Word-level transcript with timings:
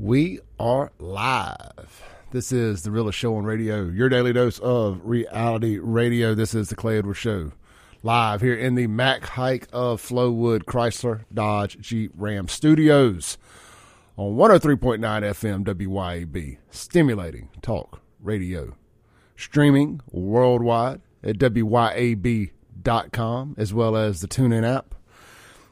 We 0.00 0.38
are 0.60 0.92
live. 1.00 2.04
This 2.30 2.52
is 2.52 2.82
the 2.82 2.92
realest 2.92 3.18
show 3.18 3.34
on 3.34 3.42
radio, 3.42 3.88
your 3.88 4.08
daily 4.08 4.32
dose 4.32 4.60
of 4.60 5.00
reality 5.02 5.76
radio. 5.78 6.36
This 6.36 6.54
is 6.54 6.68
the 6.68 6.76
Clay 6.76 6.98
Edwards 6.98 7.18
Show, 7.18 7.50
live 8.04 8.40
here 8.40 8.54
in 8.54 8.76
the 8.76 8.86
Mac 8.86 9.26
Haik 9.30 9.66
of 9.72 10.00
Flowood 10.00 10.66
Chrysler 10.66 11.24
Dodge 11.34 11.80
Jeep 11.80 12.12
Ram 12.16 12.46
Studios 12.46 13.38
on 14.16 14.36
103.9 14.36 15.00
FM 15.00 15.64
WYAB, 15.64 16.58
stimulating 16.70 17.48
talk 17.60 18.00
radio, 18.20 18.76
streaming 19.34 20.00
worldwide 20.12 21.00
at 21.24 21.38
WYAB.com 21.38 22.54
as 23.58 23.74
well 23.74 23.96
as 23.96 24.20
the 24.20 24.28
TuneIn 24.28 24.64
app. 24.64 24.94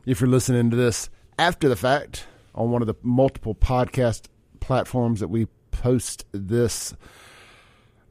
If 0.04 0.20
you're 0.20 0.28
listening 0.28 0.68
to 0.70 0.76
this 0.76 1.10
after 1.38 1.68
the 1.68 1.76
fact, 1.76 2.26
on 2.56 2.70
one 2.70 2.82
of 2.82 2.86
the 2.86 2.94
multiple 3.02 3.54
podcast 3.54 4.26
platforms 4.60 5.20
that 5.20 5.28
we 5.28 5.46
post 5.70 6.24
this 6.32 6.94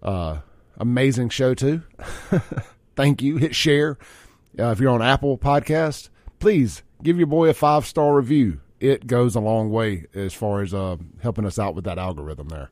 uh, 0.04 0.40
amazing 0.78 1.30
show 1.30 1.54
to. 1.56 1.82
Thank 2.96 3.22
you. 3.22 3.38
Hit 3.38 3.56
share. 3.56 3.98
Uh, 4.58 4.68
if 4.70 4.80
you're 4.80 4.92
on 4.92 5.02
Apple 5.02 5.38
Podcast, 5.38 6.10
please 6.40 6.84
give 7.04 7.18
your 7.18 7.28
boy 7.28 7.50
a 7.50 7.54
five 7.54 7.86
star 7.86 8.16
review. 8.16 8.62
It 8.80 9.08
goes 9.08 9.36
a 9.36 9.40
long 9.40 9.72
way 9.72 10.06
as 10.14 10.34
far 10.34 10.62
as 10.62 10.74
uh, 10.74 10.98
helping 11.22 11.46
us 11.46 11.58
out 11.58 11.76
with 11.76 11.86
that 11.86 11.98
algorithm 11.98 12.50
there. 12.50 12.70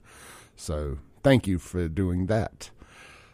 So 0.56 1.00
thank 1.24 1.48
you 1.48 1.60
for 1.60 1.88
doing 1.88 2.28
that. 2.28 2.70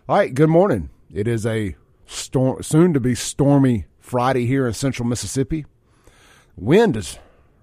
All 0.08 0.18
right. 0.18 0.34
Good 0.34 0.50
morning. 0.50 0.90
It 1.14 1.28
is 1.28 1.46
a 1.46 1.76
storm, 2.06 2.64
soon 2.64 2.94
to 2.94 3.00
be 3.00 3.16
stormy 3.16 3.86
Friday 4.00 4.46
here 4.46 4.66
in 4.66 4.74
central 4.74 5.08
Mississippi. 5.08 5.66
Wind 6.56 6.98
is 6.98 7.20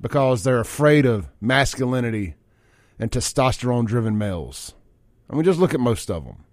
because 0.00 0.44
they're 0.44 0.60
afraid 0.60 1.06
of 1.06 1.28
masculinity 1.40 2.34
and 2.98 3.10
testosterone 3.10 3.86
driven 3.86 4.16
males. 4.16 4.74
I 5.28 5.34
mean, 5.34 5.44
just 5.44 5.58
look 5.58 5.74
at 5.74 5.80
most 5.80 6.10
of 6.10 6.24
them 6.24 6.44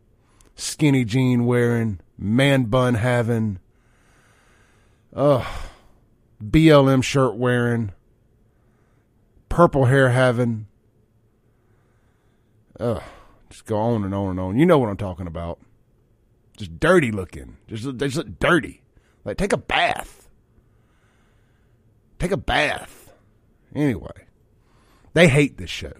skinny 0.55 1.05
jean 1.05 1.45
wearing, 1.45 1.99
man 2.17 2.65
bun 2.65 2.95
having, 2.95 3.59
ugh, 5.15 5.45
BLM 6.43 7.03
shirt 7.03 7.35
wearing, 7.35 7.91
purple 9.49 9.85
hair 9.85 10.09
having, 10.09 10.67
ugh, 12.79 13.03
just 13.49 13.65
go 13.65 13.77
on 13.77 14.03
and 14.03 14.13
on 14.13 14.31
and 14.31 14.39
on. 14.39 14.57
You 14.57 14.65
know 14.65 14.77
what 14.77 14.89
I'm 14.89 14.97
talking 14.97 15.27
about 15.27 15.59
just 16.61 16.79
dirty 16.79 17.11
looking. 17.11 17.57
Just 17.67 17.97
they 17.97 18.07
just 18.07 18.17
look 18.17 18.39
dirty. 18.39 18.83
Like 19.25 19.37
take 19.37 19.53
a 19.53 19.57
bath. 19.57 20.29
Take 22.19 22.31
a 22.31 22.37
bath. 22.37 23.11
Anyway, 23.73 24.27
they 25.13 25.27
hate 25.27 25.57
this 25.57 25.69
show. 25.69 25.93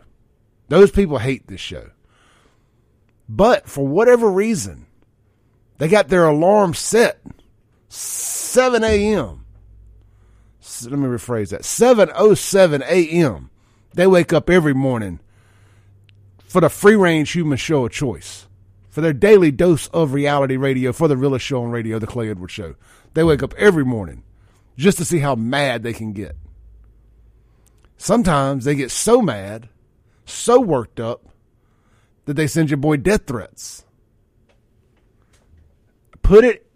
Those 0.67 0.91
people 0.91 1.17
hate 1.17 1.47
this 1.47 1.59
show. 1.59 1.89
But 3.27 3.67
for 3.67 3.87
whatever 3.87 4.29
reason, 4.29 4.85
they 5.79 5.87
got 5.87 6.09
their 6.09 6.27
alarm 6.27 6.73
set 6.75 7.21
7 7.89 8.83
a.m. 8.83 9.45
Let 10.83 10.99
me 10.99 11.07
rephrase 11.07 11.49
that 11.49 11.61
7:07 11.61 12.81
a.m. 12.83 13.49
They 13.93 14.05
wake 14.05 14.31
up 14.31 14.49
every 14.49 14.73
morning 14.73 15.19
for 16.37 16.61
the 16.61 16.69
free 16.69 16.95
range 16.95 17.31
human 17.31 17.57
show 17.57 17.85
of 17.85 17.91
choice 17.91 18.47
for 18.91 19.01
their 19.01 19.13
daily 19.13 19.51
dose 19.51 19.87
of 19.87 20.13
reality 20.13 20.57
radio 20.57 20.91
for 20.91 21.07
the 21.07 21.17
realest 21.17 21.45
show 21.45 21.63
on 21.63 21.71
radio, 21.71 21.97
The 21.97 22.05
Clay 22.05 22.29
Edwards 22.29 22.53
Show. 22.53 22.75
They 23.13 23.23
wake 23.23 23.41
up 23.41 23.53
every 23.57 23.85
morning 23.85 24.23
just 24.77 24.97
to 24.97 25.05
see 25.05 25.19
how 25.19 25.33
mad 25.33 25.81
they 25.81 25.93
can 25.93 26.11
get. 26.11 26.35
Sometimes 27.97 28.65
they 28.65 28.75
get 28.75 28.91
so 28.91 29.21
mad, 29.21 29.69
so 30.25 30.59
worked 30.59 30.99
up, 30.99 31.25
that 32.25 32.33
they 32.33 32.47
send 32.47 32.69
your 32.69 32.77
boy 32.77 32.97
death 32.97 33.25
threats. 33.25 33.85
Put 36.21 36.43
it 36.43 36.67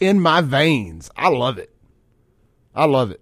in 0.00 0.20
my 0.20 0.40
veins. 0.40 1.10
I 1.16 1.28
love 1.28 1.58
it. 1.58 1.74
I 2.74 2.86
love 2.86 3.10
it. 3.10 3.20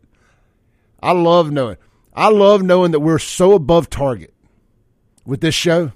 I 1.03 1.12
love 1.12 1.50
knowing. 1.50 1.76
I 2.15 2.28
love 2.28 2.62
knowing 2.62 2.93
that 2.93 3.00
we're 3.00 3.19
so 3.19 3.55
above 3.55 3.91
target 3.91 4.32
with 5.25 5.41
this 5.41 5.55
show 5.55 5.93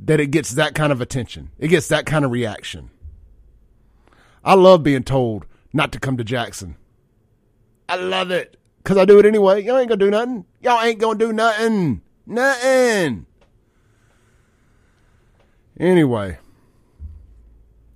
that 0.00 0.20
it 0.20 0.30
gets 0.30 0.52
that 0.52 0.74
kind 0.74 0.92
of 0.92 1.00
attention. 1.00 1.50
It 1.58 1.68
gets 1.68 1.88
that 1.88 2.06
kind 2.06 2.24
of 2.24 2.30
reaction. 2.30 2.90
I 4.44 4.54
love 4.54 4.82
being 4.82 5.04
told 5.04 5.46
not 5.72 5.92
to 5.92 6.00
come 6.00 6.16
to 6.16 6.24
Jackson. 6.24 6.76
I 7.88 7.96
love 7.96 8.30
it 8.30 8.56
because 8.82 8.96
I 8.96 9.04
do 9.04 9.18
it 9.18 9.26
anyway. 9.26 9.62
Y'all 9.62 9.78
ain't 9.78 9.88
gonna 9.88 9.98
do 9.98 10.10
nothing. 10.10 10.44
Y'all 10.60 10.82
ain't 10.82 10.98
gonna 10.98 11.18
do 11.18 11.32
nothing. 11.32 12.02
Nothing. 12.26 13.26
Anyway, 15.78 16.38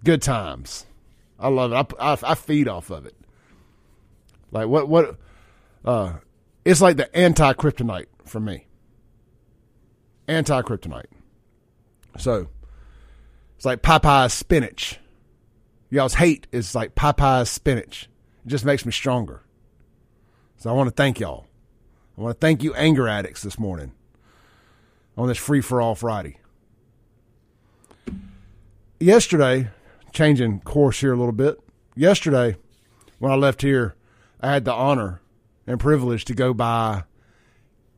good 0.05 0.21
times. 0.21 0.87
I 1.39 1.49
love 1.49 1.73
it. 1.73 1.97
I, 2.01 2.13
I, 2.13 2.19
I 2.23 2.35
feed 2.35 2.69
off 2.69 2.91
of 2.91 3.07
it. 3.07 3.15
Like 4.51 4.69
what 4.69 4.89
what 4.89 5.17
uh 5.85 6.15
it's 6.65 6.81
like 6.81 6.97
the 6.97 7.15
anti 7.17 7.53
kryptonite 7.53 8.07
for 8.25 8.41
me. 8.41 8.67
Anti 10.27 10.61
kryptonite. 10.63 11.07
So 12.19 12.49
it's 13.57 13.65
like 13.65 13.83
Popeye's 13.83 14.33
spinach. 14.33 14.99
Y'all's 15.91 16.15
hate 16.15 16.47
is 16.53 16.75
like 16.75 16.95
Popeye's 16.95 17.49
spinach. 17.49 18.09
It 18.45 18.49
just 18.49 18.65
makes 18.65 18.85
me 18.85 18.93
stronger. 18.93 19.43
So 20.59 20.71
I 20.71 20.73
want 20.73 20.89
to 20.89 20.95
thank 20.95 21.21
y'all. 21.21 21.47
I 22.17 22.21
want 22.21 22.35
to 22.35 22.47
thank 22.47 22.63
you, 22.63 22.75
anger 22.75 23.09
addicts, 23.09 23.43
this 23.43 23.59
morning 23.59 23.93
on 25.17 25.29
this 25.29 25.39
free 25.39 25.61
for 25.61 25.81
all 25.81 25.95
Friday. 25.95 26.39
Yesterday, 29.01 29.71
changing 30.13 30.61
course 30.61 31.01
here 31.01 31.13
a 31.13 31.17
little 31.17 31.33
bit. 31.33 31.61
Yesterday, 31.95 32.57
when 33.19 33.31
I 33.31 33.37
left 33.37 33.63
here, 33.63 33.95
I 34.41 34.53
had 34.53 34.65
the 34.65 34.73
honor 34.73 35.21
and 35.67 35.79
privilege 35.79 36.25
to 36.27 36.35
go 36.35 36.53
by 36.53 37.05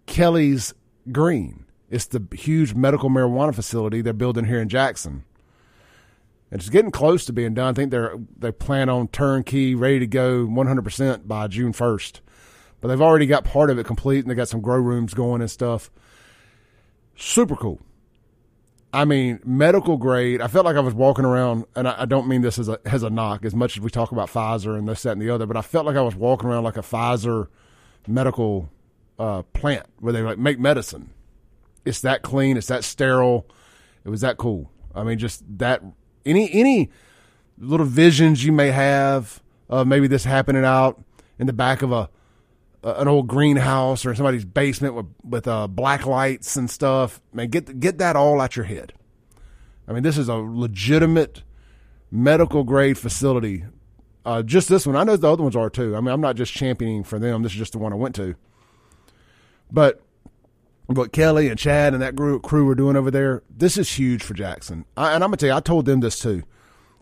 Kelly's 0.06 0.74
Green. 1.10 1.64
It's 1.90 2.06
the 2.06 2.24
huge 2.32 2.74
medical 2.74 3.10
marijuana 3.10 3.54
facility 3.54 4.00
they're 4.00 4.12
building 4.12 4.44
here 4.44 4.60
in 4.60 4.68
Jackson. 4.68 5.24
And 6.50 6.60
it's 6.60 6.70
getting 6.70 6.90
close 6.90 7.24
to 7.26 7.32
being 7.32 7.54
done. 7.54 7.68
I 7.68 7.72
think 7.72 7.90
they're 7.90 8.14
they 8.38 8.52
plan 8.52 8.88
on 8.88 9.08
turnkey, 9.08 9.74
ready 9.74 9.98
to 10.00 10.06
go 10.06 10.46
100% 10.46 11.28
by 11.28 11.48
June 11.48 11.72
1st. 11.72 12.20
but 12.80 12.88
they've 12.88 13.02
already 13.02 13.26
got 13.26 13.44
part 13.44 13.70
of 13.70 13.78
it 13.78 13.86
complete, 13.86 14.20
and 14.20 14.30
they 14.30 14.34
got 14.34 14.48
some 14.48 14.60
grow 14.60 14.78
rooms 14.78 15.14
going 15.14 15.40
and 15.40 15.50
stuff. 15.50 15.90
Super 17.16 17.56
cool. 17.56 17.80
I 18.92 19.04
mean, 19.04 19.40
medical 19.44 19.96
grade. 19.96 20.40
I 20.40 20.48
felt 20.48 20.64
like 20.64 20.76
I 20.76 20.80
was 20.80 20.94
walking 20.94 21.24
around, 21.24 21.66
and 21.76 21.86
I, 21.86 22.02
I, 22.02 22.04
don't 22.06 22.26
mean 22.26 22.40
this 22.40 22.58
as 22.58 22.68
a 22.68 22.80
as 22.84 23.04
a 23.04 23.10
knock, 23.10 23.44
as 23.44 23.54
much 23.54 23.76
as 23.76 23.80
we 23.80 23.90
talk 23.90 24.10
about 24.10 24.28
Pfizer 24.28 24.76
and 24.76 24.88
this, 24.88 25.04
that, 25.04 25.12
and 25.12 25.22
the 25.22 25.30
other. 25.30 25.46
But 25.46 25.56
I 25.56 25.62
felt 25.62 25.86
like 25.86 25.96
I 25.96 26.02
was 26.02 26.16
walking 26.16 26.48
around 26.48 26.64
like 26.64 26.76
a 26.76 26.82
Pfizer 26.82 27.46
medical 28.08 28.68
uh, 29.18 29.42
plant 29.52 29.86
where 30.00 30.12
they 30.12 30.22
like 30.22 30.38
make 30.38 30.58
medicine. 30.58 31.10
It's 31.84 32.00
that 32.00 32.22
clean. 32.22 32.56
It's 32.56 32.68
that 32.68 32.84
sterile. 32.84 33.46
It 34.04 34.08
was 34.08 34.20
that 34.20 34.36
cool. 34.36 34.70
I 34.94 35.04
mean, 35.04 35.18
just 35.18 35.42
that 35.58 35.82
any 36.24 36.50
any 36.52 36.90
little 37.58 37.86
visions 37.86 38.44
you 38.44 38.52
may 38.52 38.70
have 38.70 39.42
of 39.68 39.86
maybe 39.86 40.06
this 40.06 40.24
happening 40.24 40.64
out 40.64 41.02
in 41.38 41.46
the 41.46 41.52
back 41.52 41.82
of 41.82 41.92
a 41.92 42.10
an 42.82 43.08
old 43.08 43.28
greenhouse 43.28 44.06
or 44.06 44.14
somebody's 44.14 44.44
basement 44.44 44.94
with 44.94 45.06
with 45.22 45.46
uh, 45.48 45.66
black 45.66 46.06
lights 46.06 46.56
and 46.56 46.70
stuff. 46.70 47.20
Man, 47.32 47.48
get 47.48 47.78
get 47.78 47.98
that 47.98 48.16
all 48.16 48.40
out 48.40 48.56
your 48.56 48.64
head. 48.64 48.92
I 49.86 49.92
mean, 49.92 50.02
this 50.02 50.16
is 50.16 50.28
a 50.28 50.34
legitimate 50.34 51.42
medical 52.10 52.64
grade 52.64 52.96
facility. 52.96 53.64
Uh, 54.24 54.42
just 54.42 54.68
this 54.68 54.86
one, 54.86 54.96
I 54.96 55.04
know 55.04 55.16
the 55.16 55.32
other 55.32 55.42
ones 55.42 55.56
are 55.56 55.70
too. 55.70 55.96
I 55.96 56.00
mean, 56.00 56.12
I'm 56.12 56.20
not 56.20 56.36
just 56.36 56.52
championing 56.52 57.04
for 57.04 57.18
them. 57.18 57.42
This 57.42 57.52
is 57.52 57.58
just 57.58 57.72
the 57.72 57.78
one 57.78 57.92
I 57.92 57.96
went 57.96 58.14
to. 58.16 58.34
But 59.70 60.02
what 60.96 61.12
Kelly 61.12 61.48
and 61.48 61.58
Chad 61.58 61.92
and 61.92 62.02
that 62.02 62.16
group 62.16 62.42
crew 62.42 62.64
were 62.64 62.74
doing 62.74 62.96
over 62.96 63.10
there, 63.10 63.42
this 63.48 63.76
is 63.76 63.92
huge 63.92 64.22
for 64.22 64.34
Jackson. 64.34 64.84
I, 64.96 65.14
and 65.14 65.22
I'm 65.22 65.30
gonna 65.30 65.36
tell 65.36 65.48
you, 65.50 65.54
I 65.54 65.60
told 65.60 65.86
them 65.86 66.00
this 66.00 66.18
too. 66.18 66.42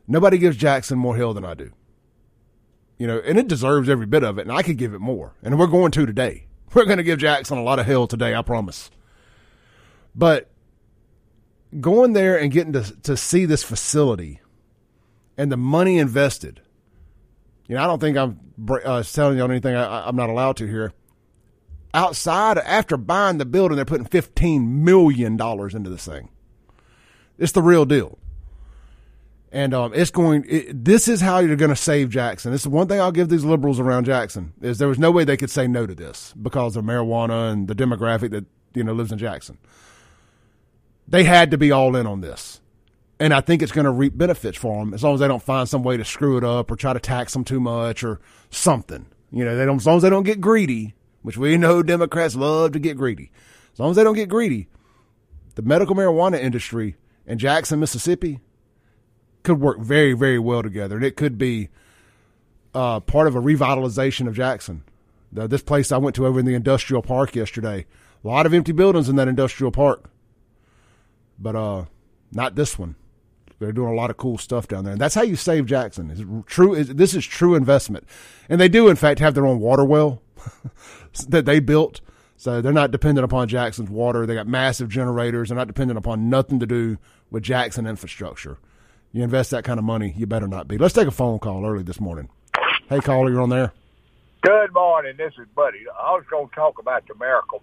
Nobody 0.06 0.38
gives 0.38 0.56
Jackson 0.56 0.98
more 0.98 1.16
hell 1.16 1.34
than 1.34 1.44
I 1.44 1.54
do. 1.54 1.70
You 2.98 3.06
know, 3.06 3.20
and 3.24 3.38
it 3.38 3.48
deserves 3.48 3.88
every 3.88 4.06
bit 4.06 4.24
of 4.24 4.38
it, 4.38 4.42
and 4.42 4.52
I 4.52 4.62
could 4.62 4.76
give 4.76 4.94
it 4.94 5.00
more. 5.00 5.34
And 5.42 5.58
we're 5.58 5.66
going 5.66 5.92
to 5.92 6.06
today. 6.06 6.46
We're 6.74 6.84
to 6.84 7.02
give 7.02 7.18
Jackson 7.18 7.56
a 7.56 7.62
lot 7.62 7.78
of 7.78 7.86
hell 7.86 8.06
today, 8.06 8.34
I 8.34 8.42
promise. 8.42 8.90
But 10.14 10.50
going 11.80 12.12
there 12.12 12.38
and 12.38 12.52
getting 12.52 12.74
to 12.74 12.82
to 13.02 13.16
see 13.16 13.46
this 13.46 13.62
facility 13.62 14.40
and 15.38 15.50
the 15.50 15.56
money 15.56 15.98
invested. 15.98 16.60
You 17.68 17.76
know, 17.76 17.84
I 17.84 17.86
don't 17.86 18.00
think 18.00 18.16
I'm 18.16 18.40
uh, 18.84 19.02
telling 19.02 19.38
you 19.38 19.44
on 19.44 19.50
anything 19.50 19.76
I, 19.76 20.08
I'm 20.08 20.16
not 20.16 20.28
allowed 20.28 20.56
to 20.58 20.66
here. 20.66 20.92
Outside, 21.94 22.58
after 22.58 22.96
buying 22.96 23.38
the 23.38 23.46
building, 23.46 23.76
they're 23.76 23.84
putting 23.84 24.06
fifteen 24.06 24.84
million 24.84 25.36
dollars 25.36 25.74
into 25.74 25.90
this 25.90 26.04
thing. 26.04 26.28
It's 27.38 27.52
the 27.52 27.62
real 27.62 27.84
deal. 27.84 28.18
And 29.50 29.72
um, 29.72 29.92
it's 29.94 30.10
going. 30.10 30.44
It, 30.46 30.84
this 30.84 31.08
is 31.08 31.22
how 31.22 31.38
you're 31.38 31.56
going 31.56 31.70
to 31.70 31.76
save 31.76 32.10
Jackson. 32.10 32.52
This 32.52 32.60
is 32.62 32.68
one 32.68 32.86
thing 32.86 33.00
I'll 33.00 33.12
give 33.12 33.30
these 33.30 33.44
liberals 33.44 33.80
around 33.80 34.04
Jackson 34.04 34.52
is 34.60 34.76
there 34.76 34.88
was 34.88 34.98
no 34.98 35.10
way 35.10 35.24
they 35.24 35.38
could 35.38 35.50
say 35.50 35.66
no 35.66 35.86
to 35.86 35.94
this 35.94 36.34
because 36.34 36.76
of 36.76 36.84
marijuana 36.84 37.50
and 37.52 37.66
the 37.66 37.74
demographic 37.74 38.30
that 38.32 38.44
you 38.74 38.84
know 38.84 38.92
lives 38.92 39.10
in 39.10 39.16
Jackson. 39.16 39.56
They 41.06 41.24
had 41.24 41.50
to 41.52 41.56
be 41.56 41.72
all 41.72 41.96
in 41.96 42.06
on 42.06 42.20
this, 42.20 42.60
and 43.18 43.32
I 43.32 43.40
think 43.40 43.62
it's 43.62 43.72
going 43.72 43.86
to 43.86 43.90
reap 43.90 44.18
benefits 44.18 44.58
for 44.58 44.84
them 44.84 44.92
as 44.92 45.02
long 45.02 45.14
as 45.14 45.20
they 45.20 45.28
don't 45.28 45.42
find 45.42 45.66
some 45.66 45.82
way 45.82 45.96
to 45.96 46.04
screw 46.04 46.36
it 46.36 46.44
up 46.44 46.70
or 46.70 46.76
try 46.76 46.92
to 46.92 47.00
tax 47.00 47.32
them 47.32 47.44
too 47.44 47.60
much 47.60 48.04
or 48.04 48.20
something. 48.50 49.06
You 49.32 49.46
know, 49.46 49.56
they 49.56 49.64
don't 49.64 49.76
as 49.76 49.86
long 49.86 49.96
as 49.96 50.02
they 50.02 50.10
don't 50.10 50.24
get 50.24 50.42
greedy, 50.42 50.94
which 51.22 51.36
we 51.36 51.56
know 51.56 51.82
Democrats 51.82 52.34
love 52.34 52.72
to 52.72 52.78
get 52.78 52.96
greedy. 52.96 53.30
As 53.72 53.80
long 53.80 53.90
as 53.90 53.96
they 53.96 54.04
don't 54.04 54.14
get 54.14 54.28
greedy, 54.28 54.68
the 55.54 55.62
medical 55.62 55.94
marijuana 55.94 56.40
industry 56.40 56.96
in 57.26 57.38
Jackson, 57.38 57.80
Mississippi 57.80 58.40
could 59.42 59.60
work 59.60 59.80
very, 59.80 60.12
very 60.12 60.38
well 60.38 60.62
together. 60.62 60.96
And 60.96 61.04
it 61.04 61.16
could 61.16 61.38
be 61.38 61.68
uh, 62.74 63.00
part 63.00 63.26
of 63.26 63.34
a 63.34 63.40
revitalization 63.40 64.26
of 64.26 64.34
Jackson. 64.34 64.84
This 65.30 65.62
place 65.62 65.92
I 65.92 65.98
went 65.98 66.16
to 66.16 66.26
over 66.26 66.40
in 66.40 66.46
the 66.46 66.54
industrial 66.54 67.02
park 67.02 67.36
yesterday, 67.36 67.86
a 68.24 68.26
lot 68.26 68.46
of 68.46 68.54
empty 68.54 68.72
buildings 68.72 69.08
in 69.08 69.16
that 69.16 69.28
industrial 69.28 69.70
park, 69.70 70.10
but 71.38 71.54
uh, 71.54 71.84
not 72.32 72.54
this 72.54 72.78
one. 72.78 72.96
They're 73.58 73.72
doing 73.72 73.92
a 73.92 73.94
lot 73.94 74.10
of 74.10 74.16
cool 74.16 74.38
stuff 74.38 74.68
down 74.68 74.84
there, 74.84 74.92
and 74.92 75.00
that's 75.00 75.14
how 75.14 75.22
you 75.22 75.34
save 75.34 75.66
Jackson. 75.66 76.10
Is 76.10 76.24
true. 76.46 76.74
Is, 76.74 76.94
this 76.94 77.12
is 77.12 77.26
true 77.26 77.56
investment, 77.56 78.06
and 78.48 78.60
they 78.60 78.68
do 78.68 78.88
in 78.88 78.96
fact 78.96 79.18
have 79.18 79.34
their 79.34 79.46
own 79.46 79.58
water 79.58 79.84
well 79.84 80.22
that 81.28 81.44
they 81.44 81.60
built, 81.60 82.00
so 82.36 82.60
they're 82.60 82.72
not 82.72 82.90
dependent 82.90 83.24
upon 83.24 83.48
Jackson's 83.48 83.90
water. 83.90 84.26
They 84.26 84.34
got 84.34 84.46
massive 84.46 84.88
generators. 84.88 85.48
They're 85.48 85.58
not 85.58 85.66
dependent 85.66 85.98
upon 85.98 86.30
nothing 86.30 86.60
to 86.60 86.66
do 86.66 86.98
with 87.30 87.42
Jackson 87.42 87.86
infrastructure. 87.86 88.58
You 89.12 89.22
invest 89.22 89.50
that 89.52 89.64
kind 89.64 89.78
of 89.78 89.84
money, 89.84 90.14
you 90.16 90.26
better 90.26 90.48
not 90.48 90.68
be. 90.68 90.78
Let's 90.78 90.94
take 90.94 91.08
a 91.08 91.12
phone 91.12 91.38
call 91.38 91.66
early 91.66 91.82
this 91.82 92.00
morning. 92.00 92.28
Hey, 92.88 93.00
caller, 93.00 93.30
you're 93.30 93.40
on 93.40 93.50
there. 93.50 93.72
Good 94.42 94.72
morning. 94.72 95.14
This 95.16 95.32
is 95.38 95.46
Buddy. 95.54 95.80
I 96.00 96.12
was 96.12 96.24
going 96.30 96.48
to 96.48 96.54
talk 96.54 96.78
about 96.78 97.06
the 97.08 97.14
miracle 97.14 97.62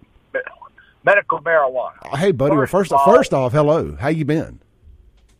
medical 1.06 1.38
marijuana. 1.38 1.94
Uh, 2.02 2.16
hey, 2.16 2.32
buddy. 2.32 2.54
First, 2.54 2.72
well, 2.72 2.78
first, 2.80 2.92
all, 2.92 3.06
first 3.06 3.32
off, 3.32 3.52
hello. 3.52 3.96
How 3.98 4.08
you 4.08 4.26
been? 4.26 4.60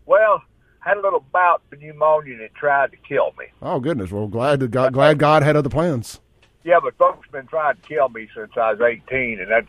Well, 0.07 0.43
had 0.81 0.97
a 0.97 1.01
little 1.01 1.25
bout 1.33 1.63
of 1.73 1.81
pneumonia 1.81 2.35
and 2.35 2.43
it 2.43 2.55
tried 2.55 2.93
to 2.93 2.97
kill 2.97 3.35
me. 3.39 3.47
Oh 3.61 3.81
goodness. 3.81 4.11
Well, 4.11 4.29
glad 4.29 4.61
to 4.61 4.69
God, 4.69 4.93
glad 4.93 5.19
God 5.19 5.43
had 5.43 5.57
other 5.57 5.69
plans. 5.69 6.21
Yeah, 6.67 6.81
but 6.83 6.99
folks 6.99 7.29
been 7.31 7.47
trying 7.47 7.77
to 7.77 7.83
kill 7.83 8.09
me 8.09 8.29
since 8.35 8.51
I 8.57 8.73
was 8.73 8.81
18, 8.81 9.39
and 9.39 9.49
that's 9.49 9.69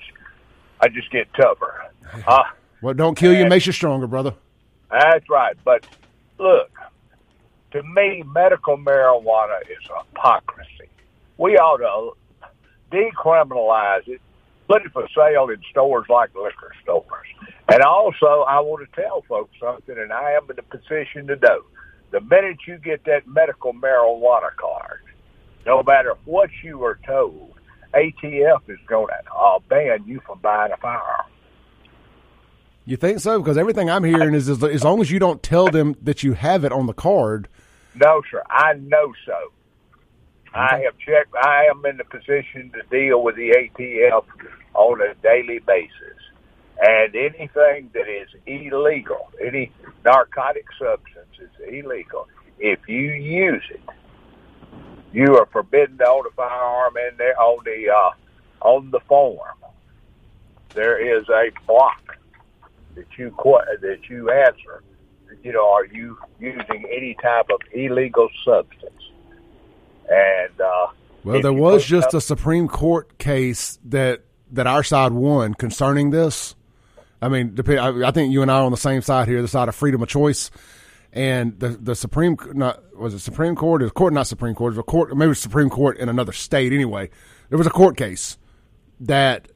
I 0.82 0.88
just 0.90 1.12
get 1.12 1.28
tougher. 1.34 1.84
Uh, 2.26 2.42
well, 2.82 2.94
don't 2.94 3.16
kill 3.16 3.34
you 3.34 3.46
makes 3.48 3.68
you 3.68 3.74
stronger, 3.74 4.08
brother. 4.08 4.34
That's 4.90 5.30
right. 5.30 5.58
But 5.66 5.86
look, 6.40 6.72
to 7.72 7.84
me, 7.84 8.24
medical 8.26 8.78
marijuana 8.78 9.60
is 9.64 9.84
hypocrisy. 9.84 10.90
We 11.38 11.58
ought 11.58 11.80
to 11.80 12.96
decriminalize 12.96 14.08
it, 14.08 14.22
put 14.70 14.86
it 14.86 14.94
for 14.94 15.06
sale 15.14 15.50
in 15.50 15.62
stores 15.70 16.06
like 16.10 16.34
liquor 16.34 16.72
stores. 16.82 17.28
And 17.68 17.82
also, 17.82 18.46
I 18.48 18.62
want 18.62 18.90
to 18.90 19.02
tell 19.02 19.22
folks 19.28 19.54
something, 19.60 19.98
and 19.98 20.14
I 20.14 20.32
am 20.32 20.50
in 20.50 20.58
a 20.58 20.64
position 20.64 21.28
to 21.28 21.36
do. 21.36 21.66
The 22.12 22.22
minute 22.22 22.60
you 22.66 22.78
get 22.78 23.04
that 23.04 23.28
medical 23.28 23.74
marijuana 23.74 24.56
card, 24.56 25.02
no 25.68 25.84
matter 25.84 26.16
what 26.24 26.50
you 26.64 26.84
are 26.84 26.98
told, 27.06 27.54
ATF 27.94 28.62
is 28.70 28.80
going 28.88 29.08
to 29.08 29.34
uh, 29.34 29.60
ban 29.70 30.04
you 30.08 30.22
from 30.26 30.40
buying 30.40 30.72
a 30.72 30.78
firearm. 30.78 31.26
You 32.86 32.96
think 32.96 33.20
so? 33.20 33.40
Because 33.40 33.58
everything 33.58 33.90
I'm 33.90 34.06
hearing 34.06 34.34
is, 34.34 34.48
is 34.48 34.64
as 34.64 34.84
long 34.84 35.02
as 35.02 35.12
you 35.12 35.20
don't 35.20 35.44
tell 35.44 35.68
them 35.68 35.98
that 36.02 36.24
you 36.24 36.34
have 36.34 36.64
it 36.64 36.72
on 36.72 36.88
the 36.88 36.94
card. 36.94 37.50
No, 37.96 38.22
sir. 38.32 38.42
I 38.50 38.74
know 38.76 39.14
so. 39.26 39.52
Okay. 40.48 40.58
I 40.58 40.82
have 40.86 40.98
checked. 41.00 41.36
I 41.36 41.66
am 41.66 41.86
in 41.86 41.98
the 41.98 42.06
position 42.06 42.72
to 42.72 42.82
deal 42.90 43.22
with 43.22 43.36
the 43.36 43.50
ATF 43.50 44.24
on 44.74 45.02
a 45.02 45.14
daily 45.22 45.60
basis. 45.60 45.92
And 46.80 47.14
anything 47.14 47.90
that 47.94 48.08
is 48.08 48.30
illegal, 48.46 49.32
any 49.46 49.72
narcotic 50.06 50.66
substance 50.80 51.36
is 51.42 51.50
illegal. 51.68 52.30
If 52.58 52.80
you 52.88 53.12
use 53.12 53.64
it, 53.70 53.82
you 55.18 55.36
are 55.36 55.48
forbidden 55.48 55.98
to 55.98 56.08
own 56.08 56.28
a 56.28 56.30
firearm 56.36 56.96
in 57.10 57.18
there 57.18 57.40
on 57.42 57.64
the 57.66 57.90
uh, 57.90 58.12
on 58.62 58.92
the 58.92 59.00
form. 59.08 59.58
There 60.76 61.20
is 61.20 61.28
a 61.28 61.50
block 61.66 62.20
that 62.94 63.08
you 63.18 63.36
that 63.82 64.00
you 64.10 64.30
answer. 64.30 64.84
You 65.42 65.54
know, 65.54 65.68
are 65.74 65.86
you 65.86 66.20
using 66.40 66.86
any 66.96 67.16
type 67.20 67.48
of 67.50 67.60
illegal 67.74 68.30
substance? 68.46 68.94
And 70.08 70.62
uh, 70.62 70.88
well, 71.24 71.42
there 71.42 71.52
was 71.52 71.84
just 71.84 72.10
up, 72.10 72.14
a 72.14 72.22
Supreme 72.22 72.68
Court 72.68 73.18
case 73.18 73.80
that 73.86 74.22
that 74.52 74.68
our 74.68 74.84
side 74.84 75.14
won 75.14 75.56
concerning 75.56 76.12
this. 76.12 76.54
I 77.24 77.30
mean, 77.30 77.58
I 77.68 78.12
think 78.12 78.32
you 78.32 78.44
and 78.44 78.52
I 78.52 78.60
are 78.60 78.66
on 78.66 78.72
the 78.72 78.78
same 78.78 79.02
side 79.02 79.28
here, 79.28 79.42
the 79.42 79.48
side 79.48 79.68
of 79.68 79.74
freedom 79.74 80.04
of 80.04 80.10
choice. 80.10 80.52
And 81.14 81.60
the 81.60 81.70
the 81.70 81.96
Supreme 81.96 82.38
not 82.54 82.96
was 82.96 83.14
it 83.14 83.20
Supreme 83.20 83.56
Court? 83.56 83.82
Was 83.82 83.92
court, 83.92 84.14
not 84.14 84.28
Supreme 84.28 84.56
Court. 84.56 84.74
It 84.74 84.78
was 84.78 84.80
a 84.80 84.84
court, 84.84 85.10
maybe 85.16 85.26
it 85.26 85.30
was 85.30 85.40
Supreme 85.40 85.70
Court 85.70 85.98
in 85.98 86.10
another 86.10 86.34
state. 86.34 86.74
Anyway, 86.74 87.10
there 87.50 87.58
was 87.58 87.68
a 87.68 87.72
court 87.72 87.98
case 87.98 88.38
that 89.00 89.48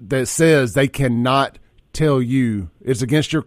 that 0.00 0.28
says 0.28 0.74
they 0.74 0.88
cannot 0.88 1.58
tell 1.92 2.22
you 2.22 2.70
it's 2.80 3.02
against 3.02 3.32
your 3.32 3.44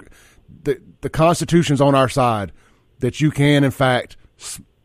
the 0.64 0.82
the 1.02 1.10
Constitution's 1.10 1.82
on 1.82 1.96
our 1.96 2.10
side 2.10 2.52
that 3.00 3.22
you 3.22 3.32
can 3.32 3.64
in 3.64 3.72
fact 3.72 4.18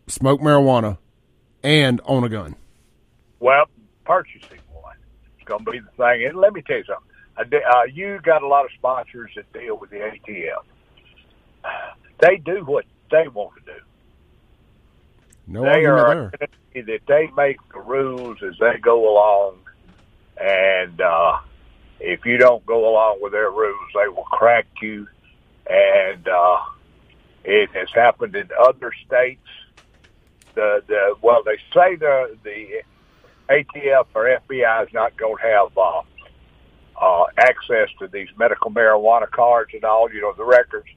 smoke 0.07 0.41
marijuana 0.41 0.99
and 1.63 2.01
own 2.05 2.25
a 2.25 2.29
gun. 2.29 2.55
Well, 3.41 3.65
purchasing 4.05 4.61
one 4.73 4.97
is 5.39 5.45
going 5.45 5.65
to 5.65 5.71
be 5.71 5.81
the 5.81 5.91
thing. 5.97 6.27
And 6.27 6.37
let 6.37 6.53
me 6.53 6.63
tell 6.63 6.79
you 6.79 6.85
something. 6.85 7.03
Uh, 7.39 7.83
you 7.93 8.19
got 8.23 8.43
a 8.43 8.47
lot 8.47 8.65
of 8.65 8.71
sponsors 8.73 9.31
that 9.37 9.53
deal 9.53 9.77
with 9.77 9.91
the 9.91 9.97
ATF. 9.97 10.63
They 12.19 12.37
do 12.37 12.65
what 12.65 12.85
they 13.11 13.29
want 13.29 13.53
to 13.57 13.73
do. 13.73 13.81
No 15.47 15.63
they 15.63 15.85
are 15.85 16.31
there. 16.39 16.49
that 16.83 17.01
they 17.07 17.31
make 17.37 17.59
the 17.73 17.81
rules 17.81 18.39
as 18.43 18.55
they 18.59 18.79
go 18.79 19.13
along, 19.13 19.59
and 20.37 21.01
uh, 21.01 21.39
if 22.01 22.25
you 22.27 22.37
don't 22.37 22.65
go 22.67 22.89
along 22.89 23.19
with 23.21 23.33
their 23.33 23.51
rules, 23.51 23.91
they 23.95 24.09
will 24.09 24.25
crack 24.25 24.67
you. 24.83 25.07
And 25.69 26.27
uh, 26.29 26.59
it 27.45 27.71
has 27.71 27.89
happened 27.95 28.35
in 28.35 28.49
other 28.61 28.93
states. 29.07 29.47
The 30.55 30.83
the 30.87 31.15
well, 31.21 31.43
they 31.45 31.59
say 31.73 31.97
the 31.97 32.37
the 32.43 32.83
ATF 33.49 34.07
or 34.15 34.41
FBI 34.49 34.87
is 34.87 34.93
not 34.93 35.17
going 35.17 35.37
to 35.37 35.43
have 35.43 35.79
uh, 35.79 36.03
uh, 37.01 37.25
access 37.39 37.89
to 37.99 38.09
these 38.09 38.29
medical 38.37 38.71
marijuana 38.71 39.31
cards 39.31 39.73
and 39.75 39.85
all, 39.85 40.11
you 40.13 40.21
know, 40.21 40.33
the 40.37 40.45
records. 40.45 40.89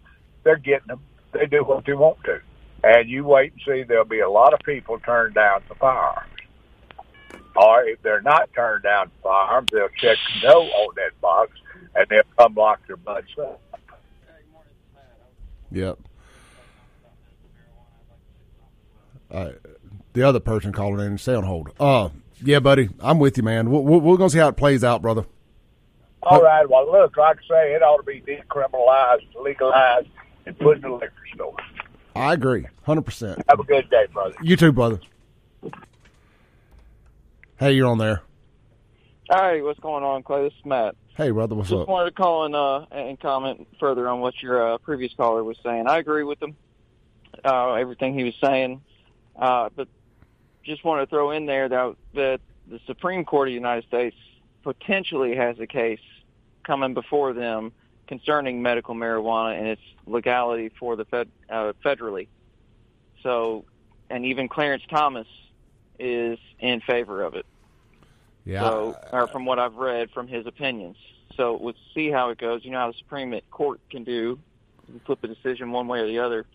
They're 0.44 0.58
getting 0.58 0.88
them. 0.88 1.02
They 1.32 1.46
do 1.46 1.64
what 1.64 1.86
they 1.86 1.94
want 1.94 2.24
to. 2.26 2.42
And 2.84 3.10
you 3.10 3.26
wait 3.26 3.54
and 3.54 3.62
see, 3.66 3.84
there'll 3.84 4.06
be 4.06 4.20
a 4.20 4.30
lot 4.30 4.54
of 4.54 4.62
people 4.62 5.00
turned 5.00 5.36
down 5.36 5.62
for 5.68 5.76
firearms. 5.76 6.30
Or 7.56 7.84
if 7.84 8.02
they're 8.02 8.22
not 8.22 8.50
turned 8.54 8.84
down 8.84 9.12
for 9.22 9.30
firearms, 9.30 9.70
they'll 9.72 9.90
check 9.90 10.18
no 10.44 10.62
on 10.62 10.96
that 10.96 11.20
box 11.22 11.52
and 11.96 12.08
they'll 12.10 12.22
come 12.38 12.56
lock 12.56 12.80
their 12.88 12.98
butts 12.98 13.28
up. 13.40 13.62
Yep. 15.72 16.00
Uh, 19.30 19.50
the 20.14 20.24
other 20.24 20.40
person 20.40 20.72
calling 20.72 21.06
in, 21.06 21.18
stay 21.18 21.36
on 21.36 21.44
hold. 21.44 21.70
Uh, 21.80 22.10
yeah, 22.44 22.60
buddy, 22.60 22.90
I'm 23.00 23.20
with 23.20 23.38
you, 23.38 23.44
man. 23.44 23.70
We're, 23.70 23.82
we're 23.82 24.18
going 24.18 24.30
to 24.30 24.34
see 24.34 24.40
how 24.40 24.48
it 24.48 24.58
plays 24.58 24.84
out, 24.84 25.02
brother. 25.02 25.26
All 26.24 26.42
right. 26.42 26.68
Well, 26.68 26.92
look, 26.92 27.16
like 27.16 27.38
I 27.38 27.48
say, 27.48 27.74
it 27.74 27.84
ought 27.84 27.98
to 27.98 28.04
be 28.04 28.22
decriminalized, 28.22 29.28
legalized, 29.42 30.08
and 30.46 30.58
put 30.60 30.78
in 30.78 30.82
the 30.84 30.90
liquor 30.90 31.14
store. 31.34 31.56
I 32.16 32.34
agree, 32.34 32.66
hundred 32.84 33.04
percent. 33.04 33.44
Have 33.48 33.60
a 33.60 33.64
good 33.64 33.90
day, 33.90 34.08
brother. 34.12 34.36
You 34.42 34.56
too, 34.56 34.72
brother. 34.72 35.00
Hey, 37.58 37.74
you're 37.74 37.88
on 37.88 37.98
there. 37.98 38.22
Hey, 39.30 39.62
what's 39.62 39.80
going 39.80 40.04
on, 40.04 40.24
Clay? 40.24 40.44
This 40.44 40.54
is 40.58 40.66
Matt. 40.66 40.96
Hey, 41.16 41.32
brother, 41.32 41.54
what's 41.54 41.70
Just 41.70 41.76
up? 41.76 41.82
Just 41.82 41.90
wanted 41.90 42.10
to 42.12 42.16
call 42.16 42.46
and 42.46 42.56
uh, 42.56 42.86
and 42.92 43.20
comment 43.20 43.68
further 43.80 44.08
on 44.08 44.22
what 44.22 44.42
your 44.42 44.74
uh, 44.74 44.78
previous 44.80 45.14
caller 45.14 45.44
was 45.44 45.58
saying. 45.64 45.88
I 45.88 45.98
agree 45.98 46.24
with 46.24 46.42
him, 46.42 46.56
uh, 47.44 47.74
everything 47.74 48.18
he 48.18 48.24
was 48.24 48.36
saying, 48.42 48.82
uh, 49.36 49.70
but 49.76 49.88
just 50.64 50.84
want 50.84 51.02
to 51.02 51.14
throw 51.14 51.32
in 51.32 51.46
there 51.46 51.70
that 51.70 51.96
that 52.16 52.42
the 52.68 52.80
Supreme 52.88 53.26
Court 53.26 53.50
of 53.50 53.52
the 53.52 53.56
United 53.56 53.86
States 53.86 54.16
potentially 54.64 55.36
has 55.36 55.60
a 55.60 55.68
case 55.68 56.00
coming 56.64 56.94
before 56.94 57.34
them 57.34 57.72
concerning 58.10 58.64
medical 58.64 58.96
marijuana 58.96 59.56
and 59.58 59.68
its 59.68 59.82
legality 60.08 60.70
for 60.80 60.96
the 60.96 61.06
fed, 61.06 61.30
uh, 61.48 61.74
federally. 61.86 62.28
So, 63.22 63.66
and 64.10 64.26
even 64.26 64.50
Clarence 64.50 64.82
Thomas 64.90 65.28
is 66.00 66.40
in 66.60 66.82
favor 66.82 67.22
of 67.22 67.36
it. 67.36 67.46
Yeah, 68.46 68.62
So, 68.62 68.98
or 69.12 69.28
from 69.28 69.46
what 69.46 69.60
I've 69.60 69.76
read 69.76 70.10
from 70.10 70.28
his 70.28 70.48
opinions. 70.48 70.98
So 71.38 71.56
we'll 71.62 71.76
see 71.94 72.10
how 72.10 72.32
it 72.32 72.40
goes. 72.40 72.66
You 72.66 72.72
know 72.72 72.80
how 72.80 72.92
the 72.92 72.98
Supreme 72.98 73.40
Court 73.52 73.80
can 73.92 74.04
do, 74.04 74.40
flip 75.06 75.24
a 75.24 75.28
decision 75.28 75.72
one 75.72 75.88
way 75.88 76.00
or 76.00 76.08
the 76.08 76.20
other. 76.20 76.48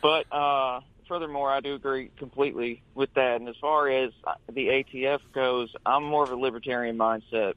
But 0.00 0.32
uh, 0.32 0.82
furthermore, 1.08 1.50
I 1.50 1.58
do 1.58 1.74
agree 1.74 2.12
completely 2.16 2.80
with 2.94 3.12
that. 3.14 3.40
And 3.40 3.48
as 3.48 3.56
far 3.60 3.88
as 3.88 4.12
the 4.48 4.68
ATF 4.68 5.18
goes, 5.32 5.74
I'm 5.84 6.04
more 6.04 6.22
of 6.22 6.30
a 6.30 6.36
libertarian 6.36 6.96
mindset. 6.96 7.54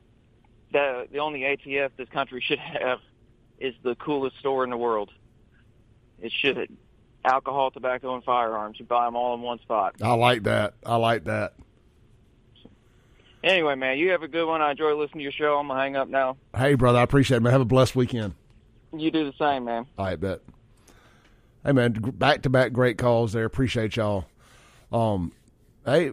The 0.72 1.08
the 1.12 1.20
only 1.20 1.42
ATF 1.42 1.92
this 1.98 2.10
country 2.10 2.42
should 2.42 2.60
have 2.60 3.00
is 3.60 3.76
the 3.84 3.96
coolest 3.96 4.38
store 4.40 4.64
in 4.64 4.70
the 4.70 4.78
world. 4.78 5.12
It 6.20 6.32
should 6.32 6.76
alcohol, 7.24 7.72
tobacco, 7.72 8.16
and 8.16 8.24
firearms. 8.24 8.80
You 8.80 8.86
buy 8.86 9.06
them 9.06 9.16
all 9.16 9.36
in 9.36 9.42
one 9.42 9.60
spot. 9.60 9.96
I 10.02 10.14
like 10.14 10.44
that. 10.44 10.74
I 10.86 10.96
like 10.96 11.26
that. 11.26 11.54
Anyway, 13.44 13.74
man, 13.76 13.98
you 13.98 14.12
have 14.12 14.22
a 14.22 14.28
good 14.28 14.46
one. 14.46 14.62
I 14.62 14.72
enjoy 14.72 14.96
listening 14.96 15.20
to 15.20 15.24
your 15.24 15.32
show. 15.32 15.58
I'm 15.58 15.68
gonna 15.68 15.80
hang 15.80 15.96
up 15.96 16.08
now. 16.08 16.38
Hey, 16.56 16.76
brother, 16.76 17.00
I 17.00 17.04
appreciate 17.04 17.38
it, 17.38 17.40
man. 17.42 17.52
Have 17.52 17.62
a 17.62 17.66
blessed 17.66 17.96
weekend. 17.96 18.36
You 18.96 19.10
do 19.10 19.26
the 19.26 19.34
same, 19.38 19.66
man. 19.66 19.88
I 19.98 20.16
bet. 20.16 20.42
Hey, 21.66 21.72
man, 21.72 21.94
back 21.94 22.44
to 22.44 22.50
back 22.50 22.72
great 22.72 22.98
calls 22.98 23.34
there. 23.34 23.46
Appreciate 23.46 23.96
y'all. 23.96 24.26
Um, 24.92 25.32
hey, 25.86 26.12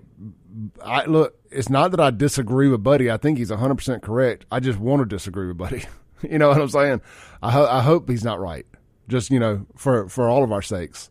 I 0.85 1.05
look. 1.05 1.35
It's 1.51 1.69
not 1.69 1.91
that 1.93 2.01
I 2.01 2.11
disagree 2.11 2.69
with 2.69 2.83
Buddy. 2.83 3.11
I 3.11 3.17
think 3.17 3.39
he's 3.39 3.51
100 3.51 3.75
percent 3.75 4.03
correct. 4.03 4.47
I 4.51 4.61
just 4.61 4.79
want 4.79 5.01
to 5.01 5.07
disagree 5.07 5.49
with 5.49 5.57
Buddy. 5.59 5.85
you 6.23 6.39
know 6.39 6.49
what 6.49 6.61
I'm 6.61 6.69
saying? 6.69 7.01
I 7.43 7.51
ho- 7.51 7.69
I 7.69 7.83
hope 7.83 8.09
he's 8.09 8.25
not 8.25 8.41
right. 8.41 8.67
Just 9.09 9.31
you 9.31 9.39
know, 9.39 9.67
for 9.77 10.09
for 10.09 10.29
all 10.29 10.45
of 10.45 10.53
our 10.53 10.63
sakes. 10.63 11.11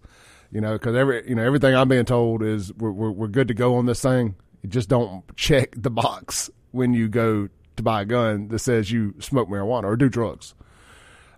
You 0.52 0.62
know, 0.62 0.74
because 0.74 0.96
every 0.96 1.28
you 1.28 1.36
know 1.36 1.44
everything 1.44 1.76
I'm 1.76 1.90
being 1.90 2.06
told 2.06 2.44
is 2.44 2.74
we're, 2.74 2.92
we're 2.92 3.12
we're 3.12 3.28
good 3.28 3.48
to 3.50 3.54
go 3.54 3.76
on 3.76 3.86
this 3.86 4.02
thing. 4.02 4.36
You 4.62 4.70
just 4.70 4.90
don't 4.90 5.24
check 5.36 5.74
the 5.76 5.90
box 5.90 6.50
when 6.72 6.94
you 6.94 7.08
go 7.08 7.50
to 7.76 7.84
buy 7.84 8.02
a 8.02 8.06
gun 8.06 8.48
that 8.50 8.60
says 8.60 8.92
you 8.92 9.16
smoke 9.20 9.50
marijuana 9.50 9.86
or 9.86 9.96
do 9.96 10.10
drugs. 10.10 10.54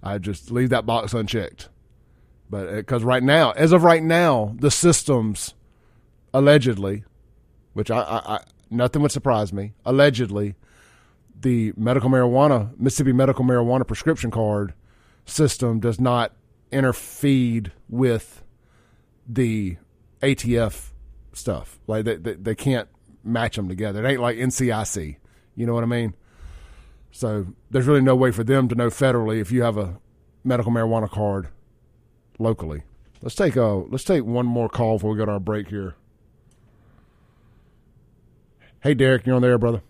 I 0.01 0.17
just 0.17 0.51
leave 0.51 0.69
that 0.69 0.85
box 0.85 1.13
unchecked. 1.13 1.69
But 2.49 2.67
uh, 2.67 2.75
because 2.75 3.03
right 3.03 3.21
now, 3.21 3.51
as 3.51 3.71
of 3.71 3.83
right 3.83 4.01
now, 4.01 4.55
the 4.57 4.71
systems 4.71 5.53
allegedly, 6.33 7.03
which 7.73 7.91
I, 7.91 7.99
I, 8.01 8.35
I 8.35 8.39
nothing 8.69 9.01
would 9.01 9.11
surprise 9.11 9.53
me, 9.53 9.73
allegedly, 9.85 10.55
the 11.39 11.73
medical 11.77 12.09
marijuana 12.09 12.77
Mississippi 12.79 13.13
medical 13.13 13.45
marijuana 13.45 13.88
prescription 13.88 14.31
card 14.31 14.73
system 15.25 15.79
does 15.79 15.99
not 15.99 16.33
interfere 16.71 17.63
with 17.88 18.43
the 19.27 19.77
ATF 20.21 20.89
stuff. 21.33 21.79
Like 21.88 22.05
they, 22.05 22.15
they 22.15 22.33
they 22.33 22.55
can't 22.55 22.89
match 23.23 23.55
them 23.55 23.69
together. 23.69 24.05
It 24.05 24.09
ain't 24.09 24.21
like 24.21 24.38
NCIC. 24.38 25.17
You 25.55 25.65
know 25.65 25.73
what 25.73 25.83
I 25.83 25.88
mean? 25.88 26.13
So 27.11 27.47
there's 27.71 27.88
really 27.88 28.01
no 28.01 28.15
way 28.15 28.31
for 28.31 28.43
them 28.43 28.67
to 28.69 28.75
know 28.75 28.88
federally 28.88 29.39
if 29.41 29.51
you 29.51 29.63
have 29.63 29.77
a 29.77 29.99
medical 30.43 30.71
marijuana 30.71 31.09
card 31.09 31.49
locally. 32.38 32.83
Let's 33.21 33.35
take 33.35 33.55
a 33.55 33.65
let's 33.65 34.03
take 34.03 34.23
one 34.23 34.45
more 34.45 34.69
call 34.69 34.97
before 34.97 35.11
we 35.11 35.17
go 35.17 35.25
to 35.25 35.33
our 35.33 35.39
break 35.39 35.67
here. 35.69 35.95
Hey 38.81 38.93
Derek, 38.93 39.25
you're 39.25 39.36
on 39.36 39.41
there, 39.41 39.57
brother. 39.57 39.81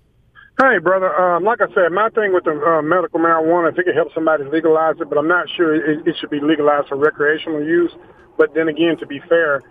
Hey, 0.60 0.77
brother. 0.79 1.13
Um, 1.15 1.46
like 1.46 1.62
I 1.62 1.67
said, 1.74 1.91
my 1.93 2.10
thing 2.10 2.34
with 2.34 2.43
the 2.43 2.51
uh, 2.51 2.81
medical 2.81 3.19
marijuana, 3.19 3.72
I 3.72 3.75
think 3.75 3.88
it 3.88 3.96
helps 3.96 4.13
somebody 4.13 4.43
legalize 4.43 4.96
it, 5.00 5.08
but 5.08 5.17
I'm 5.17 5.27
not 5.27 5.48
sure 5.55 5.74
it, 5.74 6.05
it 6.05 6.15
should 6.19 6.29
be 6.29 6.41
legalized 6.41 6.89
for 6.89 6.98
recreational 6.98 7.63
use. 7.63 7.91
But 8.38 8.53
then 8.55 8.67
again, 8.67 8.98
to 9.00 9.05
be 9.08 9.22
fair, 9.29 9.62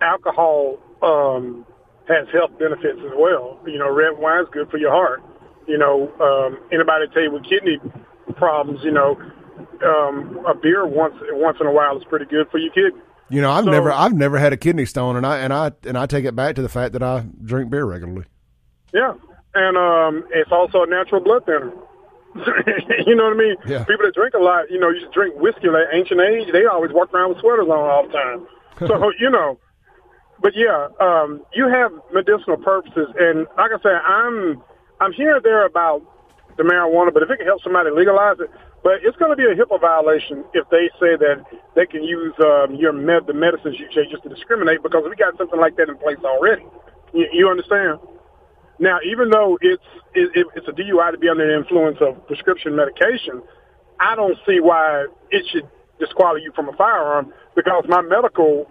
alcohol 0.00 0.78
um, 1.02 1.66
has 2.08 2.26
health 2.32 2.58
benefits 2.58 2.98
as 3.04 3.12
well. 3.18 3.60
You 3.66 3.78
know, 3.78 3.92
red 3.92 4.16
wine's 4.16 4.48
good 4.52 4.70
for 4.70 4.78
your 4.78 4.90
heart. 4.90 5.22
You 5.66 5.76
know, 5.76 6.08
um, 6.20 6.58
anybody 6.72 7.04
tell 7.12 7.22
you 7.24 7.32
with 7.32 7.44
kidney 7.44 7.78
problems, 8.36 8.80
you 8.82 8.90
know, 8.92 9.20
um, 9.84 10.44
a 10.48 10.54
beer 10.54 10.86
once 10.86 11.14
once 11.32 11.58
in 11.60 11.66
a 11.66 11.72
while 11.72 11.96
is 11.98 12.04
pretty 12.04 12.24
good 12.24 12.48
for 12.50 12.56
your 12.58 12.72
kidney. 12.72 13.02
You 13.28 13.42
know, 13.42 13.50
I've 13.50 13.64
So- 13.64 13.70
never 13.70 13.92
I've 13.92 14.14
never 14.14 14.38
had 14.38 14.54
a 14.54 14.56
kidney 14.56 14.86
stone, 14.86 15.16
and 15.16 15.26
I 15.26 15.38
and 15.40 15.52
I 15.52 15.72
and 15.84 15.98
I 15.98 16.06
take 16.06 16.24
it 16.24 16.34
back 16.34 16.54
to 16.54 16.62
the 16.62 16.70
fact 16.70 16.94
that 16.94 17.02
I 17.02 17.26
drink 17.44 17.68
beer 17.70 17.84
regularly. 17.84 18.24
Yeah, 18.92 19.14
and 19.54 19.76
um, 19.76 20.28
it's 20.32 20.52
also 20.52 20.82
a 20.82 20.86
natural 20.86 21.20
blood 21.20 21.44
thinner. 21.46 21.72
you 23.06 23.16
know 23.16 23.24
what 23.24 23.34
I 23.34 23.40
mean? 23.40 23.56
Yeah. 23.66 23.84
People 23.84 24.06
that 24.06 24.14
drink 24.14 24.34
a 24.34 24.42
lot, 24.42 24.70
you 24.70 24.78
know, 24.78 24.90
used 24.90 25.06
to 25.06 25.12
drink 25.12 25.34
whiskey 25.36 25.68
like 25.68 25.88
ancient 25.92 26.20
age. 26.20 26.48
They 26.52 26.66
always 26.66 26.92
walk 26.92 27.12
around 27.12 27.30
with 27.30 27.40
sweaters 27.40 27.66
on 27.66 27.78
all 27.78 28.06
the 28.06 28.12
time. 28.12 28.46
So 28.86 29.12
you 29.20 29.30
know, 29.30 29.58
but 30.40 30.52
yeah, 30.54 30.88
um, 31.00 31.42
you 31.54 31.68
have 31.68 31.90
medicinal 32.12 32.56
purposes, 32.56 33.08
and 33.18 33.46
like 33.56 33.72
I 33.74 33.80
said, 33.82 33.98
I'm 34.06 34.62
I'm 35.00 35.12
here 35.12 35.40
there 35.42 35.66
about 35.66 36.02
the 36.56 36.62
marijuana, 36.62 37.12
but 37.12 37.22
if 37.22 37.30
it 37.30 37.38
can 37.38 37.46
help 37.46 37.62
somebody 37.62 37.90
legalize 37.90 38.36
it, 38.40 38.50
but 38.82 38.98
it's 39.02 39.16
going 39.16 39.30
to 39.30 39.36
be 39.36 39.46
a 39.46 39.54
HIPAA 39.54 39.80
violation 39.80 40.44
if 40.54 40.68
they 40.70 40.90
say 40.98 41.14
that 41.18 41.42
they 41.74 41.86
can 41.86 42.02
use 42.02 42.34
um, 42.42 42.74
your 42.74 42.92
med- 42.92 43.26
the 43.26 43.34
medicines 43.34 43.78
you 43.78 43.86
take 43.94 44.10
just 44.10 44.22
to 44.22 44.28
discriminate 44.28 44.82
because 44.82 45.02
we 45.08 45.14
got 45.16 45.36
something 45.38 45.58
like 45.58 45.76
that 45.76 45.88
in 45.88 45.96
place 45.98 46.18
already. 46.24 46.66
You, 47.14 47.26
you 47.32 47.48
understand? 47.48 47.98
Now, 48.78 48.98
even 49.04 49.30
though 49.30 49.58
it's 49.60 49.82
it, 50.14 50.30
it- 50.34 50.46
it's 50.54 50.68
a 50.68 50.72
DUI 50.72 51.10
to 51.12 51.18
be 51.18 51.28
under 51.28 51.46
the 51.46 51.54
influence 51.56 51.98
of 52.00 52.24
prescription 52.26 52.76
medication, 52.76 53.42
I 54.00 54.14
don't 54.14 54.36
see 54.46 54.60
why 54.60 55.06
it 55.30 55.44
should 55.50 55.68
disqualify 55.98 56.42
you 56.42 56.52
from 56.54 56.68
a 56.68 56.72
firearm 56.74 57.32
because 57.56 57.84
my 57.88 58.00
medical, 58.02 58.70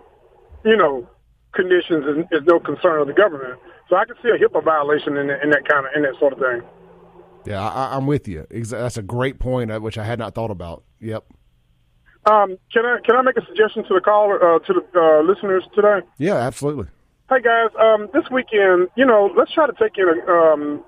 you 0.63 0.77
know, 0.77 1.07
conditions 1.53 2.05
is, 2.31 2.39
is 2.41 2.45
no 2.47 2.59
concern 2.59 3.01
of 3.01 3.07
the 3.07 3.13
government. 3.13 3.59
So 3.89 3.95
I 3.97 4.05
can 4.05 4.15
see 4.23 4.29
a 4.29 4.37
HIPAA 4.37 4.63
violation 4.63 5.17
in, 5.17 5.27
that- 5.27 5.43
in 5.43 5.49
that 5.49 5.67
kind 5.67 5.85
of 5.85 5.91
in 5.95 6.03
that 6.03 6.17
sort 6.19 6.33
of 6.33 6.39
thing. 6.39 6.61
Yeah, 7.45 7.61
I, 7.67 7.95
I'm 7.95 8.07
with 8.07 8.27
you. 8.27 8.45
That's 8.49 8.97
a 8.97 9.01
great 9.01 9.39
point, 9.39 9.71
uh, 9.71 9.79
which 9.79 9.97
I 9.97 10.03
had 10.03 10.19
not 10.19 10.35
thought 10.35 10.51
about. 10.51 10.83
Yep. 10.99 11.25
Um, 12.25 12.57
can 12.73 12.85
I 12.85 12.97
can 13.05 13.15
I 13.15 13.21
make 13.21 13.37
a 13.37 13.45
suggestion 13.45 13.83
to 13.85 13.93
the 13.93 14.01
caller 14.01 14.55
uh, 14.55 14.59
to 14.59 14.73
the 14.73 14.99
uh, 14.99 15.21
listeners 15.23 15.63
today? 15.73 15.99
Yeah, 16.17 16.35
absolutely. 16.35 16.87
Hey 17.29 17.41
guys, 17.41 17.71
um, 17.77 18.07
this 18.13 18.23
weekend, 18.31 18.87
you 18.95 19.05
know, 19.05 19.29
let's 19.37 19.51
try 19.51 19.67
to 19.67 19.73
take 19.73 19.97
in 19.97 20.07
a, 20.07 20.31
um, 20.31 20.81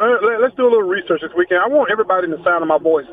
uh, 0.00 0.16
let- 0.22 0.40
let's 0.40 0.54
do 0.54 0.62
a 0.62 0.70
little 0.70 0.82
research 0.88 1.20
this 1.20 1.34
weekend. 1.34 1.60
I 1.60 1.68
want 1.68 1.90
everybody 1.90 2.24
in 2.24 2.30
the 2.30 2.42
sound 2.42 2.62
of 2.62 2.68
my 2.68 2.78
voice 2.78 3.04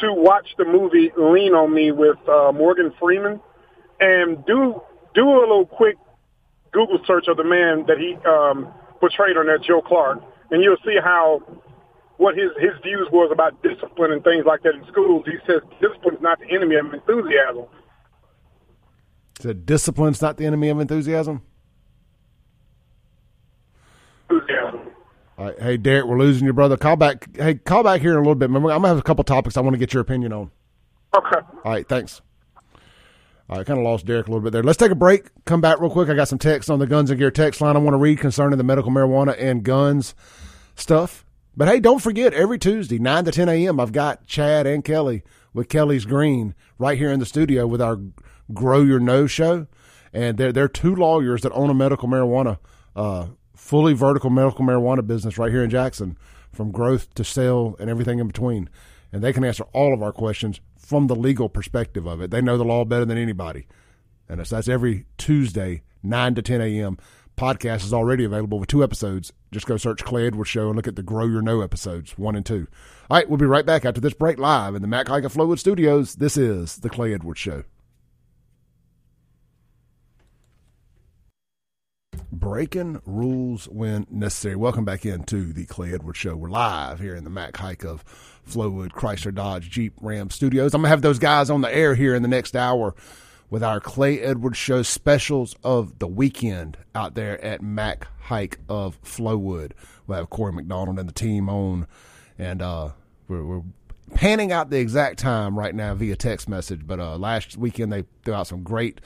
to 0.00 0.14
watch 0.14 0.48
the 0.56 0.64
movie 0.64 1.12
Lean 1.14 1.52
on 1.52 1.74
Me 1.74 1.92
with 1.92 2.16
uh, 2.26 2.52
Morgan 2.52 2.90
Freeman, 2.98 3.38
and 4.00 4.42
do 4.46 4.80
do 5.12 5.28
a 5.28 5.40
little 5.40 5.66
quick 5.66 5.98
Google 6.72 7.00
search 7.06 7.28
of 7.28 7.36
the 7.36 7.44
man 7.44 7.84
that 7.84 7.98
he 7.98 8.16
um, 8.24 8.68
portrayed 8.98 9.36
on 9.36 9.44
that 9.48 9.62
Joe 9.62 9.82
Clark, 9.82 10.22
and 10.50 10.62
you'll 10.62 10.80
see 10.86 10.96
how 10.96 11.42
what 12.16 12.34
his 12.34 12.50
his 12.58 12.72
views 12.82 13.08
was 13.12 13.30
about 13.30 13.62
discipline 13.62 14.12
and 14.12 14.24
things 14.24 14.46
like 14.46 14.62
that 14.62 14.74
in 14.74 14.86
schools. 14.86 15.26
He 15.26 15.36
says 15.46 15.60
discipline 15.82 16.14
is 16.14 16.22
not 16.22 16.38
the 16.38 16.50
enemy 16.50 16.76
of 16.76 16.94
enthusiasm. 16.94 17.66
So 19.38 19.52
discipline's 19.52 20.22
not 20.22 20.38
the 20.38 20.46
enemy 20.46 20.70
of 20.70 20.80
enthusiasm. 20.80 21.42
Right. 25.38 25.60
Hey, 25.60 25.76
Derek, 25.76 26.06
we're 26.06 26.18
losing 26.18 26.44
your 26.44 26.54
brother. 26.54 26.76
Call 26.76 26.96
back. 26.96 27.28
Hey, 27.36 27.56
call 27.56 27.82
back 27.82 28.00
here 28.00 28.12
in 28.12 28.16
a 28.16 28.20
little 28.20 28.34
bit. 28.34 28.46
I'm 28.46 28.62
going 28.62 28.82
to 28.82 28.88
have 28.88 28.98
a 28.98 29.02
couple 29.02 29.22
topics 29.22 29.56
I 29.56 29.60
want 29.60 29.74
to 29.74 29.78
get 29.78 29.92
your 29.92 30.00
opinion 30.00 30.32
on. 30.32 30.50
Okay. 31.16 31.40
All 31.64 31.72
right. 31.72 31.86
Thanks. 31.86 32.22
All 33.48 33.58
right. 33.58 33.66
Kind 33.66 33.78
of 33.78 33.84
lost 33.84 34.06
Derek 34.06 34.28
a 34.28 34.30
little 34.30 34.42
bit 34.42 34.52
there. 34.52 34.62
Let's 34.62 34.78
take 34.78 34.90
a 34.90 34.96
break. 34.96 35.28
Come 35.44 35.60
back 35.60 35.78
real 35.78 35.90
quick. 35.90 36.08
I 36.08 36.14
got 36.14 36.28
some 36.28 36.38
text 36.38 36.70
on 36.70 36.78
the 36.78 36.86
Guns 36.86 37.10
and 37.10 37.18
Gear 37.18 37.30
text 37.30 37.60
line 37.60 37.76
I 37.76 37.80
want 37.80 37.92
to 37.92 37.98
read 37.98 38.18
concerning 38.18 38.56
the 38.56 38.64
medical 38.64 38.90
marijuana 38.90 39.36
and 39.38 39.62
guns 39.62 40.14
stuff. 40.74 41.26
But 41.54 41.68
hey, 41.68 41.80
don't 41.80 42.02
forget, 42.02 42.34
every 42.34 42.58
Tuesday, 42.58 42.98
9 42.98 43.24
to 43.24 43.30
10 43.30 43.48
a.m., 43.48 43.80
I've 43.80 43.92
got 43.92 44.26
Chad 44.26 44.66
and 44.66 44.84
Kelly 44.84 45.22
with 45.54 45.70
Kelly's 45.70 46.04
Green 46.04 46.54
right 46.78 46.98
here 46.98 47.10
in 47.10 47.18
the 47.18 47.24
studio 47.24 47.66
with 47.66 47.80
our 47.80 47.98
Grow 48.52 48.82
Your 48.82 49.00
Nose 49.00 49.30
show. 49.30 49.66
And 50.12 50.36
they're, 50.36 50.52
they're 50.52 50.68
two 50.68 50.94
lawyers 50.94 51.42
that 51.42 51.52
own 51.52 51.70
a 51.70 51.74
medical 51.74 52.08
marijuana, 52.08 52.58
uh, 52.94 53.28
fully 53.66 53.94
vertical 53.94 54.30
medical 54.30 54.64
marijuana 54.64 55.04
business 55.04 55.38
right 55.38 55.50
here 55.50 55.64
in 55.64 55.70
Jackson, 55.70 56.16
from 56.52 56.70
growth 56.70 57.12
to 57.14 57.24
sale 57.24 57.74
and 57.80 57.90
everything 57.90 58.20
in 58.20 58.28
between. 58.28 58.70
And 59.12 59.22
they 59.22 59.32
can 59.32 59.44
answer 59.44 59.64
all 59.72 59.92
of 59.92 60.02
our 60.02 60.12
questions 60.12 60.60
from 60.78 61.08
the 61.08 61.16
legal 61.16 61.48
perspective 61.48 62.06
of 62.06 62.20
it. 62.20 62.30
They 62.30 62.40
know 62.40 62.56
the 62.56 62.64
law 62.64 62.84
better 62.84 63.04
than 63.04 63.18
anybody. 63.18 63.66
And 64.28 64.38
that's, 64.38 64.50
that's 64.50 64.68
every 64.68 65.06
Tuesday, 65.18 65.82
9 66.04 66.36
to 66.36 66.42
10 66.42 66.60
a.m. 66.60 66.96
Podcast 67.36 67.84
is 67.84 67.92
already 67.92 68.24
available 68.24 68.60
with 68.60 68.68
two 68.68 68.84
episodes. 68.84 69.32
Just 69.50 69.66
go 69.66 69.76
search 69.76 70.04
Clay 70.04 70.28
Edwards 70.28 70.48
Show 70.48 70.68
and 70.68 70.76
look 70.76 70.86
at 70.86 70.94
the 70.94 71.02
Grow 71.02 71.26
Your 71.26 71.42
Know 71.42 71.60
episodes, 71.60 72.16
one 72.16 72.36
and 72.36 72.46
two. 72.46 72.68
All 73.10 73.16
right, 73.16 73.28
we'll 73.28 73.36
be 73.36 73.46
right 73.46 73.66
back 73.66 73.84
after 73.84 74.00
this 74.00 74.14
break 74.14 74.38
live 74.38 74.76
in 74.76 74.82
the 74.82 74.88
Mac 74.88 75.08
Haik 75.08 75.24
of 75.24 75.34
Flowood 75.34 75.58
Studios. 75.58 76.14
This 76.14 76.36
is 76.36 76.76
the 76.76 76.88
Clay 76.88 77.12
Edwards 77.12 77.40
Show. 77.40 77.64
Breaking 82.38 83.00
rules 83.06 83.66
when 83.66 84.06
necessary. 84.10 84.56
Welcome 84.56 84.84
back 84.84 85.06
into 85.06 85.54
the 85.54 85.64
Clay 85.64 85.94
Edwards 85.94 86.18
Show. 86.18 86.36
We're 86.36 86.50
live 86.50 87.00
here 87.00 87.16
in 87.16 87.24
the 87.24 87.30
Mac 87.30 87.56
Haik 87.56 87.82
of 87.82 88.04
Flowood 88.46 88.90
Chrysler 88.90 89.34
Dodge 89.34 89.70
Jeep 89.70 89.94
Ram 90.02 90.28
Studios. 90.28 90.74
I'm 90.74 90.82
gonna 90.82 90.90
have 90.90 91.00
those 91.00 91.18
guys 91.18 91.48
on 91.48 91.62
the 91.62 91.74
air 91.74 91.94
here 91.94 92.14
in 92.14 92.20
the 92.20 92.28
next 92.28 92.54
hour 92.54 92.94
with 93.48 93.64
our 93.64 93.80
Clay 93.80 94.20
Edwards 94.20 94.58
Show 94.58 94.82
specials 94.82 95.56
of 95.64 95.98
the 95.98 96.06
weekend 96.06 96.76
out 96.94 97.14
there 97.14 97.42
at 97.42 97.62
Mac 97.62 98.06
Haik 98.24 98.58
of 98.68 99.00
Flowood. 99.00 99.72
We'll 100.06 100.18
have 100.18 100.28
Corey 100.28 100.52
McDonald 100.52 100.98
and 100.98 101.08
the 101.08 101.14
team 101.14 101.48
on, 101.48 101.86
and 102.38 102.60
uh, 102.60 102.90
we're, 103.28 103.46
we're 103.46 103.62
panning 104.14 104.52
out 104.52 104.68
the 104.68 104.78
exact 104.78 105.18
time 105.18 105.58
right 105.58 105.74
now 105.74 105.94
via 105.94 106.16
text 106.16 106.50
message. 106.50 106.86
But 106.86 107.00
uh, 107.00 107.16
last 107.16 107.56
weekend 107.56 107.94
they 107.94 108.04
threw 108.26 108.34
out 108.34 108.46
some 108.46 108.62
great 108.62 109.00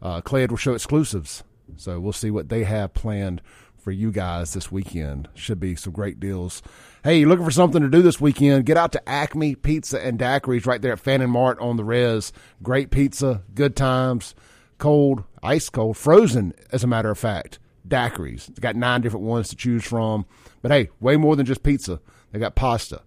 uh, 0.00 0.20
Clay 0.20 0.44
Edwards 0.44 0.62
Show 0.62 0.74
exclusives. 0.74 1.42
So 1.76 2.00
we'll 2.00 2.12
see 2.12 2.30
what 2.30 2.48
they 2.48 2.64
have 2.64 2.94
planned 2.94 3.42
for 3.76 3.92
you 3.92 4.10
guys 4.10 4.52
this 4.52 4.72
weekend. 4.72 5.28
Should 5.34 5.60
be 5.60 5.76
some 5.76 5.92
great 5.92 6.20
deals. 6.20 6.62
Hey, 7.04 7.20
you 7.20 7.28
looking 7.28 7.44
for 7.44 7.50
something 7.50 7.80
to 7.80 7.88
do 7.88 8.02
this 8.02 8.20
weekend? 8.20 8.66
Get 8.66 8.76
out 8.76 8.92
to 8.92 9.08
Acme 9.08 9.54
Pizza 9.54 10.04
and 10.04 10.18
Daiquiris 10.18 10.66
right 10.66 10.82
there 10.82 10.92
at 10.92 11.00
Fannin 11.00 11.30
Mart 11.30 11.58
on 11.60 11.76
the 11.76 11.84
Res. 11.84 12.32
Great 12.62 12.90
pizza, 12.90 13.42
good 13.54 13.76
times, 13.76 14.34
cold, 14.78 15.24
ice 15.42 15.70
cold, 15.70 15.96
frozen, 15.96 16.52
as 16.70 16.84
a 16.84 16.88
matter 16.88 17.10
of 17.10 17.18
fact. 17.18 17.58
Daiquiris. 17.86 18.46
They 18.54 18.60
got 18.60 18.76
nine 18.76 19.00
different 19.00 19.24
ones 19.24 19.48
to 19.48 19.56
choose 19.56 19.84
from. 19.84 20.26
But 20.60 20.70
hey, 20.70 20.90
way 21.00 21.16
more 21.16 21.36
than 21.36 21.46
just 21.46 21.62
pizza. 21.62 22.00
They 22.32 22.38
got 22.38 22.54
pasta. 22.54 23.02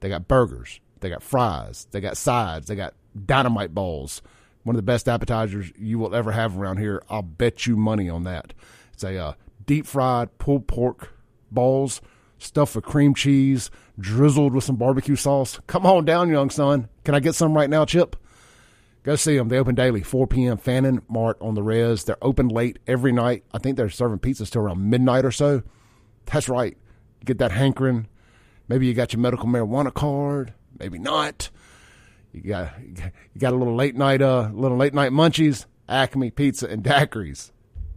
They 0.00 0.08
got 0.08 0.28
burgers. 0.28 0.80
They 1.00 1.08
got 1.08 1.22
fries. 1.22 1.86
They 1.90 2.00
got 2.00 2.16
sides. 2.16 2.66
They 2.66 2.76
got 2.76 2.94
dynamite 3.26 3.74
balls. 3.74 4.20
One 4.62 4.76
of 4.76 4.78
the 4.78 4.82
best 4.82 5.08
appetizers 5.08 5.72
you 5.76 5.98
will 5.98 6.14
ever 6.14 6.32
have 6.32 6.56
around 6.56 6.78
here. 6.78 7.02
I'll 7.10 7.22
bet 7.22 7.66
you 7.66 7.76
money 7.76 8.08
on 8.08 8.24
that. 8.24 8.54
It's 8.92 9.02
a 9.02 9.16
uh, 9.16 9.32
deep 9.66 9.86
fried 9.86 10.38
pulled 10.38 10.66
pork 10.66 11.12
balls 11.50 12.00
stuffed 12.38 12.74
with 12.74 12.84
cream 12.84 13.14
cheese, 13.14 13.70
drizzled 13.98 14.52
with 14.52 14.64
some 14.64 14.76
barbecue 14.76 15.16
sauce. 15.16 15.60
Come 15.66 15.86
on 15.86 16.04
down, 16.04 16.28
young 16.28 16.50
son. 16.50 16.88
Can 17.04 17.14
I 17.14 17.20
get 17.20 17.34
some 17.34 17.54
right 17.54 17.70
now, 17.70 17.84
Chip? 17.84 18.16
Go 19.04 19.16
see 19.16 19.36
them. 19.36 19.48
They 19.48 19.58
open 19.58 19.74
daily, 19.74 20.02
4 20.02 20.26
p.m. 20.28 20.58
Fannin 20.58 21.02
Mart 21.08 21.36
on 21.40 21.54
the 21.54 21.62
Res. 21.62 22.04
They're 22.04 22.16
open 22.22 22.48
late 22.48 22.78
every 22.86 23.10
night. 23.10 23.44
I 23.52 23.58
think 23.58 23.76
they're 23.76 23.90
serving 23.90 24.20
pizzas 24.20 24.50
till 24.50 24.62
around 24.62 24.88
midnight 24.88 25.24
or 25.24 25.32
so. 25.32 25.62
That's 26.26 26.48
right. 26.48 26.76
Get 27.24 27.38
that 27.38 27.52
hankering. 27.52 28.06
Maybe 28.68 28.86
you 28.86 28.94
got 28.94 29.12
your 29.12 29.20
medical 29.20 29.46
marijuana 29.46 29.92
card. 29.92 30.54
Maybe 30.78 30.98
not. 30.98 31.50
You 32.32 32.40
got 32.40 32.72
you 32.80 33.40
got 33.40 33.52
a 33.52 33.56
little 33.56 33.76
late 33.76 33.94
night 33.94 34.22
uh 34.22 34.50
little 34.52 34.76
late 34.76 34.94
night 34.94 35.12
munchies. 35.12 35.66
Acme 35.88 36.30
Pizza 36.30 36.66
and 36.68 36.82
Daiquiris 36.82 37.50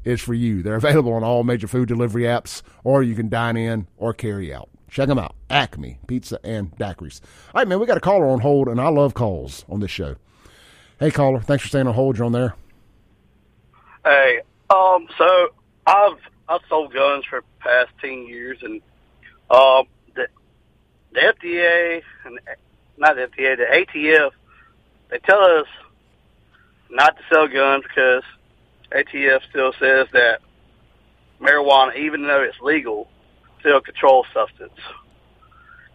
is 0.03 0.21
for 0.21 0.33
you. 0.33 0.61
They're 0.61 0.75
available 0.75 1.13
on 1.13 1.23
all 1.23 1.43
major 1.43 1.67
food 1.67 1.87
delivery 1.87 2.23
apps, 2.23 2.61
or 2.83 3.01
you 3.03 3.15
can 3.15 3.29
dine 3.29 3.55
in 3.55 3.87
or 3.97 4.13
carry 4.13 4.53
out. 4.53 4.69
Check 4.89 5.07
them 5.07 5.19
out. 5.19 5.35
Acme 5.49 5.99
Pizza 6.07 6.39
and 6.43 6.75
Daiquiris. 6.77 7.21
All 7.53 7.61
right, 7.61 7.67
man, 7.67 7.79
we 7.79 7.85
got 7.85 7.97
a 7.97 8.01
caller 8.01 8.27
on 8.27 8.39
hold, 8.39 8.67
and 8.67 8.79
I 8.79 8.89
love 8.89 9.13
calls 9.13 9.65
on 9.69 9.79
this 9.79 9.91
show. 9.91 10.15
Hey, 10.99 11.11
caller, 11.11 11.39
thanks 11.39 11.63
for 11.63 11.67
staying 11.69 11.87
on 11.87 11.93
hold. 11.93 12.17
You're 12.17 12.25
on 12.25 12.31
there. 12.31 12.55
Hey, 14.03 14.41
um, 14.69 15.07
so 15.17 15.49
I've 15.87 16.19
I've 16.47 16.61
sold 16.69 16.93
guns 16.93 17.25
for 17.25 17.43
past 17.59 17.91
ten 18.01 18.27
years, 18.27 18.59
and 18.61 18.81
um, 19.49 19.87
the 20.15 20.27
the 21.13 21.19
FDA 21.19 22.01
and 22.25 22.39
not 22.97 23.15
the 23.15 23.23
FDA, 23.23 23.57
the 23.57 23.85
ATF, 23.85 24.31
they 25.09 25.19
tell 25.19 25.41
us 25.41 25.67
not 26.89 27.17
to 27.17 27.23
sell 27.31 27.47
guns 27.47 27.83
because 27.83 28.23
ATF 28.91 29.41
still 29.49 29.73
says 29.79 30.07
that 30.13 30.39
marijuana, 31.39 31.95
even 31.97 32.27
though 32.27 32.41
it's 32.41 32.59
legal, 32.61 33.07
still 33.59 33.77
a 33.77 33.81
controlled 33.81 34.27
substance. 34.33 34.79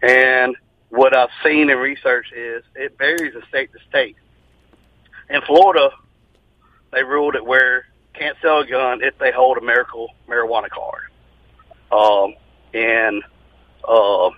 And 0.02 0.56
what 0.90 1.16
I've 1.16 1.30
seen 1.44 1.70
in 1.70 1.78
research 1.78 2.26
is 2.36 2.62
it 2.74 2.96
varies 2.98 3.34
in 3.34 3.42
state 3.48 3.72
to 3.72 3.78
state. 3.88 4.16
In 5.28 5.40
Florida, 5.42 5.90
they 6.92 7.04
ruled 7.04 7.36
it 7.36 7.44
where 7.44 7.86
can't 8.14 8.36
sell 8.42 8.60
a 8.60 8.66
gun 8.66 9.02
if 9.02 9.16
they 9.18 9.30
hold 9.30 9.56
a 9.58 9.60
medical 9.60 10.08
marijuana 10.28 10.68
card. 10.68 11.04
Um, 11.92 12.34
in 12.72 13.22
uh, 13.88 14.30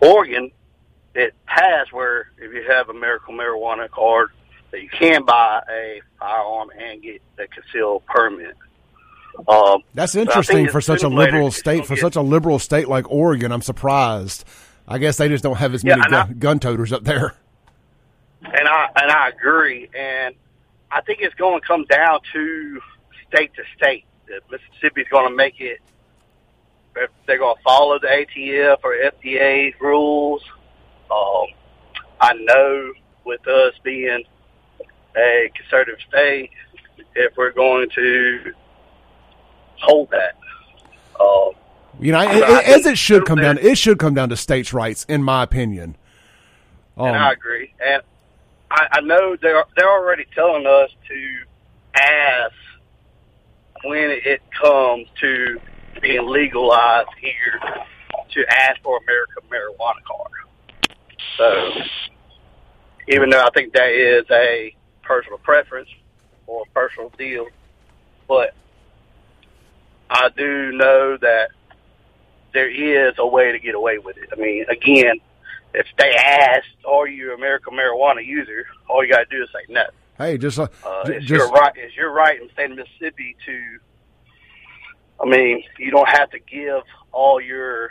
Oregon, 0.00 0.50
it 1.14 1.34
passed 1.46 1.92
where 1.92 2.30
if 2.38 2.52
you 2.52 2.64
have 2.70 2.88
a 2.88 2.94
medical 2.94 3.34
marijuana 3.34 3.88
card, 3.90 4.30
that 4.70 4.82
you 4.82 4.88
can 4.88 5.24
buy 5.24 5.62
a 5.70 6.00
firearm 6.18 6.70
and 6.78 7.02
get 7.02 7.22
a 7.38 7.46
concealed 7.46 8.04
permit. 8.06 8.56
Um, 9.48 9.82
That's 9.94 10.14
but 10.14 10.20
I 10.20 10.24
think 10.24 10.28
interesting 10.28 10.68
for 10.68 10.80
such 10.80 11.02
a 11.02 11.08
later 11.08 11.32
liberal 11.32 11.50
state. 11.50 11.86
For 11.86 11.94
get- 11.94 12.00
such 12.02 12.16
a 12.16 12.20
liberal 12.22 12.58
state 12.58 12.88
like 12.88 13.10
Oregon, 13.10 13.52
I'm 13.52 13.62
surprised. 13.62 14.44
I 14.86 14.98
guess 14.98 15.16
they 15.16 15.28
just 15.28 15.42
don't 15.42 15.56
have 15.56 15.74
as 15.74 15.82
Yeah, 15.82 15.96
many 15.96 16.06
I- 16.14 16.26
gun, 16.26 16.38
gun 16.38 16.58
toters 16.60 16.92
up 16.92 17.04
there. 17.04 17.34
and 18.42 18.68
I 18.68 18.88
and 18.96 19.10
I 19.10 19.28
agree, 19.30 19.88
and 19.96 20.34
I 20.90 21.00
think 21.00 21.20
it's 21.22 21.34
going 21.36 21.60
to 21.60 21.66
come 21.66 21.84
down 21.86 22.20
to 22.32 22.80
state 23.28 23.52
to 23.54 23.62
state. 23.76 24.04
That 24.28 24.40
Mississippi's 24.50 25.06
going 25.10 25.28
to 25.28 25.34
make 25.34 25.60
it. 25.60 25.80
They're 27.26 27.38
going 27.38 27.56
to 27.56 27.62
follow 27.62 27.98
the 27.98 28.06
ATF 28.06 28.78
or 28.84 28.94
FDA 28.94 29.74
rules. 29.80 30.42
Um, 31.10 31.46
I 32.20 32.32
know 32.34 32.92
with 33.24 33.46
us 33.46 33.74
being 33.82 34.22
a 35.16 35.50
conservative 35.54 35.98
state, 36.08 36.50
if 37.14 37.36
we're 37.36 37.52
going 37.52 37.88
to 37.94 38.52
hold 39.76 40.10
that. 40.10 40.36
Um, 41.20 41.52
You 42.00 42.12
know, 42.12 42.18
I- 42.18 42.24
it- 42.34 42.42
it- 42.42 42.68
as 42.80 42.86
it 42.86 42.98
should 42.98 43.24
come 43.24 43.38
down. 43.38 43.58
It 43.58 43.78
should 43.78 43.98
come 43.98 44.14
down 44.14 44.28
to 44.30 44.36
states' 44.36 44.72
rights, 44.72 45.04
in 45.04 45.22
my 45.22 45.42
opinion. 45.44 45.96
Um, 46.96 47.06
and 47.08 47.16
I 47.16 47.32
agree. 47.32 47.72
And 47.84 48.02
I, 48.70 48.88
I 48.92 49.00
know 49.00 49.36
they're 49.40 49.64
they're 49.76 49.90
already 49.90 50.26
telling 50.34 50.66
us 50.66 50.90
to 51.08 52.00
ask 52.00 52.54
when 53.84 54.10
it 54.10 54.40
comes 54.60 55.06
to 55.20 55.60
being 56.00 56.26
legalized 56.26 57.10
here 57.20 57.60
to 58.32 58.44
ask 58.48 58.80
for 58.82 58.98
American 58.98 59.42
marijuana 59.48 60.02
card. 60.04 60.30
So 61.36 61.70
even 63.08 63.30
though 63.30 63.40
I 63.42 63.50
think 63.54 63.72
that 63.74 63.90
is 63.90 64.24
a 64.30 64.74
personal 65.02 65.38
preference 65.38 65.88
or 66.46 66.62
a 66.62 66.70
personal 66.78 67.10
deal, 67.18 67.46
but 68.28 68.54
I 70.10 70.28
do 70.36 70.72
know 70.72 71.16
that 71.20 71.48
there 72.52 72.70
is 72.70 73.14
a 73.18 73.26
way 73.26 73.52
to 73.52 73.58
get 73.58 73.74
away 73.74 73.98
with 73.98 74.16
it. 74.16 74.28
I 74.32 74.36
mean, 74.36 74.64
again, 74.70 75.16
if 75.74 75.86
they 75.98 76.12
ask, 76.12 76.64
"Are 76.86 77.06
you 77.08 77.32
an 77.32 77.38
American 77.38 77.74
marijuana 77.74 78.24
user?" 78.24 78.66
All 78.88 79.04
you 79.04 79.10
got 79.12 79.28
to 79.28 79.36
do 79.36 79.42
is 79.42 79.48
say 79.52 79.72
no. 79.72 79.84
hey, 80.18 80.38
just 80.38 80.58
uh, 80.58 80.68
Uh, 80.84 81.02
it's 81.06 81.26
just 81.26 81.30
your 81.30 81.50
right. 81.50 81.72
It's 81.76 81.96
your 81.96 82.12
right 82.12 82.40
in 82.40 82.46
the 82.46 82.52
state 82.52 82.70
of 82.70 82.76
Mississippi 82.76 83.36
to. 83.46 83.78
I 85.20 85.26
mean, 85.26 85.62
you 85.78 85.90
don't 85.90 86.08
have 86.08 86.30
to 86.30 86.38
give 86.38 86.82
all 87.12 87.40
your 87.40 87.90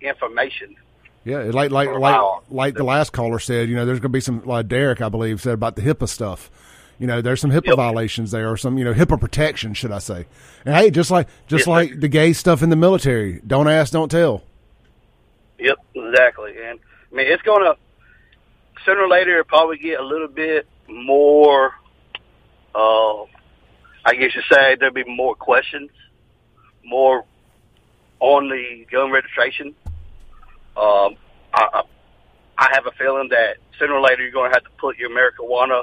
information. 0.00 0.76
Yeah, 1.24 1.38
like 1.52 1.70
like 1.70 1.90
like 1.90 2.20
like 2.50 2.74
the 2.74 2.84
last 2.84 3.12
caller 3.12 3.38
said. 3.38 3.68
You 3.68 3.76
know, 3.76 3.84
there's 3.84 3.98
going 4.00 4.10
to 4.10 4.16
be 4.16 4.20
some 4.20 4.42
like 4.44 4.68
Derek, 4.68 5.00
I 5.02 5.08
believe, 5.08 5.40
said 5.40 5.54
about 5.54 5.76
the 5.76 5.82
HIPAA 5.82 6.08
stuff. 6.08 6.50
You 6.98 7.06
know, 7.06 7.20
there's 7.22 7.40
some 7.40 7.50
HIPAA 7.50 7.68
Yep. 7.68 7.76
violations 7.76 8.30
there, 8.30 8.50
or 8.50 8.56
some 8.56 8.78
you 8.78 8.84
know 8.84 8.94
HIPAA 8.94 9.20
protection, 9.20 9.74
should 9.74 9.92
I 9.92 9.98
say? 9.98 10.26
And 10.64 10.74
hey, 10.74 10.90
just 10.90 11.10
like 11.10 11.28
just 11.46 11.64
sir. 11.64 11.70
like 11.70 12.00
the 12.00 12.08
gay 12.08 12.32
stuff 12.32 12.62
in 12.62 12.70
the 12.70 12.76
military, 12.76 13.40
don't 13.46 13.68
ask, 13.68 13.92
don't 13.92 14.10
tell. 14.10 14.42
Yep, 15.58 15.78
exactly. 15.94 16.54
And 16.62 16.78
I 17.12 17.16
mean, 17.16 17.26
it's 17.26 17.42
gonna 17.42 17.74
sooner 18.84 19.02
or 19.02 19.08
later 19.08 19.32
it'll 19.32 19.44
probably 19.44 19.78
get 19.78 20.00
a 20.00 20.04
little 20.04 20.28
bit 20.28 20.66
more. 20.88 21.72
Uh, 22.74 23.22
I 24.04 24.14
guess 24.14 24.34
you 24.34 24.42
say 24.50 24.76
there'll 24.76 24.94
be 24.94 25.04
more 25.04 25.34
questions, 25.34 25.90
more 26.84 27.24
on 28.20 28.48
the 28.48 28.86
gun 28.90 29.10
registration. 29.10 29.74
Um, 30.80 31.16
I, 31.52 31.82
I, 32.56 32.68
have 32.72 32.86
a 32.86 32.92
feeling 32.92 33.28
that 33.30 33.56
sooner 33.78 33.94
or 33.94 34.00
later 34.00 34.22
you're 34.22 34.32
going 34.32 34.50
to 34.50 34.56
have 34.56 34.64
to 34.64 34.70
put 34.78 34.96
your 34.96 35.10
marijuana 35.10 35.82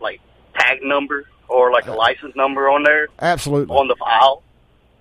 like 0.00 0.20
tag 0.58 0.80
number 0.82 1.26
or 1.48 1.70
like 1.70 1.86
a 1.86 1.92
license 1.92 2.34
number 2.34 2.68
on 2.68 2.82
there 2.82 3.08
Absolutely. 3.20 3.76
on 3.76 3.86
the 3.86 3.96
file. 3.96 4.42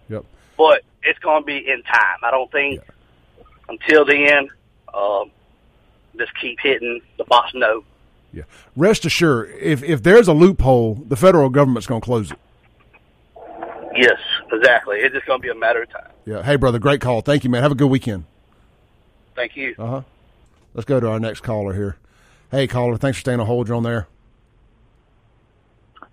Yep. 0.09 0.25
But 0.57 0.83
it's 1.03 1.19
going 1.19 1.41
to 1.41 1.45
be 1.45 1.57
in 1.57 1.81
time. 1.83 2.17
I 2.23 2.31
don't 2.31 2.51
think 2.51 2.81
until 3.69 4.05
then. 4.05 4.49
Um, 4.93 5.31
just 6.17 6.31
keep 6.39 6.59
hitting 6.61 7.01
the 7.17 7.23
box 7.25 7.51
no. 7.53 7.83
Yeah. 8.33 8.43
Rest 8.75 9.05
assured, 9.05 9.53
if 9.59 9.83
if 9.83 10.03
there's 10.03 10.27
a 10.27 10.33
loophole, 10.33 10.95
the 10.95 11.15
federal 11.15 11.49
government's 11.49 11.87
going 11.87 12.01
to 12.01 12.05
close 12.05 12.31
it. 12.31 12.39
Yes, 13.95 14.19
exactly. 14.51 14.99
It's 14.99 15.13
just 15.13 15.25
going 15.25 15.39
to 15.39 15.43
be 15.43 15.49
a 15.49 15.55
matter 15.55 15.83
of 15.83 15.89
time. 15.89 16.11
Yeah. 16.25 16.43
Hey, 16.43 16.55
brother, 16.55 16.77
great 16.77 17.01
call. 17.01 17.21
Thank 17.21 17.43
you, 17.43 17.49
man. 17.49 17.63
Have 17.63 17.71
a 17.71 17.75
good 17.75 17.89
weekend. 17.89 18.25
Thank 19.37 19.55
you. 19.55 19.75
Uh 19.77 19.85
huh. 19.85 20.01
Let's 20.73 20.85
go 20.85 20.99
to 20.99 21.07
our 21.07 21.19
next 21.19 21.41
caller 21.41 21.73
here. 21.73 21.95
Hey, 22.49 22.67
caller, 22.67 22.97
thanks 22.97 23.19
for 23.19 23.21
staying 23.21 23.39
on 23.39 23.45
hold. 23.45 23.67
You're 23.67 23.77
on 23.77 23.83
there. 23.83 24.07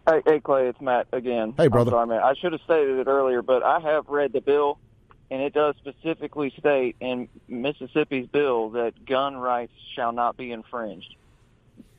Hey, 0.07 0.21
hey, 0.27 0.41
Clay, 0.41 0.69
it's 0.69 0.81
Matt 0.81 1.07
again. 1.13 1.55
Hey, 1.57 1.69
brother. 1.69 1.91
I'm 1.91 2.09
sorry, 2.09 2.19
man. 2.19 2.23
I 2.23 2.35
should 2.35 2.53
have 2.53 2.61
stated 2.61 2.99
it 2.99 3.07
earlier, 3.07 3.41
but 3.41 3.63
I 3.63 3.81
have 3.81 4.09
read 4.09 4.35
the 4.35 4.43
bill, 4.43 4.79
and 5.31 5.41
it 5.41 5.55
does 5.55 5.75
specifically 5.77 6.53
state 6.59 6.97
in 7.01 7.29
Mississippi's 7.49 8.27
bill 8.27 8.71
that 8.71 9.07
gun 9.07 9.37
rights 9.37 9.73
shall 9.95 10.13
not 10.13 10.37
be 10.37 10.53
infringed. 10.53 11.17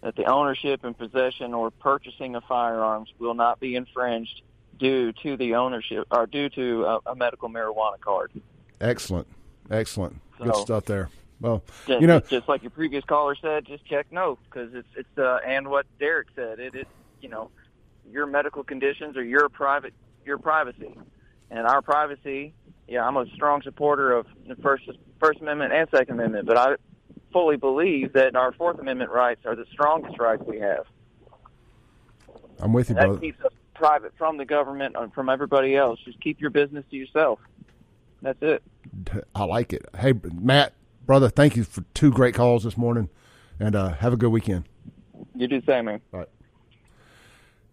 That 0.01 0.15
the 0.15 0.25
ownership 0.25 0.83
and 0.83 0.95
possession 0.95 1.55
or 1.55 1.71
purchasing 1.71 2.35
of 2.35 2.43
firearms 2.43 3.11
will 3.17 3.33
not 3.33 3.59
be 3.59 3.75
infringed 3.75 4.43
due 4.77 5.11
to 5.23 5.37
the 5.37 5.55
ownership 5.55 6.05
or 6.11 6.27
due 6.27 6.49
to 6.49 6.85
a, 6.85 6.99
a 7.07 7.15
medical 7.15 7.49
marijuana 7.49 7.99
card. 7.99 8.31
Excellent. 8.79 9.25
Excellent. 9.71 10.21
Good 10.41 10.55
stuff 10.57 10.85
there. 10.85 11.09
Well, 11.41 11.63
Just, 11.85 12.01
you 12.01 12.07
know, 12.07 12.19
just 12.21 12.47
like 12.47 12.63
your 12.63 12.71
previous 12.71 13.03
caller 13.03 13.35
said, 13.35 13.65
just 13.65 13.85
check 13.85 14.07
no 14.11 14.37
because 14.45 14.73
it's 14.73 14.87
it's 14.95 15.17
uh, 15.17 15.39
and 15.45 15.67
what 15.67 15.85
Derek 15.99 16.27
said. 16.35 16.59
It 16.59 16.75
is 16.75 16.85
you 17.21 17.29
know 17.29 17.49
your 18.09 18.25
medical 18.25 18.63
conditions 18.63 19.17
or 19.17 19.23
your 19.23 19.49
private 19.49 19.93
your 20.25 20.37
privacy 20.37 20.97
and 21.51 21.67
our 21.67 21.81
privacy. 21.81 22.53
Yeah, 22.87 23.05
I'm 23.05 23.17
a 23.17 23.25
strong 23.35 23.61
supporter 23.63 24.11
of 24.13 24.27
the 24.47 24.55
first 24.57 24.89
First 25.19 25.41
Amendment 25.41 25.73
and 25.73 25.89
Second 25.89 26.15
Amendment, 26.19 26.47
but 26.47 26.57
I 26.57 26.75
fully 27.33 27.57
believe 27.57 28.13
that 28.13 28.35
our 28.35 28.53
Fourth 28.53 28.79
Amendment 28.79 29.11
rights 29.11 29.45
are 29.45 29.55
the 29.55 29.65
strongest 29.71 30.17
rights 30.19 30.43
we 30.47 30.59
have. 30.59 30.85
I'm 32.59 32.71
with 32.73 32.89
you, 32.89 32.95
And 32.95 33.01
that 33.03 33.07
brother. 33.07 33.19
keeps 33.19 33.43
us 33.43 33.51
private 33.73 34.13
from 34.17 34.37
the 34.37 34.45
government 34.45 34.95
and 34.97 35.13
from 35.13 35.27
everybody 35.29 35.75
else. 35.75 35.99
Just 36.05 36.21
keep 36.21 36.39
your 36.39 36.49
business 36.49 36.85
to 36.91 36.95
yourself. 36.95 37.39
That's 38.25 38.41
it. 38.41 38.63
I 39.35 39.43
like 39.43 39.71
it. 39.71 39.85
Hey, 39.99 40.13
Matt, 40.33 40.73
brother, 41.05 41.29
thank 41.29 41.55
you 41.55 41.63
for 41.63 41.81
two 41.93 42.11
great 42.11 42.33
calls 42.33 42.63
this 42.63 42.75
morning, 42.75 43.07
and 43.59 43.75
uh, 43.75 43.89
have 43.89 44.13
a 44.13 44.17
good 44.17 44.29
weekend. 44.29 44.67
You 45.35 45.47
do 45.47 45.61
the 45.61 45.65
same, 45.71 45.85
man. 45.85 46.01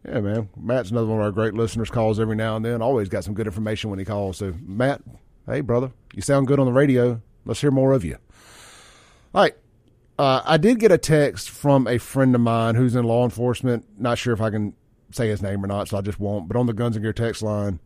Yeah, 0.06 0.20
man. 0.20 0.50
Matt's 0.54 0.90
another 0.90 1.06
one 1.06 1.20
of 1.20 1.24
our 1.24 1.30
great 1.30 1.54
listeners. 1.54 1.88
Calls 1.88 2.20
every 2.20 2.36
now 2.36 2.56
and 2.56 2.62
then. 2.62 2.82
Always 2.82 3.08
got 3.08 3.24
some 3.24 3.32
good 3.32 3.46
information 3.46 3.88
when 3.88 3.98
he 3.98 4.04
calls. 4.04 4.36
So, 4.36 4.52
Matt, 4.62 5.00
hey, 5.46 5.62
brother, 5.62 5.90
you 6.12 6.20
sound 6.20 6.48
good 6.48 6.60
on 6.60 6.66
the 6.66 6.72
radio. 6.72 7.22
Let's 7.46 7.62
hear 7.62 7.70
more 7.70 7.94
of 7.94 8.04
you. 8.04 8.18
All 9.34 9.44
right. 9.44 9.54
Uh, 10.18 10.42
I 10.44 10.58
did 10.58 10.80
get 10.80 10.92
a 10.92 10.98
text 10.98 11.48
from 11.48 11.86
a 11.86 11.96
friend 11.96 12.34
of 12.34 12.42
mine 12.42 12.74
who's 12.74 12.94
in 12.94 13.04
law 13.04 13.24
enforcement. 13.24 13.86
Not 13.98 14.18
sure 14.18 14.34
if 14.34 14.42
I 14.42 14.50
can 14.50 14.74
say 15.12 15.28
his 15.28 15.40
name 15.40 15.64
or 15.64 15.66
not, 15.66 15.88
so 15.88 15.96
I 15.96 16.02
just 16.02 16.20
won't. 16.20 16.46
But 16.46 16.58
on 16.58 16.66
the 16.66 16.74
Guns 16.74 16.94
and 16.94 17.02
Gear 17.02 17.14
text 17.14 17.40
line, 17.40 17.80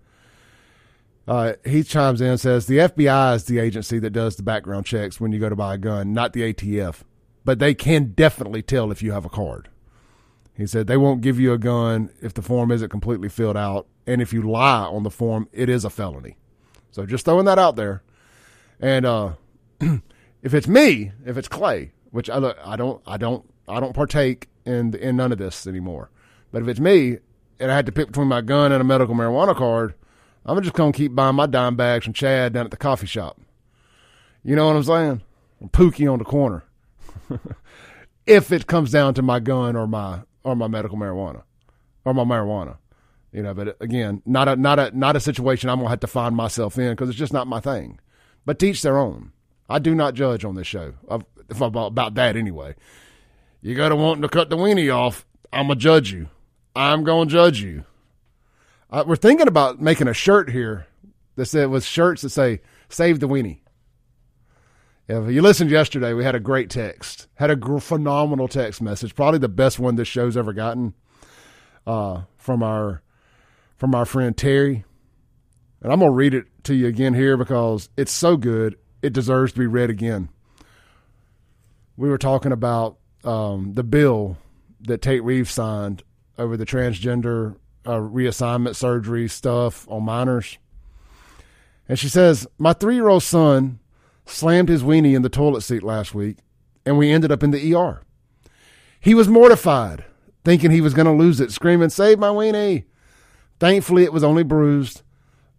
uh, 1.29 1.55
he 1.65 1.83
chimes 1.83 2.21
in 2.21 2.29
and 2.29 2.41
says 2.41 2.67
the 2.67 2.79
FBI 2.79 3.35
is 3.35 3.45
the 3.45 3.59
agency 3.59 3.99
that 3.99 4.11
does 4.11 4.37
the 4.37 4.43
background 4.43 4.87
checks 4.87 5.21
when 5.21 5.33
you 5.33 5.41
go 5.41 5.49
to 5.49 5.57
buy 5.57 5.75
a 5.75 5.79
gun, 5.79 6.13
not 6.13 6.33
the 6.33 6.53
ATF. 6.53 7.03
But 7.45 7.59
they 7.59 7.75
can 7.75 8.13
definitely 8.13 8.63
tell 8.63 8.91
if 8.91 9.03
you 9.03 9.13
have 9.13 9.25
a 9.25 9.31
card. 9.31 9.69
He 10.57 10.67
said 10.67 10.87
they 10.87 10.97
won't 10.97 11.21
give 11.21 11.39
you 11.39 11.53
a 11.53 11.59
gun 11.59 12.11
if 12.23 12.33
the 12.33 12.43
form 12.43 12.71
isn't 12.71 12.89
completely 12.89 13.29
filled 13.29 13.57
out, 13.57 13.87
and 14.07 14.23
if 14.23 14.33
you 14.33 14.43
lie 14.43 14.85
on 14.85 15.03
the 15.03 15.11
form, 15.11 15.49
it 15.53 15.69
is 15.69 15.85
a 15.85 15.91
felony. 15.91 16.37
So 16.91 17.05
just 17.05 17.25
throwing 17.25 17.45
that 17.45 17.59
out 17.59 17.77
there. 17.77 18.03
And 18.81 19.05
uh, 19.05 19.33
if 19.81 20.55
it's 20.55 20.69
me, 20.69 21.13
if 21.25 21.37
it's 21.37 21.49
Clay, 21.49 21.93
which 22.11 22.31
I 22.31 22.39
look, 22.39 22.57
I 22.65 22.77
don't, 22.77 23.03
I 23.07 23.17
don't, 23.17 23.45
I 23.69 23.81
don't 23.81 23.93
partake 23.93 24.49
in 24.65 24.95
in 24.95 25.17
none 25.17 25.33
of 25.33 25.39
this 25.39 25.67
anymore. 25.67 26.11
But 26.53 26.63
if 26.63 26.69
it's 26.69 26.81
me, 26.81 27.19
and 27.59 27.71
I 27.71 27.77
had 27.77 27.87
to 27.87 27.93
pick 27.93 28.09
between 28.09 28.29
my 28.29 28.41
gun 28.41 28.73
and 28.73 28.81
a 28.81 28.85
medical 28.85 29.15
marijuana 29.15 29.55
card, 29.55 29.95
I'm 30.47 30.63
just 30.63 30.75
gonna 30.75 30.93
keep 30.93 31.15
buying 31.15 31.35
my 31.35 31.47
dime 31.47 31.77
bags 31.77 32.05
from 32.05 32.15
Chad 32.15 32.53
down 32.53 32.65
at 32.65 32.71
the 32.71 32.77
coffee 32.77 33.07
shop. 33.07 33.41
You 34.45 34.55
know 34.55 34.69
what 34.69 34.77
I'm 34.77 34.85
saying? 34.85 35.23
Or 35.61 35.69
Pookie 35.69 36.11
on 36.11 36.21
the 36.21 36.25
corner. 36.25 36.65
if 38.27 38.53
it 38.53 38.69
comes 38.69 38.93
down 38.93 39.15
to 39.15 39.23
my 39.23 39.41
gun 39.41 39.75
or 39.75 39.89
my 39.89 40.21
or 40.45 40.55
my 40.55 40.69
medical 40.69 40.97
marijuana 40.97 41.43
or 42.05 42.15
my 42.15 42.23
marijuana, 42.23 42.77
you 43.33 43.43
know. 43.43 43.55
But 43.55 43.77
again, 43.81 44.23
not 44.25 44.47
a 44.47 44.55
not 44.55 44.79
a 44.79 44.97
not 44.97 45.17
a 45.17 45.21
situation 45.21 45.69
I'm 45.69 45.79
gonna 45.79 45.91
have 45.91 46.01
to 46.01 46.07
find 46.07 46.37
myself 46.37 46.79
in 46.79 46.93
because 46.93 47.09
it's 47.09 47.19
just 47.19 47.33
not 47.33 47.49
my 47.49 47.59
thing. 47.59 47.99
But 48.45 48.61
teach 48.61 48.83
their 48.83 48.99
own. 48.99 49.33
I 49.69 49.81
do 49.81 49.97
not 49.97 50.15
judge 50.15 50.45
on 50.45 50.55
this 50.55 50.69
show. 50.69 50.95
I've, 51.11 51.25
if 51.49 51.61
about, 51.61 51.89
about 51.89 52.15
that 52.15 52.37
anyway. 52.37 52.77
You 53.63 53.75
got 53.75 53.89
to 53.89 53.97
want 53.97 54.23
to 54.23 54.29
cut 54.29 54.49
the 54.49 54.57
weenie 54.57 54.95
off. 54.95 55.27
I'm 55.53 55.67
gonna 55.67 55.81
judge 55.81 56.13
you. 56.13 56.29
I'm 56.77 57.03
gonna 57.03 57.29
judge 57.29 57.61
you. 57.61 57.85
Uh, 58.91 59.05
we're 59.07 59.17
thinking 59.17 59.49
about 59.49 59.81
making 59.81 60.09
a 60.09 60.15
shirt 60.15 60.51
here 60.51 60.87
that 61.35 61.47
said 61.47 61.69
with 61.69 61.85
shirts 61.85 62.23
that 62.23 62.31
say 62.31 62.61
"Save 62.89 63.21
the 63.21 63.29
weenie." 63.29 63.61
If 65.09 65.31
you 65.31 65.43
listened 65.43 65.71
yesterday, 65.71 66.13
we 66.13 66.25
had 66.25 66.35
a 66.35 66.41
great 66.41 66.69
text, 66.69 67.29
had 67.35 67.51
a 67.51 67.57
gr- 67.57 67.79
phenomenal 67.79 68.49
text 68.49 68.83
message, 68.83 69.15
probably 69.15 69.39
the 69.39 69.49
best 69.49 69.79
one 69.79 69.95
this 69.95 70.09
show's 70.09 70.37
ever 70.37 70.53
gotten, 70.53 70.95
uh, 71.87 72.23
from 72.37 72.63
our 72.63 73.03
from 73.77 73.95
our 73.95 74.05
friend 74.05 74.37
Terry. 74.37 74.85
And 75.83 75.93
I'm 75.93 76.01
gonna 76.01 76.13
read 76.13 76.35
it 76.35 76.47
to 76.65 76.75
you 76.75 76.87
again 76.87 77.15
here 77.15 77.37
because 77.37 77.89
it's 77.97 78.13
so 78.13 78.37
good, 78.37 78.77
it 79.03 79.13
deserves 79.13 79.53
to 79.53 79.59
be 79.59 79.67
read 79.67 79.91
again. 79.91 80.29
We 81.97 82.09
were 82.09 82.19
talking 82.19 82.53
about 82.53 82.99
um, 83.25 83.75
the 83.75 83.85
bill 83.85 84.39
that 84.81 85.03
Tate 85.03 85.25
Reeves 85.25 85.51
signed 85.51 86.03
over 86.39 86.57
the 86.57 86.67
transgender 86.67 87.57
uh, 87.87 88.01
reassignment 88.01 88.77
surgery 88.77 89.29
stuff 89.29 89.87
on 89.89 90.05
minors. 90.05 90.59
And 91.89 91.99
she 91.99 92.09
says, 92.09 92.47
My 92.59 92.73
three 92.73 92.97
year 92.97 93.09
old 93.09 93.23
son 93.23 93.79
slammed 94.27 94.69
his 94.69 94.83
weenie 94.83 95.15
in 95.15 95.23
the 95.23 95.29
toilet 95.29 95.63
seat 95.63 95.83
last 95.83 96.15
week, 96.15 96.39
and 96.85 96.99
we 96.99 97.13
ended 97.13 97.31
up 97.31 97.43
in 97.43 97.53
the 97.53 97.75
ER. 97.75 98.03
He 99.01 99.15
was 99.15 99.29
mortified, 99.29 100.05
thinking 100.45 100.71
he 100.71 100.81
was 100.81 100.95
going 100.95 101.07
to 101.07 101.13
lose 101.13 101.41
it, 101.41 101.53
screaming, 101.53 101.91
Save 101.91 102.19
my 102.19 102.29
weenie. 102.29 102.85
Thankfully, 103.61 104.05
it 104.05 104.13
was 104.13 104.25
only 104.25 104.43
bruised, 104.43 105.03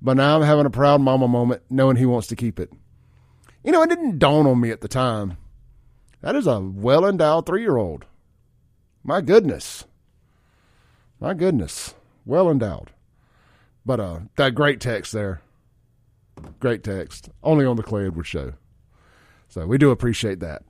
but 0.01 0.17
now 0.17 0.35
I'm 0.35 0.43
having 0.43 0.65
a 0.65 0.69
proud 0.69 1.01
mama 1.01 1.27
moment 1.27 1.63
knowing 1.69 1.95
he 1.95 2.05
wants 2.05 2.27
to 2.27 2.35
keep 2.35 2.59
it. 2.59 2.71
You 3.63 3.71
know, 3.71 3.81
it 3.81 3.89
didn't 3.89 4.19
dawn 4.19 4.45
on 4.45 4.59
me 4.59 4.69
at 4.69 4.81
the 4.81 4.87
time. 4.87 5.37
That 6.21 6.35
is 6.35 6.47
a 6.47 6.59
well 6.59 7.05
endowed 7.05 7.45
three 7.45 7.61
year 7.61 7.77
old. 7.77 8.05
My 9.03 9.21
goodness. 9.21 9.85
My 11.19 11.33
goodness. 11.33 11.95
Well 12.27 12.51
endowed. 12.51 12.91
But 13.85 13.99
uh 13.99 14.19
that 14.35 14.53
great 14.53 14.81
text 14.81 15.13
there. 15.13 15.41
Great 16.59 16.83
text. 16.83 17.29
Only 17.41 17.65
on 17.65 17.77
the 17.77 17.83
Clay 17.83 18.05
Edwards 18.05 18.27
show. 18.27 18.53
So 19.47 19.65
we 19.65 19.77
do 19.77 19.91
appreciate 19.91 20.41
that. 20.41 20.63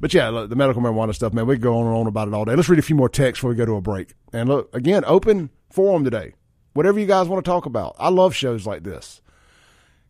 but 0.00 0.14
yeah, 0.14 0.28
look, 0.28 0.48
the 0.48 0.56
medical 0.56 0.80
marijuana 0.80 1.14
stuff, 1.14 1.32
man, 1.32 1.46
we 1.46 1.58
go 1.58 1.76
on 1.78 1.86
and 1.86 1.96
on 1.96 2.06
about 2.06 2.28
it 2.28 2.34
all 2.34 2.44
day. 2.44 2.54
Let's 2.54 2.68
read 2.68 2.78
a 2.78 2.82
few 2.82 2.96
more 2.96 3.08
texts 3.08 3.40
before 3.40 3.50
we 3.50 3.56
go 3.56 3.66
to 3.66 3.74
a 3.74 3.80
break. 3.82 4.14
And 4.32 4.48
look, 4.48 4.74
again, 4.74 5.04
open 5.06 5.50
forum 5.70 6.04
today. 6.04 6.34
Whatever 6.74 7.00
you 7.00 7.06
guys 7.06 7.28
want 7.28 7.44
to 7.44 7.50
talk 7.50 7.66
about. 7.66 7.96
I 7.98 8.08
love 8.08 8.34
shows 8.34 8.66
like 8.66 8.84
this. 8.84 9.20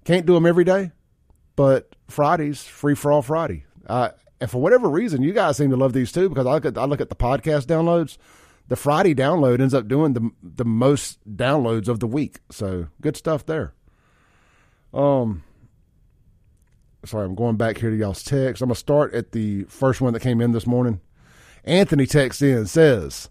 Can't 0.05 0.27
do 0.27 0.35
them 0.35 0.47
every 0.47 0.65
day, 0.65 0.93
but 1.57 1.97
Fridays, 2.09 2.63
free 2.63 2.95
for 2.95 3.11
all 3.11 3.23
Friday. 3.23 3.65
Uh, 3.87 4.11
and 4.41 4.51
for 4.51 4.61
whatever 4.61 4.89
reason, 4.89 5.23
you 5.23 5.33
guys 5.33 5.57
seem 5.57 5.71
to 5.71 5.77
love 5.77 5.93
these 5.93 6.13
too 6.13 6.29
because 6.29 6.47
I 6.47 6.53
look 6.53 6.65
at 6.65 6.77
I 6.77 6.85
look 6.85 7.01
at 7.01 7.09
the 7.09 7.17
podcast 7.17 7.67
downloads. 7.67 8.19
The 8.69 8.77
Friday 8.77 9.15
download 9.15 9.61
ends 9.61 9.75
up 9.75 9.89
doing 9.89 10.15
the 10.15 10.31
the 10.43 10.65
most 10.65 11.19
downloads 11.37 11.89
of 11.89 12.01
the 12.01 12.07
week. 12.07 12.41
So 12.51 12.89
good 13.01 13.17
stuff 13.17 13.45
there. 13.45 13.75
Um, 14.95 15.43
sorry, 17.05 17.27
I'm 17.27 17.35
going 17.35 17.57
back 17.57 17.79
here 17.79 17.91
to 17.91 17.97
y'all's 17.97 18.23
text. 18.23 18.63
I'm 18.63 18.69
gonna 18.69 18.77
start 18.77 19.15
at 19.15 19.33
the 19.33 19.65
first 19.65 20.01
one 20.01 20.13
that 20.13 20.21
came 20.21 20.41
in 20.41 20.53
this 20.53 20.67
morning. 20.67 21.01
Anthony 21.65 22.07
texts 22.07 22.43
in 22.43 22.67
says, 22.67 23.31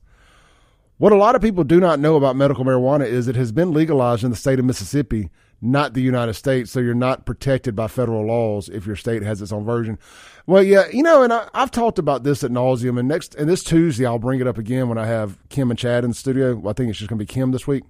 What 0.97 1.11
a 1.11 1.17
lot 1.17 1.35
of 1.35 1.41
people 1.41 1.63
do 1.63 1.79
not 1.79 1.99
know 1.99 2.15
about 2.15 2.35
medical 2.35 2.63
marijuana 2.63 3.05
is 3.05 3.27
it 3.27 3.35
has 3.35 3.51
been 3.51 3.73
legalized 3.73 4.23
in 4.23 4.31
the 4.31 4.37
state 4.37 4.59
of 4.59 4.65
Mississippi, 4.65 5.29
not 5.61 5.93
the 5.93 6.01
United 6.01 6.33
States, 6.33 6.71
so 6.71 6.79
you're 6.79 6.95
not 6.95 7.25
protected 7.25 7.75
by 7.75 7.87
federal 7.87 8.25
laws 8.25 8.67
if 8.69 8.87
your 8.87 8.95
state 8.95 9.21
has 9.21 9.41
its 9.41 9.51
own 9.51 9.63
version. 9.63 9.99
Well, 10.47 10.63
yeah, 10.63 10.87
you 10.91 11.03
know, 11.03 11.21
and 11.21 11.31
I, 11.31 11.47
have 11.53 11.69
talked 11.69 11.99
about 11.99 12.23
this 12.23 12.43
at 12.43 12.49
nauseum, 12.49 12.97
and 12.97 13.07
next 13.07 13.35
and 13.35 13.47
this 13.47 13.63
Tuesday 13.63 14.05
I'll 14.05 14.17
bring 14.19 14.41
it 14.41 14.47
up 14.47 14.57
again 14.57 14.89
when 14.89 14.97
I 14.97 15.05
have 15.05 15.37
Kim 15.49 15.69
and 15.69 15.77
Chad 15.77 16.03
in 16.03 16.11
the 16.11 16.15
studio. 16.15 16.55
Well, 16.55 16.71
I 16.71 16.73
think 16.73 16.89
it's 16.89 16.97
just 16.97 17.09
going 17.09 17.19
to 17.19 17.25
be 17.25 17.31
Kim 17.31 17.51
this 17.51 17.67
week. 17.67 17.83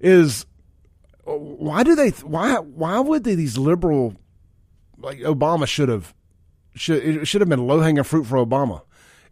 Is 0.00 0.46
why 1.22 1.84
do 1.84 1.94
they 1.94 2.10
why 2.10 2.56
why 2.56 2.98
would 2.98 3.24
they, 3.24 3.36
these 3.36 3.56
liberal 3.56 4.16
like 4.98 5.18
Obama 5.18 5.66
should 5.66 5.88
have 5.88 6.12
should 6.74 7.02
it 7.04 7.26
should 7.26 7.40
have 7.40 7.48
been 7.48 7.66
low 7.66 7.80
hanging 7.80 8.02
fruit 8.02 8.24
for 8.24 8.36
Obama. 8.36 8.82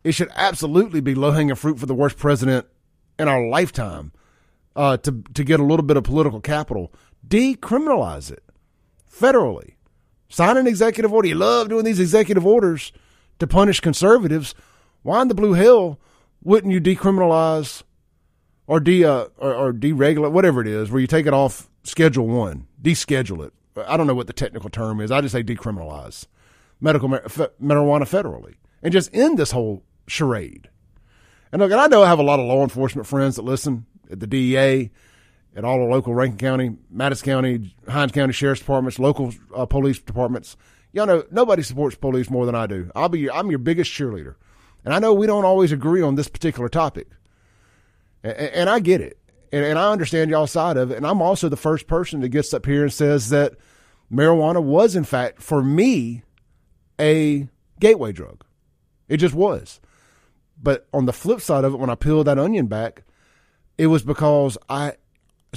It 0.04 0.12
should 0.12 0.30
absolutely 0.34 1.00
be 1.00 1.14
low 1.14 1.32
hanging 1.32 1.54
fruit 1.56 1.78
for 1.78 1.86
the 1.86 1.94
worst 1.94 2.16
president 2.16 2.66
in 3.18 3.28
our 3.28 3.46
lifetime 3.46 4.12
uh, 4.76 4.96
to 4.98 5.22
to 5.34 5.44
get 5.44 5.60
a 5.60 5.64
little 5.64 5.84
bit 5.84 5.96
of 5.96 6.04
political 6.04 6.40
capital. 6.40 6.92
Decriminalize 7.26 8.30
it 8.30 8.42
federally. 9.10 9.74
Sign 10.28 10.56
an 10.56 10.66
executive 10.66 11.12
order. 11.12 11.28
You 11.28 11.34
love 11.34 11.68
doing 11.68 11.84
these 11.84 12.00
executive 12.00 12.46
orders 12.46 12.92
to 13.38 13.46
punish 13.46 13.80
conservatives. 13.80 14.54
Why 15.02 15.20
in 15.22 15.28
the 15.28 15.34
blue 15.34 15.52
hell 15.52 16.00
wouldn't 16.42 16.72
you 16.72 16.80
decriminalize 16.80 17.82
or 18.66 18.80
de 18.80 19.04
uh, 19.04 19.26
or, 19.36 19.54
or 19.54 19.72
deregulate 19.72 20.32
whatever 20.32 20.60
it 20.60 20.68
is, 20.68 20.90
where 20.90 21.00
you 21.00 21.06
take 21.06 21.26
it 21.26 21.34
off 21.34 21.68
Schedule 21.84 22.26
One, 22.26 22.66
deschedule 22.80 23.46
it? 23.46 23.52
I 23.76 23.96
don't 23.96 24.06
know 24.06 24.14
what 24.14 24.26
the 24.26 24.32
technical 24.32 24.70
term 24.70 25.00
is. 25.00 25.10
I 25.10 25.20
just 25.20 25.32
say 25.32 25.42
decriminalize 25.42 26.26
medical 26.80 27.08
marijuana 27.08 28.02
federally 28.02 28.54
and 28.82 28.92
just 28.92 29.14
end 29.14 29.38
this 29.38 29.52
whole 29.52 29.84
charade. 30.06 30.68
And 31.52 31.60
look, 31.60 31.70
and 31.70 31.80
I 31.80 31.86
know 31.86 32.02
I 32.02 32.08
have 32.08 32.18
a 32.18 32.24
lot 32.24 32.40
of 32.40 32.46
law 32.46 32.62
enforcement 32.62 33.06
friends 33.06 33.36
that 33.36 33.42
listen 33.42 33.86
at 34.12 34.20
the 34.20 34.26
DEA, 34.26 34.90
at 35.56 35.64
all 35.64 35.78
the 35.78 35.84
local 35.84 36.14
Rankin 36.14 36.38
County, 36.38 36.76
Madison 36.90 37.24
County, 37.24 37.74
Hinds 37.88 38.12
County 38.12 38.32
Sheriff's 38.32 38.60
Departments, 38.60 38.98
local 38.98 39.32
uh, 39.54 39.66
police 39.66 39.98
departments. 39.98 40.56
Y'all 40.92 41.06
know 41.06 41.24
nobody 41.30 41.62
supports 41.62 41.96
police 41.96 42.30
more 42.30 42.46
than 42.46 42.54
I 42.54 42.66
do. 42.66 42.90
I'll 42.94 43.08
be 43.08 43.20
your, 43.20 43.32
I'm 43.32 43.50
your 43.50 43.58
biggest 43.58 43.90
cheerleader, 43.90 44.34
and 44.84 44.94
I 44.94 44.98
know 44.98 45.12
we 45.14 45.26
don't 45.26 45.44
always 45.44 45.72
agree 45.72 46.02
on 46.02 46.14
this 46.14 46.28
particular 46.28 46.68
topic, 46.68 47.08
and, 48.22 48.36
and 48.36 48.70
I 48.70 48.78
get 48.78 49.00
it, 49.00 49.18
and, 49.50 49.64
and 49.64 49.78
I 49.78 49.90
understand 49.90 50.30
y'all 50.30 50.46
side 50.46 50.76
of 50.76 50.90
it. 50.90 50.96
And 50.96 51.06
I'm 51.06 51.22
also 51.22 51.48
the 51.48 51.56
first 51.56 51.86
person 51.86 52.20
that 52.20 52.28
gets 52.28 52.52
up 52.54 52.66
here 52.66 52.82
and 52.82 52.92
says 52.92 53.30
that 53.30 53.54
marijuana 54.12 54.62
was, 54.62 54.94
in 54.94 55.04
fact, 55.04 55.42
for 55.42 55.62
me, 55.62 56.22
a 57.00 57.48
gateway 57.80 58.12
drug. 58.12 58.44
It 59.08 59.16
just 59.16 59.34
was. 59.34 59.80
But 60.62 60.86
on 60.92 61.06
the 61.06 61.12
flip 61.12 61.40
side 61.40 61.64
of 61.64 61.74
it, 61.74 61.78
when 61.78 61.90
I 61.90 61.96
peeled 61.96 62.26
that 62.26 62.38
onion 62.38 62.66
back, 62.66 63.02
it 63.78 63.88
was 63.88 64.02
because 64.02 64.58
I 64.68 64.94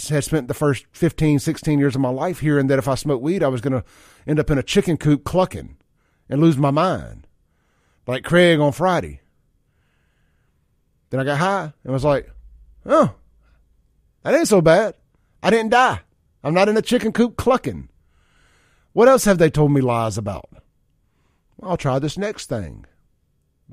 had 0.09 0.23
spent 0.23 0.47
the 0.47 0.53
first 0.53 0.85
15, 0.91 1.39
16 1.39 1.79
years 1.79 1.95
of 1.95 2.01
my 2.01 2.09
life 2.09 2.39
hearing 2.39 2.67
that 2.67 2.79
if 2.79 2.87
I 2.87 2.95
smoked 2.95 3.23
weed, 3.23 3.43
I 3.43 3.47
was 3.47 3.61
going 3.61 3.73
to 3.73 3.83
end 4.27 4.39
up 4.39 4.49
in 4.49 4.57
a 4.57 4.63
chicken 4.63 4.97
coop 4.97 5.23
clucking 5.23 5.77
and 6.29 6.41
lose 6.41 6.57
my 6.57 6.71
mind, 6.71 7.27
like 8.07 8.23
Craig 8.23 8.59
on 8.59 8.71
Friday. 8.71 9.21
Then 11.09 11.19
I 11.19 11.23
got 11.23 11.37
high 11.37 11.73
and 11.83 11.93
was 11.93 12.03
like, 12.03 12.29
oh, 12.85 13.13
that 14.23 14.33
ain't 14.33 14.47
so 14.47 14.61
bad. 14.61 14.95
I 15.43 15.49
didn't 15.49 15.69
die. 15.69 16.01
I'm 16.43 16.53
not 16.53 16.69
in 16.69 16.77
a 16.77 16.81
chicken 16.81 17.11
coop 17.11 17.37
clucking. 17.37 17.89
What 18.93 19.07
else 19.07 19.25
have 19.25 19.37
they 19.37 19.49
told 19.49 19.71
me 19.71 19.81
lies 19.81 20.17
about? 20.17 20.49
I'll 21.61 21.77
try 21.77 21.99
this 21.99 22.17
next 22.17 22.47
thing. 22.47 22.85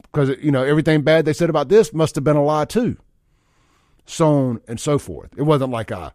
Because, 0.02 0.31
you 0.42 0.50
know, 0.50 0.62
everything 0.62 1.02
bad 1.02 1.24
they 1.24 1.33
said 1.33 1.50
about 1.50 1.68
this 1.68 1.92
must 1.92 2.14
have 2.14 2.24
been 2.24 2.37
a 2.37 2.44
lie 2.44 2.64
too. 2.64 2.96
So 4.04 4.28
on 4.28 4.60
and 4.66 4.80
so 4.80 4.98
forth. 4.98 5.30
It 5.36 5.42
wasn't 5.42 5.70
like 5.70 5.92
I 5.92 6.12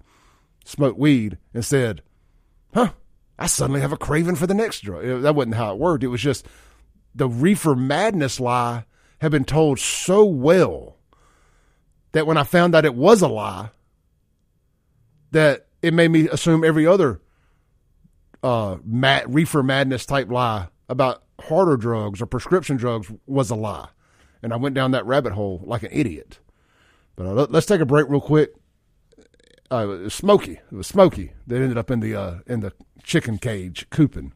smoked 0.65 0.99
weed 0.99 1.37
and 1.53 1.63
said, 1.63 2.01
huh, 2.73 2.91
I 3.39 3.47
suddenly 3.47 3.81
have 3.81 3.93
a 3.93 3.97
craving 3.97 4.35
for 4.35 4.47
the 4.47 4.53
next 4.53 4.81
drug. 4.81 5.21
That 5.21 5.35
wasn't 5.35 5.55
how 5.55 5.73
it 5.73 5.79
worked. 5.79 6.03
It 6.03 6.07
was 6.07 6.21
just 6.21 6.45
the 7.15 7.27
reefer 7.27 7.75
madness 7.75 8.39
lie 8.39 8.85
had 9.19 9.31
been 9.31 9.45
told 9.45 9.79
so 9.79 10.25
well 10.25 10.97
that 12.11 12.27
when 12.27 12.37
I 12.37 12.43
found 12.43 12.75
out 12.75 12.85
it 12.85 12.95
was 12.95 13.21
a 13.21 13.27
lie, 13.27 13.69
that 15.31 15.67
it 15.81 15.93
made 15.93 16.11
me 16.11 16.27
assume 16.29 16.63
every 16.63 16.87
other 16.87 17.21
uh, 18.43 18.77
reefer 18.83 19.63
madness 19.63 20.05
type 20.05 20.29
lie 20.29 20.67
about 20.89 21.23
harder 21.41 21.77
drugs 21.77 22.21
or 22.21 22.25
prescription 22.25 22.77
drugs 22.77 23.11
was 23.25 23.49
a 23.49 23.55
lie. 23.55 23.89
And 24.41 24.53
I 24.53 24.57
went 24.57 24.75
down 24.75 24.91
that 24.91 25.05
rabbit 25.05 25.33
hole 25.33 25.61
like 25.65 25.83
an 25.83 25.89
idiot. 25.91 26.39
But 27.17 27.25
uh, 27.25 27.33
let, 27.33 27.53
us 27.53 27.65
take 27.65 27.81
a 27.81 27.85
break 27.85 28.07
real 28.07 28.21
quick. 28.21 28.53
Uh, 29.69 29.89
it 29.89 30.03
was 30.03 30.13
Smoky. 30.13 30.53
It 30.71 30.75
was 30.75 30.87
Smoky 30.87 31.33
that 31.47 31.57
ended 31.57 31.77
up 31.77 31.91
in 31.91 31.99
the 31.99 32.15
uh, 32.15 32.35
in 32.47 32.61
the 32.61 32.71
chicken 33.03 33.37
cage 33.37 33.89
cooping. 33.89 34.31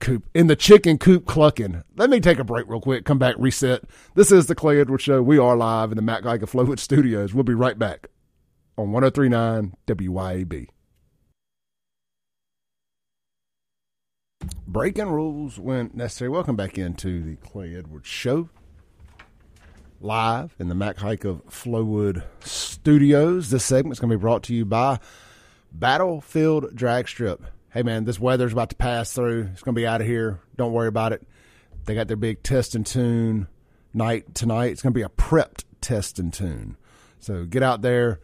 Coop 0.00 0.28
in 0.34 0.46
the 0.46 0.56
chicken 0.56 0.98
coop 0.98 1.24
clucking. 1.24 1.82
Let 1.96 2.10
me 2.10 2.20
take 2.20 2.38
a 2.38 2.44
break 2.44 2.66
real 2.68 2.80
quick. 2.80 3.06
Come 3.06 3.18
back, 3.18 3.36
reset. 3.38 3.84
This 4.14 4.30
is 4.30 4.46
the 4.46 4.54
Clay 4.54 4.80
Edwards 4.80 5.02
Show. 5.02 5.22
We 5.22 5.38
are 5.38 5.56
live 5.56 5.92
in 5.92 5.96
the 5.96 6.02
Mac 6.02 6.24
Geiger 6.24 6.46
Flowood 6.46 6.78
Studios. 6.78 7.32
We'll 7.32 7.44
be 7.44 7.54
right 7.54 7.78
back 7.78 8.08
on 8.76 8.92
1039 8.92 9.74
WYAB. 9.86 10.68
breaking 14.70 15.08
rules 15.08 15.58
when 15.58 15.90
necessary. 15.94 16.28
Welcome 16.28 16.56
back 16.56 16.78
into 16.78 17.22
the 17.22 17.36
Clay 17.36 17.74
Edwards 17.74 18.08
Show, 18.08 18.50
live 20.00 20.54
in 20.58 20.68
the 20.68 20.74
Mac 20.74 20.98
Haik 20.98 21.24
of 21.24 21.44
Flowood 21.46 22.24
Studios. 22.42 23.50
This 23.50 23.64
segment 23.64 23.92
is 23.92 24.00
going 24.00 24.10
to 24.10 24.16
be 24.16 24.20
brought 24.20 24.42
to 24.44 24.54
you 24.54 24.64
by 24.64 24.98
Battlefield 25.72 26.74
Drag 26.74 27.06
Strip. 27.06 27.44
Hey 27.70 27.82
man, 27.82 28.04
this 28.04 28.18
weather's 28.18 28.52
about 28.52 28.70
to 28.70 28.76
pass 28.76 29.12
through. 29.12 29.50
It's 29.52 29.62
going 29.62 29.74
to 29.74 29.80
be 29.80 29.86
out 29.86 30.00
of 30.00 30.06
here. 30.06 30.40
Don't 30.56 30.72
worry 30.72 30.88
about 30.88 31.12
it. 31.12 31.26
They 31.84 31.94
got 31.94 32.08
their 32.08 32.16
big 32.16 32.42
test 32.42 32.74
and 32.74 32.86
tune 32.86 33.46
night 33.92 34.34
tonight. 34.34 34.72
It's 34.72 34.82
going 34.82 34.92
to 34.92 34.98
be 34.98 35.04
a 35.04 35.10
prepped 35.10 35.64
test 35.80 36.18
and 36.18 36.32
tune. 36.32 36.76
So 37.18 37.44
get 37.44 37.62
out 37.62 37.82
there, 37.82 38.20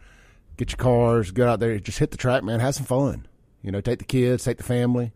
get 0.57 0.71
your 0.71 0.77
cars, 0.77 1.31
get 1.31 1.47
out 1.47 1.59
there, 1.59 1.77
just 1.79 1.99
hit 1.99 2.11
the 2.11 2.17
track, 2.17 2.43
man. 2.43 2.59
Have 2.59 2.75
some 2.75 2.85
fun. 2.85 3.27
You 3.61 3.71
know, 3.71 3.81
take 3.81 3.99
the 3.99 4.05
kids, 4.05 4.43
take 4.43 4.57
the 4.57 4.63
family 4.63 5.11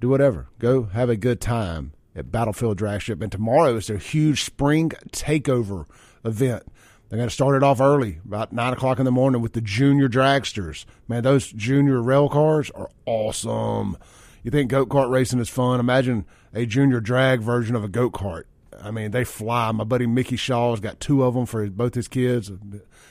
do 0.00 0.08
whatever. 0.08 0.48
Go 0.58 0.84
have 0.84 1.10
a 1.10 1.16
good 1.16 1.40
time 1.40 1.92
at 2.16 2.32
Battlefield 2.32 2.78
Drag 2.78 3.00
Strip. 3.00 3.22
And 3.22 3.30
tomorrow 3.30 3.76
is 3.76 3.86
their 3.86 3.98
huge 3.98 4.42
spring 4.42 4.90
takeover 5.12 5.86
event. 6.24 6.64
They're 7.08 7.18
going 7.18 7.28
to 7.28 7.34
start 7.34 7.54
it 7.54 7.62
off 7.62 7.80
early, 7.80 8.18
about 8.24 8.52
nine 8.52 8.72
o'clock 8.72 8.98
in 8.98 9.04
the 9.04 9.12
morning, 9.12 9.40
with 9.40 9.52
the 9.52 9.60
junior 9.60 10.08
dragsters. 10.08 10.86
Man, 11.06 11.22
those 11.22 11.46
junior 11.52 12.02
rail 12.02 12.28
cars 12.28 12.70
are 12.70 12.90
awesome. 13.04 13.96
You 14.42 14.50
think 14.50 14.70
go 14.70 14.86
kart 14.86 15.10
racing 15.10 15.38
is 15.38 15.48
fun? 15.48 15.78
Imagine 15.78 16.24
a 16.52 16.66
junior 16.66 17.00
drag 17.00 17.40
version 17.40 17.76
of 17.76 17.84
a 17.84 17.88
go 17.88 18.10
kart. 18.10 18.44
I 18.80 18.90
mean, 18.90 19.12
they 19.12 19.24
fly. 19.24 19.70
My 19.72 19.84
buddy 19.84 20.06
Mickey 20.06 20.36
Shaw's 20.36 20.80
got 20.80 20.98
two 20.98 21.22
of 21.22 21.34
them 21.34 21.46
for 21.46 21.68
both 21.70 21.94
his 21.94 22.08
kids, 22.08 22.50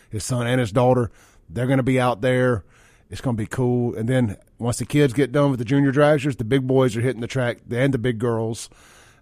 his 0.09 0.23
son 0.23 0.45
and 0.45 0.59
his 0.59 0.71
daughter. 0.71 1.09
They're 1.49 1.67
going 1.67 1.77
to 1.77 1.83
be 1.83 1.99
out 1.99 2.21
there. 2.21 2.63
It's 3.09 3.21
going 3.21 3.37
to 3.37 3.41
be 3.41 3.47
cool. 3.47 3.95
And 3.95 4.09
then 4.09 4.37
once 4.57 4.77
the 4.77 4.85
kids 4.85 5.13
get 5.13 5.31
done 5.31 5.51
with 5.51 5.59
the 5.59 5.65
junior 5.65 5.91
dragsters, 5.91 6.37
the 6.37 6.43
big 6.43 6.67
boys 6.67 6.97
are 6.97 7.01
hitting 7.01 7.21
the 7.21 7.27
track, 7.27 7.59
and 7.71 7.93
the 7.93 7.97
big 7.97 8.19
girls. 8.19 8.69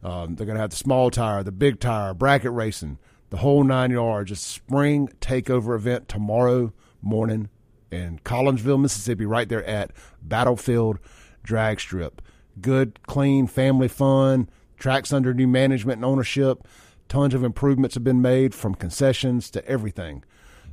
Um, 0.03 0.35
they're 0.35 0.45
going 0.45 0.55
to 0.55 0.61
have 0.61 0.71
the 0.71 0.75
small 0.75 1.09
tire, 1.09 1.43
the 1.43 1.51
big 1.51 1.79
tire, 1.79 2.13
bracket 2.13 2.51
racing, 2.51 2.97
the 3.29 3.37
whole 3.37 3.63
nine 3.63 3.91
yards. 3.91 4.31
A 4.31 4.35
spring 4.35 5.09
takeover 5.21 5.75
event 5.75 6.09
tomorrow 6.09 6.73
morning 7.01 7.49
in 7.91 8.19
Collinsville, 8.19 8.81
Mississippi, 8.81 9.25
right 9.25 9.47
there 9.47 9.63
at 9.65 9.91
Battlefield 10.21 10.99
Drag 11.43 11.79
Strip. 11.79 12.21
Good, 12.59 12.99
clean, 13.03 13.47
family 13.47 13.87
fun. 13.87 14.49
Tracks 14.77 15.13
under 15.13 15.33
new 15.33 15.47
management 15.47 15.97
and 15.97 16.05
ownership. 16.05 16.67
Tons 17.07 17.33
of 17.33 17.43
improvements 17.43 17.95
have 17.95 18.03
been 18.03 18.21
made 18.21 18.53
from 18.53 18.75
concessions 18.75 19.49
to 19.51 19.65
everything. 19.67 20.23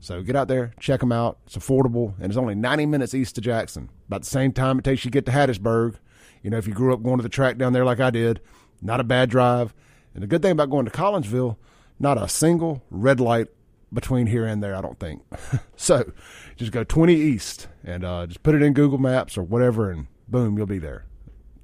So 0.00 0.22
get 0.22 0.34
out 0.34 0.48
there, 0.48 0.72
check 0.80 1.00
them 1.00 1.12
out. 1.12 1.38
It's 1.46 1.56
affordable, 1.56 2.14
and 2.16 2.26
it's 2.26 2.36
only 2.36 2.54
90 2.54 2.86
minutes 2.86 3.14
east 3.14 3.36
of 3.38 3.44
Jackson. 3.44 3.90
About 4.08 4.22
the 4.22 4.28
same 4.28 4.52
time 4.52 4.78
it 4.78 4.84
takes 4.84 5.04
you 5.04 5.10
to 5.10 5.12
get 5.12 5.26
to 5.26 5.32
Hattiesburg. 5.32 5.96
You 6.42 6.50
know, 6.50 6.56
if 6.56 6.66
you 6.66 6.72
grew 6.72 6.94
up 6.94 7.02
going 7.02 7.18
to 7.18 7.22
the 7.22 7.28
track 7.28 7.58
down 7.58 7.74
there 7.74 7.84
like 7.84 8.00
I 8.00 8.10
did, 8.10 8.40
not 8.80 9.00
a 9.00 9.04
bad 9.04 9.30
drive. 9.30 9.74
And 10.14 10.22
the 10.22 10.26
good 10.26 10.42
thing 10.42 10.52
about 10.52 10.70
going 10.70 10.84
to 10.84 10.90
Collinsville, 10.90 11.56
not 11.98 12.20
a 12.20 12.28
single 12.28 12.82
red 12.90 13.20
light 13.20 13.48
between 13.92 14.26
here 14.26 14.46
and 14.46 14.62
there, 14.62 14.74
I 14.74 14.80
don't 14.80 14.98
think. 14.98 15.22
so 15.76 16.10
just 16.56 16.72
go 16.72 16.84
20 16.84 17.14
east 17.14 17.68
and 17.84 18.04
uh, 18.04 18.26
just 18.26 18.42
put 18.42 18.54
it 18.54 18.62
in 18.62 18.72
Google 18.72 18.98
Maps 18.98 19.36
or 19.36 19.42
whatever, 19.42 19.90
and 19.90 20.06
boom, 20.28 20.56
you'll 20.56 20.66
be 20.66 20.78
there. 20.78 21.04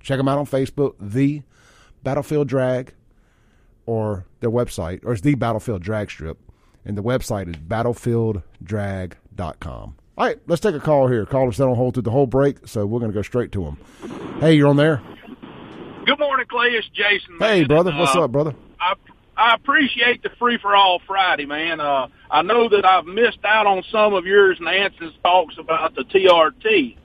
Check 0.00 0.18
them 0.18 0.29
out 0.29 0.38
on 0.38 0.46
Facebook, 0.46 0.94
The 1.00 1.42
Battlefield 2.02 2.48
Drag, 2.48 2.94
or 3.87 4.26
their 4.40 4.50
website, 4.50 5.05
or 5.05 5.12
it's 5.12 5.22
The 5.22 5.35
Battlefield 5.35 5.83
Drag 5.83 6.11
Strip 6.11 6.38
and 6.87 6.96
the 6.96 7.02
website 7.02 7.48
is 7.48 7.57
battlefielddrag.com. 7.57 9.96
All 10.18 10.26
right, 10.26 10.38
let's 10.46 10.62
take 10.62 10.74
a 10.74 10.81
call 10.81 11.09
here. 11.09 11.26
Caller 11.26 11.52
set 11.52 11.68
on 11.68 11.74
hold 11.74 11.92
through 11.94 12.05
the 12.05 12.11
whole 12.11 12.26
break, 12.26 12.66
so 12.66 12.87
we're 12.87 13.00
going 13.00 13.11
to 13.11 13.14
go 13.14 13.20
straight 13.20 13.52
to 13.52 13.64
them. 13.64 13.76
Hey, 14.40 14.55
you're 14.55 14.68
on 14.68 14.76
there. 14.76 15.02
Good 16.07 16.21
morning, 16.21 16.47
Clay. 16.49 16.69
It's 16.69 16.88
Jason. 16.90 17.35
Hey, 17.40 17.64
brother. 17.64 17.92
What's 17.92 18.14
uh, 18.14 18.23
up, 18.23 18.31
brother? 18.31 18.55
I 18.79 18.95
I 19.37 19.55
appreciate 19.55 20.23
the 20.23 20.31
free 20.38 20.57
for 20.57 20.77
all 20.77 21.01
Friday, 21.05 21.47
man. 21.47 21.81
Uh, 21.81 22.07
I 22.31 22.42
know 22.42 22.69
that 22.69 22.85
I've 22.85 23.07
missed 23.07 23.45
out 23.45 23.66
on 23.66 23.83
some 23.90 24.14
of 24.14 24.25
yours 24.25 24.57
and 24.61 24.66
Nance's 24.66 25.12
talks 25.25 25.57
about 25.59 25.97
the 25.97 26.03
TRT, 26.03 26.97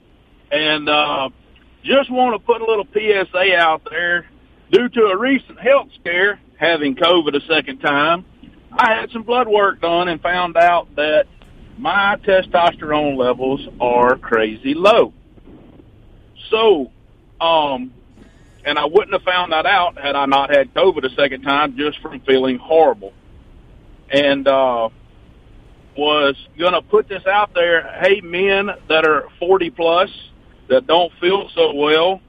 and 0.52 0.88
uh, 0.88 1.30
just 1.82 2.12
want 2.12 2.40
to 2.40 2.46
put 2.46 2.60
a 2.60 2.64
little 2.64 2.86
PSA 2.92 3.56
out 3.56 3.82
there. 3.90 4.26
Due 4.70 4.88
to 4.88 5.00
a 5.06 5.18
recent 5.18 5.58
health 5.58 5.88
scare, 5.98 6.40
having 6.56 6.94
COVID 6.94 7.34
a 7.34 7.44
second 7.52 7.80
time, 7.80 8.24
I 8.70 8.94
had 8.94 9.10
some 9.10 9.24
blood 9.24 9.48
work 9.48 9.80
done 9.80 10.06
and 10.06 10.22
found 10.22 10.56
out 10.56 10.94
that 10.94 11.24
my 11.76 12.18
testosterone 12.24 13.16
levels 13.16 13.66
are 13.80 14.16
crazy 14.16 14.74
low. 14.74 15.12
So, 16.50 16.92
um, 17.40 17.92
and 18.64 18.78
I 18.78 18.84
wouldn't 18.84 19.12
have 19.12 19.22
found 19.22 19.52
that 19.52 19.66
out 19.66 19.98
had 19.98 20.16
I 20.16 20.26
not 20.26 20.54
had 20.54 20.72
COVID 20.74 21.04
a 21.04 21.14
second 21.14 21.42
time 21.42 21.76
just 21.76 21.98
from 22.00 22.20
feeling 22.20 22.58
horrible. 22.58 23.12
And, 24.10 24.46
uh, 24.46 24.90
was 25.96 26.36
going 26.58 26.72
to 26.72 26.82
put 26.82 27.08
this 27.08 27.26
out 27.26 27.54
there. 27.54 27.82
Hey, 28.00 28.20
men 28.20 28.70
that 28.88 29.06
are 29.06 29.28
40 29.38 29.70
plus 29.70 30.10
that 30.68 30.86
don't 30.86 31.12
feel 31.20 31.48
so 31.54 31.74
well, 31.74 32.20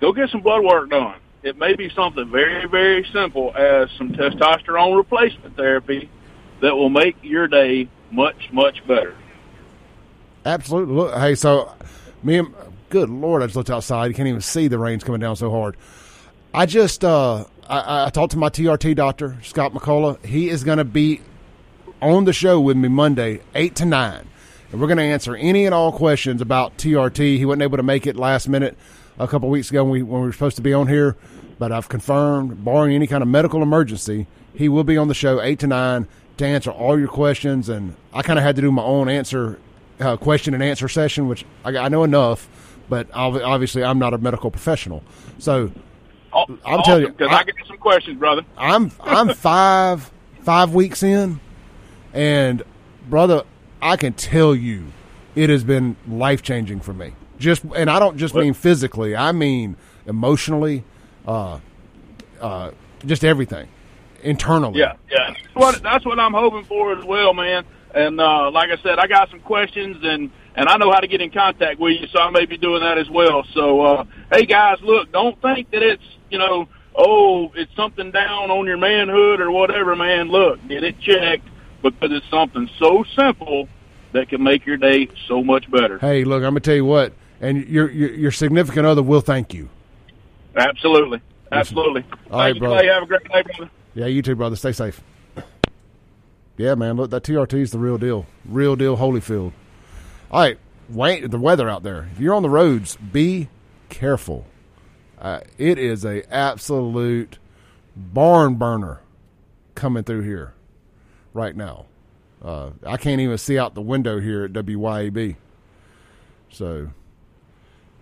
go 0.00 0.12
get 0.12 0.30
some 0.30 0.40
blood 0.40 0.64
work 0.64 0.90
done. 0.90 1.16
It 1.42 1.58
may 1.58 1.76
be 1.76 1.90
something 1.90 2.30
very, 2.30 2.66
very 2.66 3.06
simple 3.12 3.54
as 3.54 3.88
some 3.98 4.10
testosterone 4.10 4.96
replacement 4.96 5.56
therapy 5.56 6.10
that 6.62 6.74
will 6.74 6.88
make 6.88 7.16
your 7.22 7.46
day 7.48 7.88
much, 8.10 8.48
much 8.50 8.84
better. 8.86 9.14
Absolutely. 10.46 11.18
Hey, 11.20 11.34
so 11.34 11.72
me 12.22 12.38
and 12.38 12.54
good 12.94 13.10
lord, 13.10 13.42
I 13.42 13.46
just 13.46 13.56
looked 13.56 13.70
outside. 13.70 14.06
You 14.06 14.14
can't 14.14 14.28
even 14.28 14.40
see 14.40 14.68
the 14.68 14.78
rain's 14.78 15.02
coming 15.02 15.20
down 15.20 15.34
so 15.34 15.50
hard. 15.50 15.76
I 16.54 16.64
just 16.64 17.04
uh, 17.04 17.44
I, 17.68 18.06
I 18.06 18.10
talked 18.10 18.30
to 18.32 18.38
my 18.38 18.50
TRT 18.50 18.94
doctor, 18.94 19.36
Scott 19.42 19.72
McCullough. 19.72 20.24
He 20.24 20.48
is 20.48 20.62
going 20.62 20.78
to 20.78 20.84
be 20.84 21.20
on 22.00 22.24
the 22.24 22.32
show 22.32 22.60
with 22.60 22.76
me 22.76 22.86
Monday, 22.86 23.40
eight 23.56 23.74
to 23.76 23.84
nine, 23.84 24.28
and 24.70 24.80
we're 24.80 24.86
going 24.86 24.98
to 24.98 25.02
answer 25.02 25.34
any 25.34 25.66
and 25.66 25.74
all 25.74 25.90
questions 25.90 26.40
about 26.40 26.78
TRT. 26.78 27.36
He 27.36 27.44
wasn't 27.44 27.62
able 27.62 27.78
to 27.78 27.82
make 27.82 28.06
it 28.06 28.14
last 28.14 28.48
minute 28.48 28.78
a 29.18 29.26
couple 29.26 29.48
weeks 29.48 29.70
ago 29.70 29.82
when 29.82 29.90
we 29.90 30.02
when 30.04 30.20
we 30.20 30.28
were 30.28 30.32
supposed 30.32 30.54
to 30.54 30.62
be 30.62 30.72
on 30.72 30.86
here, 30.86 31.16
but 31.58 31.72
I've 31.72 31.88
confirmed, 31.88 32.64
barring 32.64 32.94
any 32.94 33.08
kind 33.08 33.22
of 33.22 33.28
medical 33.28 33.60
emergency, 33.60 34.28
he 34.54 34.68
will 34.68 34.84
be 34.84 34.96
on 34.96 35.08
the 35.08 35.14
show 35.14 35.42
eight 35.42 35.58
to 35.58 35.66
nine 35.66 36.06
to 36.36 36.46
answer 36.46 36.70
all 36.70 36.96
your 36.96 37.08
questions. 37.08 37.68
And 37.68 37.96
I 38.12 38.22
kind 38.22 38.38
of 38.38 38.44
had 38.44 38.54
to 38.54 38.62
do 38.62 38.70
my 38.70 38.84
own 38.84 39.08
answer 39.08 39.58
uh, 39.98 40.16
question 40.16 40.54
and 40.54 40.62
answer 40.62 40.88
session, 40.88 41.26
which 41.26 41.44
I, 41.64 41.76
I 41.76 41.88
know 41.88 42.04
enough, 42.04 42.48
but 42.88 43.08
obviously 43.12 43.84
I'm 43.84 43.98
not 43.98 44.14
a 44.14 44.18
medical 44.18 44.50
professional. 44.50 45.02
So 45.38 45.70
I'm 46.32 46.58
awesome, 46.64 46.82
telling 46.84 47.02
you, 47.02 47.08
because 47.12 47.32
I, 47.32 47.38
I 47.38 47.44
get 47.44 47.54
some 47.66 47.78
questions, 47.78 48.18
brother. 48.18 48.42
I'm 48.56 48.90
I'm 49.00 49.28
five 49.34 50.10
five 50.42 50.74
weeks 50.74 51.02
in, 51.02 51.40
and 52.12 52.62
brother, 53.08 53.42
I 53.80 53.96
can 53.96 54.12
tell 54.14 54.54
you, 54.54 54.86
it 55.34 55.50
has 55.50 55.64
been 55.64 55.96
life 56.08 56.42
changing 56.42 56.80
for 56.80 56.92
me. 56.92 57.12
Just 57.38 57.64
and 57.76 57.90
I 57.90 57.98
don't 57.98 58.16
just 58.16 58.34
mean 58.34 58.54
physically; 58.54 59.16
I 59.16 59.32
mean 59.32 59.76
emotionally, 60.06 60.84
uh, 61.26 61.58
uh, 62.40 62.70
just 63.04 63.24
everything 63.24 63.68
internally. 64.22 64.80
Yeah, 64.80 64.94
yeah. 65.10 65.34
That's 65.34 65.54
what 65.54 65.82
that's 65.82 66.04
what 66.04 66.18
I'm 66.18 66.32
hoping 66.32 66.64
for 66.64 66.96
as 66.96 67.04
well, 67.04 67.34
man. 67.34 67.64
And 67.94 68.20
uh, 68.20 68.50
like 68.50 68.70
I 68.70 68.76
said, 68.82 68.98
I 68.98 69.06
got 69.06 69.30
some 69.30 69.40
questions 69.40 69.98
and 70.02 70.30
and 70.56 70.68
I 70.68 70.76
know 70.76 70.90
how 70.92 71.00
to 71.00 71.06
get 71.08 71.20
in 71.20 71.30
contact 71.30 71.80
with 71.80 72.00
you, 72.00 72.06
so 72.08 72.20
I 72.20 72.30
may 72.30 72.46
be 72.46 72.56
doing 72.56 72.82
that 72.82 72.98
as 72.98 73.08
well. 73.10 73.44
So, 73.54 73.80
uh, 73.80 74.04
hey 74.32 74.46
guys, 74.46 74.78
look, 74.82 75.10
don't 75.12 75.40
think 75.42 75.70
that 75.70 75.82
it's 75.82 76.02
you 76.30 76.38
know, 76.38 76.68
oh, 76.94 77.52
it's 77.54 77.74
something 77.76 78.10
down 78.10 78.50
on 78.50 78.66
your 78.66 78.76
manhood 78.76 79.40
or 79.40 79.50
whatever, 79.50 79.94
man. 79.96 80.28
Look, 80.28 80.66
get 80.68 80.82
it 80.84 80.98
checked 81.00 81.46
because 81.82 82.10
it's 82.12 82.28
something 82.30 82.68
so 82.78 83.04
simple 83.16 83.68
that 84.12 84.28
can 84.28 84.42
make 84.42 84.64
your 84.64 84.76
day 84.76 85.08
so 85.28 85.42
much 85.42 85.70
better. 85.70 85.98
Hey, 85.98 86.24
look, 86.24 86.38
I'm 86.38 86.50
gonna 86.50 86.60
tell 86.60 86.74
you 86.74 86.84
what, 86.84 87.12
and 87.40 87.66
your 87.68 87.90
your, 87.90 88.10
your 88.12 88.30
significant 88.32 88.86
other 88.86 89.02
will 89.02 89.20
thank 89.20 89.52
you. 89.54 89.68
Absolutely, 90.56 91.20
absolutely. 91.50 92.04
All 92.30 92.38
right, 92.38 92.58
brother. 92.58 92.78
Clay. 92.78 92.86
Have 92.86 93.02
a 93.02 93.06
great 93.06 93.24
day, 93.24 93.42
brother. 93.42 93.70
Yeah, 93.94 94.06
you 94.06 94.22
too, 94.22 94.36
brother. 94.36 94.56
Stay 94.56 94.72
safe. 94.72 95.00
Yeah, 96.56 96.76
man. 96.76 96.94
Look, 96.94 97.10
that 97.10 97.24
TRT 97.24 97.54
is 97.54 97.72
the 97.72 97.80
real 97.80 97.98
deal. 97.98 98.26
Real 98.44 98.76
deal, 98.76 98.96
Holyfield. 98.96 99.52
All 100.34 100.40
right, 100.40 100.58
wait. 100.88 101.30
The 101.30 101.38
weather 101.38 101.70
out 101.70 101.84
there. 101.84 102.08
If 102.10 102.18
you're 102.18 102.34
on 102.34 102.42
the 102.42 102.50
roads, 102.50 102.96
be 102.96 103.50
careful. 103.88 104.46
Uh, 105.16 105.42
it 105.58 105.78
is 105.78 106.04
a 106.04 106.28
absolute 106.28 107.38
barn 107.94 108.56
burner 108.56 109.00
coming 109.76 110.02
through 110.02 110.22
here 110.22 110.52
right 111.34 111.54
now. 111.54 111.86
Uh, 112.42 112.70
I 112.84 112.96
can't 112.96 113.20
even 113.20 113.38
see 113.38 113.56
out 113.56 113.76
the 113.76 113.80
window 113.80 114.18
here 114.18 114.42
at 114.42 114.52
WYAB. 114.52 115.36
So, 116.50 116.90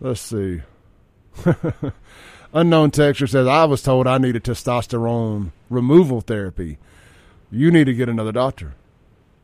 let's 0.00 0.22
see. 0.22 0.62
Unknown 2.54 2.92
texture 2.92 3.26
says, 3.26 3.46
I 3.46 3.66
was 3.66 3.82
told 3.82 4.06
I 4.06 4.16
needed 4.16 4.42
testosterone 4.42 5.52
removal 5.68 6.22
therapy. 6.22 6.78
You 7.50 7.70
need 7.70 7.84
to 7.84 7.92
get 7.92 8.08
another 8.08 8.32
doctor. 8.32 8.72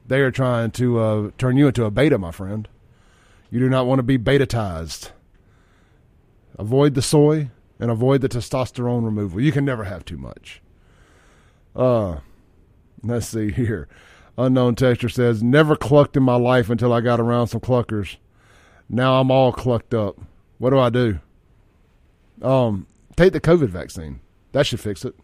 They 0.06 0.22
are 0.22 0.30
trying 0.30 0.70
to 0.70 0.98
uh, 0.98 1.30
turn 1.36 1.58
you 1.58 1.66
into 1.66 1.84
a 1.84 1.90
beta, 1.90 2.16
my 2.16 2.30
friend. 2.32 2.66
You 3.50 3.60
do 3.60 3.68
not 3.68 3.86
want 3.86 3.98
to 3.98 4.02
be 4.02 4.18
betatized. 4.18 5.10
Avoid 6.58 6.94
the 6.94 7.02
soy 7.02 7.50
and 7.78 7.90
avoid 7.90 8.20
the 8.20 8.28
testosterone 8.28 9.04
removal. 9.04 9.40
You 9.40 9.52
can 9.52 9.64
never 9.64 9.84
have 9.84 10.04
too 10.04 10.18
much. 10.18 10.60
Uh, 11.74 12.18
let's 13.02 13.28
see 13.28 13.52
here. 13.52 13.88
Unknown 14.36 14.74
texture 14.74 15.08
says, 15.08 15.42
never 15.42 15.76
clucked 15.76 16.16
in 16.16 16.22
my 16.22 16.36
life 16.36 16.70
until 16.70 16.92
I 16.92 17.00
got 17.00 17.20
around 17.20 17.48
some 17.48 17.60
cluckers. 17.60 18.16
Now 18.88 19.20
I'm 19.20 19.30
all 19.30 19.52
clucked 19.52 19.94
up. 19.94 20.16
What 20.58 20.70
do 20.70 20.78
I 20.78 20.90
do? 20.90 21.20
Um, 22.42 22.86
take 23.16 23.32
the 23.32 23.40
COVID 23.40 23.68
vaccine. 23.68 24.20
That 24.52 24.66
should 24.66 24.80
fix 24.80 25.04
it. 25.04 25.14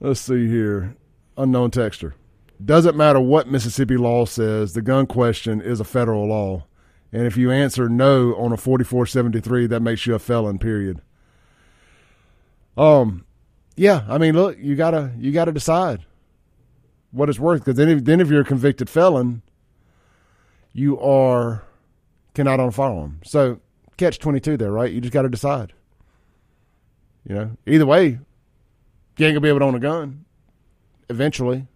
Let's 0.00 0.20
see 0.20 0.48
here. 0.48 0.96
Unknown 1.36 1.70
texture. 1.70 2.14
Doesn't 2.64 2.96
matter 2.96 3.20
what 3.20 3.48
Mississippi 3.48 3.96
law 3.96 4.24
says, 4.24 4.72
the 4.72 4.82
gun 4.82 5.06
question 5.06 5.60
is 5.60 5.78
a 5.78 5.84
federal 5.84 6.26
law. 6.26 6.64
And 7.12 7.26
if 7.26 7.36
you 7.36 7.50
answer 7.50 7.88
no 7.88 8.34
on 8.36 8.52
a 8.52 8.56
4473, 8.56 9.66
that 9.68 9.80
makes 9.80 10.06
you 10.06 10.14
a 10.14 10.18
felon, 10.18 10.58
period. 10.58 11.02
Um, 12.76 13.24
yeah, 13.76 14.04
I 14.08 14.18
mean, 14.18 14.34
look, 14.34 14.58
you 14.58 14.76
gotta 14.76 15.12
you 15.18 15.32
gotta 15.32 15.52
decide 15.52 16.04
what 17.10 17.28
it's 17.28 17.38
worth 17.38 17.60
because 17.60 17.76
then 17.76 17.88
if, 17.88 18.04
then 18.04 18.20
if 18.20 18.28
you're 18.28 18.42
a 18.42 18.44
convicted 18.44 18.90
felon, 18.90 19.42
you 20.72 20.98
are 21.00 21.64
cannot 22.34 22.60
own 22.60 22.68
a 22.68 22.72
firearm. 22.72 23.20
So 23.24 23.60
catch 23.96 24.18
twenty 24.18 24.40
two 24.40 24.56
there, 24.56 24.72
right? 24.72 24.92
You 24.92 25.00
just 25.00 25.12
got 25.12 25.22
to 25.22 25.28
decide. 25.28 25.72
You 27.26 27.34
know, 27.34 27.56
either 27.66 27.86
way, 27.86 28.06
you 28.06 29.26
ain't 29.26 29.34
gonna 29.34 29.40
be 29.40 29.48
able 29.48 29.60
to 29.60 29.64
own 29.64 29.74
a 29.74 29.80
gun 29.80 30.24
eventually, 31.08 31.66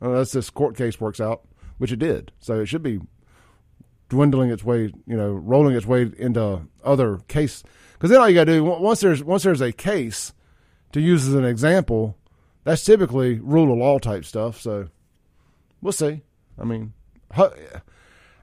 unless 0.00 0.32
this 0.32 0.50
court 0.50 0.76
case 0.76 1.00
works 1.00 1.20
out, 1.20 1.42
which 1.78 1.92
it 1.92 1.98
did. 1.98 2.32
So 2.40 2.60
it 2.60 2.66
should 2.66 2.82
be 2.82 3.00
dwindling 4.08 4.50
its 4.50 4.64
way, 4.64 4.92
you 5.06 5.16
know, 5.16 5.30
rolling 5.30 5.74
its 5.74 5.86
way 5.86 6.10
into 6.18 6.62
other 6.84 7.18
case. 7.28 7.62
Because 7.92 8.10
then 8.10 8.20
all 8.20 8.28
you 8.28 8.34
got 8.34 8.44
to 8.44 8.52
do 8.54 8.64
once 8.64 9.00
there's 9.00 9.24
once 9.24 9.42
there's 9.42 9.60
a 9.60 9.72
case 9.72 10.32
to 10.92 11.00
use 11.00 11.26
as 11.26 11.34
an 11.34 11.44
example, 11.44 12.16
that's 12.64 12.84
typically 12.84 13.40
rule 13.40 13.72
of 13.72 13.78
law 13.78 13.98
type 13.98 14.24
stuff. 14.24 14.60
So 14.60 14.88
we'll 15.80 15.92
see. 15.92 16.22
I 16.58 16.64
mean, 16.64 16.92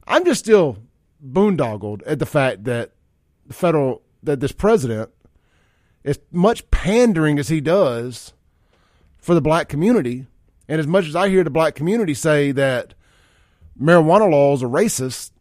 I'm 0.08 0.26
just 0.26 0.40
still 0.40 0.78
boondoggled 1.26 2.02
at 2.06 2.20
the 2.20 2.26
fact 2.26 2.66
that 2.66 2.92
the 3.46 3.54
federal 3.54 4.02
that 4.22 4.40
this 4.40 4.52
president, 4.52 5.10
as 6.04 6.20
much 6.32 6.70
pandering 6.72 7.40
as 7.40 7.50
he 7.50 7.62
does 7.62 8.34
for 9.18 9.34
the 9.34 9.42
black 9.42 9.70
community, 9.70 10.28
and 10.68 10.80
as 10.80 10.88
much 10.88 11.08
as 11.08 11.16
I 11.16 11.30
hear 11.30 11.44
the 11.44 11.50
black 11.50 11.76
community 11.76 12.14
say 12.14 12.52
that 12.52 12.94
marijuana 13.80 14.30
laws 14.30 14.64
are 14.64 14.68
racist, 14.68 15.32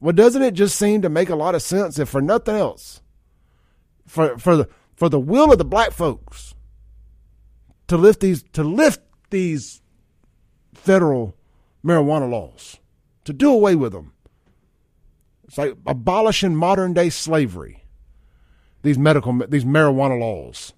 well, 0.00 0.12
doesn't 0.12 0.42
it 0.42 0.54
just 0.54 0.76
seem 0.76 1.02
to 1.02 1.08
make 1.08 1.30
a 1.30 1.36
lot 1.36 1.54
of 1.54 1.62
sense 1.62 1.98
if 1.98 2.08
for 2.08 2.20
nothing 2.20 2.56
else, 2.56 3.00
for 4.06 4.38
for 4.38 4.56
the 4.56 4.68
for 4.94 5.08
the 5.08 5.20
will 5.20 5.52
of 5.52 5.58
the 5.58 5.64
black 5.64 5.92
folks 5.92 6.54
to 7.88 7.96
lift 7.96 8.20
these 8.20 8.42
to 8.52 8.62
lift 8.62 9.00
these 9.30 9.80
federal 10.74 11.34
marijuana 11.84 12.30
laws, 12.30 12.78
to 13.24 13.32
do 13.32 13.50
away 13.50 13.74
with 13.74 13.92
them. 13.92 14.12
It's 15.44 15.58
like 15.58 15.76
abolishing 15.86 16.54
modern 16.56 16.92
day 16.92 17.08
slavery. 17.08 17.84
These 18.82 18.98
medical 18.98 19.32
these 19.48 19.64
marijuana 19.64 20.20
laws. 20.20 20.74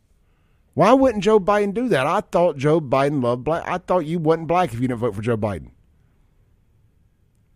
Why 0.74 0.92
wouldn't 0.92 1.24
Joe 1.24 1.40
Biden 1.40 1.74
do 1.74 1.88
that? 1.88 2.06
I 2.06 2.20
thought 2.20 2.56
Joe 2.56 2.80
Biden 2.80 3.22
loved 3.22 3.44
black. 3.44 3.66
I 3.66 3.78
thought 3.78 4.06
you 4.06 4.18
wasn't 4.18 4.48
black 4.48 4.72
if 4.72 4.80
you 4.80 4.86
didn't 4.86 5.00
vote 5.00 5.14
for 5.14 5.22
Joe 5.22 5.36
Biden. 5.36 5.70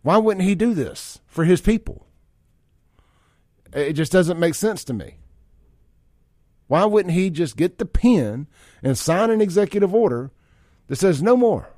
Why 0.01 0.17
wouldn't 0.17 0.45
he 0.45 0.55
do 0.55 0.73
this 0.73 1.21
for 1.25 1.45
his 1.45 1.61
people? 1.61 2.05
It 3.71 3.93
just 3.93 4.11
doesn't 4.11 4.39
make 4.39 4.55
sense 4.55 4.83
to 4.85 4.93
me. 4.93 5.15
Why 6.67 6.85
wouldn't 6.85 7.13
he 7.13 7.29
just 7.29 7.55
get 7.55 7.77
the 7.77 7.85
pen 7.85 8.47
and 8.81 8.97
sign 8.97 9.29
an 9.29 9.41
executive 9.41 9.93
order 9.93 10.31
that 10.87 10.97
says 10.97 11.21
no 11.21 11.37
more? 11.37 11.69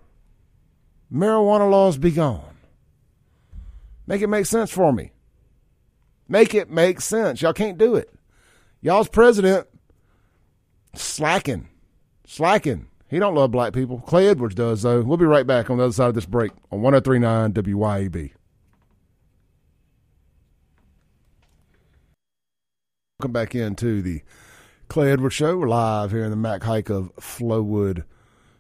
Marijuana 1.12 1.70
laws 1.70 1.98
be 1.98 2.12
gone. 2.12 2.58
Make 4.08 4.22
it 4.22 4.28
make 4.28 4.46
sense 4.46 4.72
for 4.72 4.92
me. 4.92 5.12
Make 6.28 6.54
it 6.56 6.70
make 6.70 7.02
sense. 7.02 7.42
Y'all 7.42 7.54
can't 7.54 7.78
do 7.78 7.96
it. 7.96 8.10
Y'all's 8.82 9.08
president 9.08 9.68
slacking, 10.96 11.70
slacking. 12.26 12.88
He 13.08 13.20
don't 13.20 13.36
love 13.36 13.52
black 13.52 13.74
people. 13.74 14.00
Clay 14.00 14.28
Edwards 14.28 14.56
does 14.56 14.82
though. 14.82 15.02
We'll 15.02 15.18
be 15.18 15.26
right 15.26 15.46
back 15.46 15.70
on 15.70 15.78
the 15.78 15.86
other 15.86 15.94
side 15.94 16.10
of 16.10 16.16
this 16.16 16.26
break 16.26 16.52
on 16.72 16.82
1039 16.82 17.54
WYAB. 17.54 18.32
Welcome 23.20 23.32
back 23.32 23.56
into 23.56 24.02
the 24.02 24.22
Clay 24.90 25.12
Edwards 25.12 25.36
Show. 25.36 25.58
We're 25.58 25.68
live 25.68 26.12
here 26.12 26.26
in 26.26 26.32
the 26.32 26.36
Mac 26.36 26.64
Haik 26.64 26.90
of 26.90 27.16
Flowood 27.16 28.04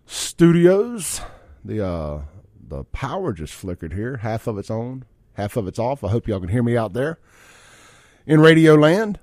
Studios. 0.05 1.21
The 1.63 1.85
uh, 1.85 2.21
the 2.67 2.83
power 2.85 3.33
just 3.33 3.53
flickered 3.53 3.93
here. 3.93 4.17
Half 4.17 4.47
of 4.47 4.57
it's 4.57 4.69
on, 4.69 5.05
half 5.33 5.57
of 5.57 5.67
it's 5.67 5.79
off. 5.79 6.03
I 6.03 6.09
hope 6.09 6.27
y'all 6.27 6.39
can 6.39 6.49
hear 6.49 6.63
me 6.63 6.77
out 6.77 6.93
there 6.93 7.19
in 8.25 8.39
Radio 8.39 8.75
Land. 8.75 9.19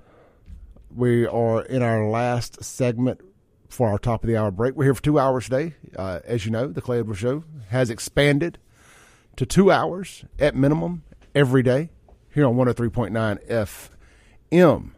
We 0.95 1.25
are 1.25 1.63
in 1.63 1.81
our 1.81 2.07
last 2.07 2.63
segment 2.63 3.19
for 3.67 3.89
our 3.89 3.97
top 3.97 4.23
of 4.23 4.27
the 4.27 4.37
hour 4.37 4.51
break. 4.51 4.75
We're 4.75 4.83
here 4.83 4.93
for 4.93 5.01
two 5.01 5.17
hours 5.17 5.45
today. 5.45 5.73
Uh, 5.95 6.19
as 6.23 6.45
you 6.45 6.51
know, 6.51 6.67
the 6.67 6.81
Clay 6.81 6.99
Edwards 6.99 7.19
Show 7.19 7.43
has 7.69 7.89
expanded 7.89 8.59
to 9.35 9.45
two 9.47 9.71
hours 9.71 10.23
at 10.37 10.55
minimum 10.55 11.01
every 11.33 11.63
day 11.63 11.89
here 12.31 12.45
on 12.45 12.55
103.9 12.55 13.73
FM. 14.51 14.91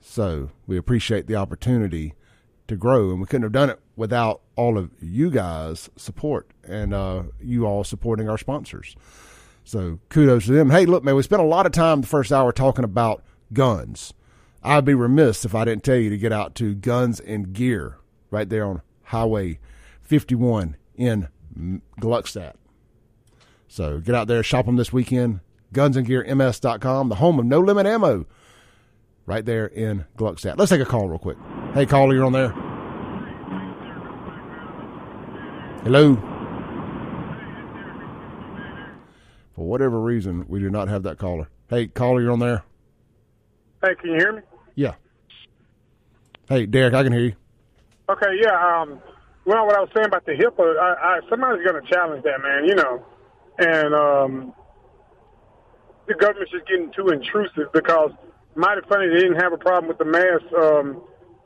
So 0.00 0.50
we 0.68 0.76
appreciate 0.76 1.26
the 1.26 1.34
opportunity 1.34 2.14
to 2.68 2.76
grow, 2.76 3.10
and 3.10 3.20
we 3.20 3.26
couldn't 3.26 3.42
have 3.42 3.52
done 3.52 3.70
it 3.70 3.80
without 3.96 4.42
all 4.54 4.78
of 4.78 4.90
you 5.00 5.30
guys' 5.30 5.90
support 5.96 6.48
and 6.62 6.94
uh, 6.94 7.24
you 7.40 7.66
all 7.66 7.82
supporting 7.82 8.28
our 8.28 8.38
sponsors. 8.38 8.94
So 9.64 9.98
kudos 10.10 10.46
to 10.46 10.52
them. 10.52 10.70
Hey, 10.70 10.86
look, 10.86 11.02
man, 11.02 11.16
we 11.16 11.24
spent 11.24 11.42
a 11.42 11.44
lot 11.44 11.66
of 11.66 11.72
time 11.72 12.02
the 12.02 12.06
first 12.06 12.30
hour 12.30 12.52
talking 12.52 12.84
about 12.84 13.24
guns. 13.52 14.14
I'd 14.62 14.84
be 14.84 14.94
remiss 14.94 15.44
if 15.44 15.54
I 15.54 15.64
didn't 15.64 15.84
tell 15.84 15.96
you 15.96 16.10
to 16.10 16.18
get 16.18 16.32
out 16.32 16.54
to 16.56 16.74
Guns 16.74 17.18
and 17.20 17.52
Gear 17.52 17.96
right 18.30 18.48
there 18.48 18.66
on 18.66 18.82
Highway 19.04 19.58
51 20.02 20.76
in 20.94 21.28
Gluckstadt. 22.00 22.54
So 23.68 24.00
get 24.00 24.14
out 24.14 24.26
there, 24.26 24.42
shop 24.42 24.66
them 24.66 24.76
this 24.76 24.92
weekend. 24.92 25.40
GunsandGearMS.com, 25.72 27.08
the 27.08 27.14
home 27.14 27.38
of 27.38 27.46
No 27.46 27.60
Limit 27.60 27.86
Ammo, 27.86 28.26
right 29.24 29.44
there 29.44 29.66
in 29.66 30.04
Gluckstadt. 30.16 30.58
Let's 30.58 30.70
take 30.70 30.80
a 30.80 30.84
call 30.84 31.08
real 31.08 31.18
quick. 31.18 31.38
Hey, 31.74 31.86
caller, 31.86 32.12
you're 32.12 32.24
on 32.24 32.32
there. 32.32 32.50
Hello. 35.84 36.16
For 39.54 39.64
whatever 39.66 40.00
reason, 40.00 40.44
we 40.48 40.58
do 40.58 40.68
not 40.68 40.88
have 40.88 41.04
that 41.04 41.18
caller. 41.18 41.48
Hey, 41.68 41.86
caller, 41.86 42.20
you're 42.20 42.32
on 42.32 42.40
there. 42.40 42.64
Hey, 43.82 43.94
can 43.94 44.10
you 44.10 44.16
hear 44.16 44.32
me? 44.32 44.42
Hey, 46.50 46.66
Derek, 46.66 46.94
I 46.94 47.04
can 47.04 47.12
hear 47.12 47.22
you. 47.22 47.34
Okay, 48.08 48.34
yeah. 48.42 48.50
Um, 48.50 49.00
well, 49.44 49.66
what 49.66 49.76
I 49.76 49.80
was 49.86 49.88
saying 49.94 50.08
about 50.08 50.26
the 50.26 50.32
HIPAA, 50.32 50.76
I, 50.80 50.90
I, 50.98 51.20
somebody's 51.30 51.64
going 51.64 51.80
to 51.80 51.88
challenge 51.88 52.24
that, 52.24 52.42
man. 52.42 52.64
You 52.64 52.74
know, 52.74 53.06
and 53.58 53.94
um, 53.94 54.54
the 56.08 56.14
government's 56.14 56.50
just 56.50 56.66
getting 56.66 56.90
too 56.90 57.10
intrusive 57.10 57.70
because 57.72 58.10
mighty 58.56 58.80
funny 58.88 59.06
they 59.14 59.20
didn't 59.20 59.38
have 59.38 59.52
a 59.52 59.58
problem 59.58 59.86
with 59.86 59.98
the 59.98 60.04
mass 60.04 60.42
um, 60.58 61.00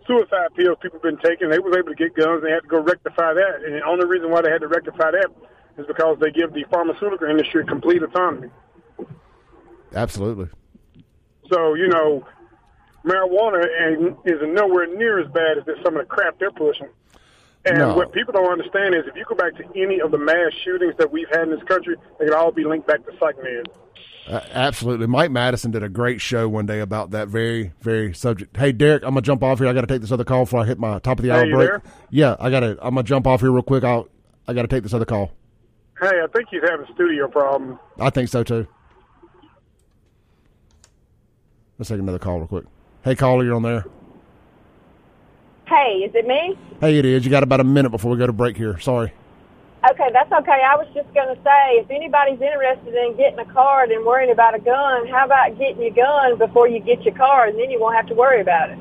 suicide 0.06 0.56
pills 0.56 0.78
people 0.80 0.98
been 1.00 1.18
taking. 1.18 1.50
They 1.50 1.58
was 1.58 1.76
able 1.76 1.92
to 1.92 2.00
get 2.00 2.14
guns. 2.16 2.42
They 2.42 2.50
had 2.50 2.62
to 2.62 2.68
go 2.68 2.80
rectify 2.80 3.34
that, 3.34 3.60
and 3.60 3.74
the 3.74 3.84
only 3.84 4.06
reason 4.06 4.30
why 4.30 4.40
they 4.40 4.50
had 4.50 4.62
to 4.62 4.68
rectify 4.68 5.10
that 5.10 5.28
is 5.76 5.86
because 5.86 6.16
they 6.18 6.30
give 6.30 6.54
the 6.54 6.64
pharmaceutical 6.70 7.28
industry 7.28 7.62
complete 7.66 8.02
autonomy. 8.02 8.48
Absolutely. 9.92 10.48
So 11.52 11.74
you 11.74 11.88
know, 11.88 12.24
marijuana 13.04 13.66
and 13.80 14.16
is 14.24 14.40
nowhere 14.42 14.86
near 14.86 15.18
as 15.20 15.30
bad 15.32 15.58
as 15.58 15.64
some 15.84 15.96
of 15.96 16.02
the 16.02 16.06
crap 16.08 16.38
they're 16.38 16.50
pushing. 16.50 16.88
And 17.66 17.78
No. 17.78 17.94
what 17.96 18.12
people 18.12 18.32
don't 18.32 18.50
understand 18.50 18.94
is 18.94 19.04
if 19.06 19.16
you 19.16 19.24
go 19.26 19.34
back 19.34 19.54
to 19.56 19.64
any 19.74 20.00
of 20.00 20.10
the 20.10 20.18
mass 20.18 20.52
shootings 20.64 20.94
that 20.98 21.10
we've 21.10 21.28
had 21.30 21.42
in 21.44 21.50
this 21.50 21.62
country, 21.64 21.96
they 22.18 22.26
could 22.26 22.34
all 22.34 22.52
be 22.52 22.64
linked 22.64 22.86
back 22.86 23.04
to 23.06 23.12
psych 23.18 23.36
meds. 23.38 23.66
Uh, 24.26 24.40
absolutely. 24.52 25.06
Mike 25.06 25.30
Madison 25.30 25.70
did 25.70 25.82
a 25.82 25.88
great 25.88 26.18
show 26.20 26.48
one 26.48 26.64
day 26.66 26.80
about 26.80 27.10
that 27.10 27.28
very, 27.28 27.72
very 27.82 28.14
subject. 28.14 28.56
Hey, 28.56 28.72
Derek, 28.72 29.02
I'm 29.02 29.10
gonna 29.10 29.20
jump 29.22 29.42
off 29.42 29.58
here. 29.58 29.68
I 29.68 29.72
got 29.74 29.82
to 29.82 29.86
take 29.86 30.00
this 30.00 30.12
other 30.12 30.24
call 30.24 30.44
before 30.44 30.60
I 30.60 30.64
hit 30.64 30.78
my 30.78 30.98
top 30.98 31.18
of 31.18 31.24
the 31.24 31.30
hour 31.30 31.44
break. 31.46 31.68
there? 31.68 31.82
Yeah, 32.10 32.36
I 32.40 32.48
got 32.50 32.60
to. 32.60 32.70
I'm 32.80 32.94
gonna 32.94 33.02
jump 33.02 33.26
off 33.26 33.40
here 33.42 33.50
real 33.50 33.62
quick. 33.62 33.84
I'll. 33.84 34.08
I 34.48 34.52
got 34.54 34.62
to 34.62 34.68
take 34.68 34.82
this 34.82 34.94
other 34.94 35.04
call. 35.04 35.30
Hey, 36.00 36.20
I 36.22 36.26
think 36.34 36.48
he's 36.50 36.62
having 36.68 36.86
studio 36.94 37.28
problems. 37.28 37.78
I 38.00 38.08
think 38.10 38.28
so 38.30 38.42
too. 38.42 38.66
Let's 41.78 41.88
take 41.90 41.98
another 41.98 42.18
call 42.18 42.38
real 42.38 42.46
quick. 42.46 42.64
Hey, 43.04 43.14
caller, 43.14 43.44
you're 43.44 43.54
on 43.54 43.62
there. 43.62 43.84
Hey, 45.66 46.02
is 46.06 46.14
it 46.14 46.26
me? 46.26 46.56
Hey, 46.80 46.98
it 46.98 47.04
is. 47.04 47.24
You 47.24 47.30
got 47.30 47.42
about 47.42 47.60
a 47.60 47.64
minute 47.64 47.90
before 47.90 48.10
we 48.10 48.16
go 48.16 48.26
to 48.26 48.32
break 48.32 48.56
here. 48.56 48.78
Sorry. 48.80 49.12
Okay, 49.90 50.08
that's 50.14 50.32
okay. 50.32 50.62
I 50.66 50.76
was 50.76 50.86
just 50.94 51.12
going 51.12 51.28
to 51.28 51.42
say, 51.42 51.72
if 51.76 51.90
anybody's 51.90 52.40
interested 52.40 52.94
in 52.94 53.14
getting 53.18 53.38
a 53.38 53.44
card 53.52 53.90
and 53.90 54.06
worrying 54.06 54.30
about 54.30 54.54
a 54.54 54.58
gun, 54.58 55.06
how 55.08 55.26
about 55.26 55.58
getting 55.58 55.82
your 55.82 55.90
gun 55.90 56.38
before 56.38 56.66
you 56.66 56.80
get 56.80 57.02
your 57.02 57.14
card, 57.14 57.50
and 57.50 57.58
then 57.58 57.70
you 57.70 57.78
won't 57.78 57.94
have 57.94 58.06
to 58.06 58.14
worry 58.14 58.40
about 58.40 58.70
it. 58.70 58.78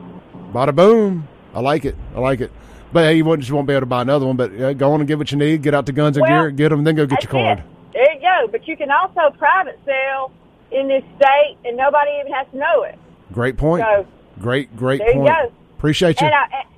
Bada 0.53 0.73
boom. 0.73 1.27
I 1.53 1.59
like 1.59 1.83
it. 1.83 1.95
I 2.15 2.19
like 2.19 2.39
it. 2.39 2.51
But 2.93 3.03
hey, 3.03 3.15
you 3.17 3.25
won't, 3.25 3.41
just 3.41 3.51
won't 3.51 3.67
be 3.67 3.73
able 3.73 3.81
to 3.81 3.85
buy 3.87 4.03
another 4.03 4.25
one. 4.25 4.37
But 4.37 4.53
uh, 4.57 4.71
go 4.73 4.93
on 4.93 5.01
and 5.01 5.07
get 5.07 5.17
what 5.17 5.31
you 5.31 5.37
need. 5.37 5.61
Get 5.61 5.73
out 5.73 5.85
the 5.85 5.91
Guns 5.91 6.15
and 6.15 6.21
Well, 6.21 6.43
Gear. 6.43 6.51
Get 6.51 6.69
them, 6.69 6.85
then 6.85 6.95
go 6.95 7.05
get 7.05 7.23
your 7.23 7.31
card. 7.31 7.59
it. 7.59 7.65
There 7.91 8.13
you 8.13 8.21
go. 8.21 8.47
But 8.49 8.67
you 8.67 8.77
can 8.77 8.89
also 8.89 9.35
private 9.37 9.79
sell 9.83 10.31
in 10.71 10.87
this 10.87 11.03
state, 11.17 11.57
and 11.65 11.75
nobody 11.75 12.11
even 12.21 12.31
has 12.31 12.47
to 12.51 12.57
know 12.57 12.83
it. 12.83 12.97
Great 13.33 13.57
point. 13.57 13.83
So, 13.83 14.07
Great, 14.39 14.75
great 14.75 14.99
There 14.99 15.09
you 15.09 15.15
point. 15.21 15.35
go. 15.35 15.51
Appreciate 15.77 16.21
you. 16.21 16.27
and 16.27 16.35
I, 16.35 16.43
and- 16.45 16.69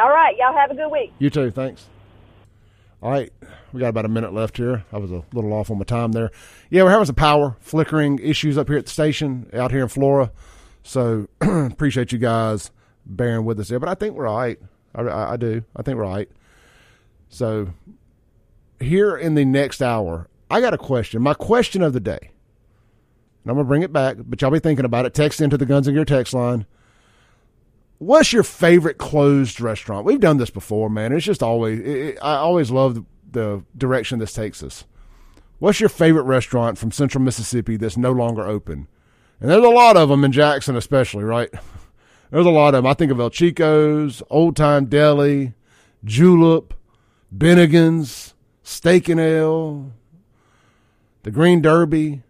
all 0.00 0.08
right, 0.10 0.34
y'all 0.38 0.54
have 0.56 0.70
a 0.70 0.74
good 0.74 0.88
week. 0.90 1.12
You 1.18 1.28
too. 1.28 1.50
Thanks. 1.50 1.86
All 3.02 3.10
right. 3.10 3.30
We 3.72 3.80
got 3.80 3.88
about 3.88 4.04
a 4.04 4.08
minute 4.08 4.32
left 4.32 4.56
here. 4.56 4.84
I 4.92 4.98
was 4.98 5.10
a 5.10 5.22
little 5.32 5.52
off 5.52 5.70
on 5.70 5.78
my 5.78 5.84
time 5.84 6.12
there. 6.12 6.30
Yeah, 6.70 6.84
we're 6.84 6.90
having 6.90 7.04
some 7.06 7.14
power 7.16 7.56
flickering 7.60 8.18
issues 8.20 8.56
up 8.56 8.68
here 8.68 8.78
at 8.78 8.84
the 8.86 8.90
station 8.90 9.50
out 9.52 9.70
here 9.72 9.82
in 9.82 9.88
Flora. 9.88 10.30
So 10.84 11.26
appreciate 11.40 12.12
you 12.12 12.18
guys 12.18 12.70
bearing 13.04 13.44
with 13.44 13.58
us 13.60 13.68
there. 13.68 13.78
But 13.80 13.88
I 13.88 13.94
think 13.94 14.14
we're 14.14 14.26
all 14.28 14.38
right. 14.38 14.58
I, 14.94 15.02
I, 15.02 15.32
I 15.32 15.36
do. 15.36 15.62
I 15.76 15.82
think 15.82 15.98
we're 15.98 16.04
all 16.04 16.14
right. 16.14 16.30
So 17.28 17.68
here 18.80 19.16
in 19.16 19.34
the 19.34 19.44
next 19.44 19.82
hour, 19.82 20.28
I 20.50 20.60
got 20.60 20.72
a 20.74 20.78
question. 20.78 21.20
My 21.22 21.34
question 21.34 21.82
of 21.82 21.92
the 21.92 22.00
day. 22.00 22.30
And 23.42 23.50
I'm 23.50 23.56
going 23.56 23.66
to 23.66 23.68
bring 23.68 23.82
it 23.82 23.92
back, 23.92 24.16
but 24.18 24.40
y'all 24.40 24.50
be 24.50 24.58
thinking 24.58 24.84
about 24.84 25.06
it. 25.06 25.14
Text 25.14 25.40
into 25.40 25.56
the 25.56 25.66
Guns 25.66 25.88
and 25.88 25.96
Gear 25.96 26.04
text 26.04 26.32
line. 26.32 26.66
What's 27.98 28.32
your 28.32 28.42
favorite 28.42 28.98
closed 28.98 29.60
restaurant? 29.60 30.04
We've 30.04 30.20
done 30.20 30.36
this 30.38 30.50
before, 30.50 30.90
man. 30.90 31.12
It's 31.12 31.24
just 31.24 31.42
always, 31.42 31.80
it, 31.80 32.18
I 32.22 32.34
always 32.34 32.70
love 32.70 32.94
the, 32.94 33.04
the 33.30 33.64
direction 33.76 34.18
this 34.18 34.32
takes 34.32 34.62
us. 34.62 34.84
What's 35.58 35.78
your 35.78 35.88
favorite 35.88 36.24
restaurant 36.24 36.78
from 36.78 36.90
Central 36.90 37.22
Mississippi 37.22 37.76
that's 37.76 37.96
no 37.96 38.10
longer 38.10 38.42
open? 38.42 38.88
And 39.40 39.50
there's 39.50 39.64
a 39.64 39.68
lot 39.68 39.96
of 39.96 40.08
them 40.08 40.24
in 40.24 40.32
Jackson, 40.32 40.76
especially, 40.76 41.24
right? 41.24 41.50
There's 42.30 42.46
a 42.46 42.50
lot 42.50 42.74
of 42.74 42.82
them. 42.82 42.86
I 42.86 42.94
think 42.94 43.12
of 43.12 43.20
El 43.20 43.28
Chico's, 43.28 44.22
Old 44.30 44.56
Time 44.56 44.86
Deli, 44.86 45.52
Julep, 46.02 46.72
Bennigan's, 47.36 48.32
Steak 48.62 49.08
and 49.08 49.20
Ale, 49.20 49.92
the 51.24 51.30
Green 51.30 51.60
Derby, 51.60 52.22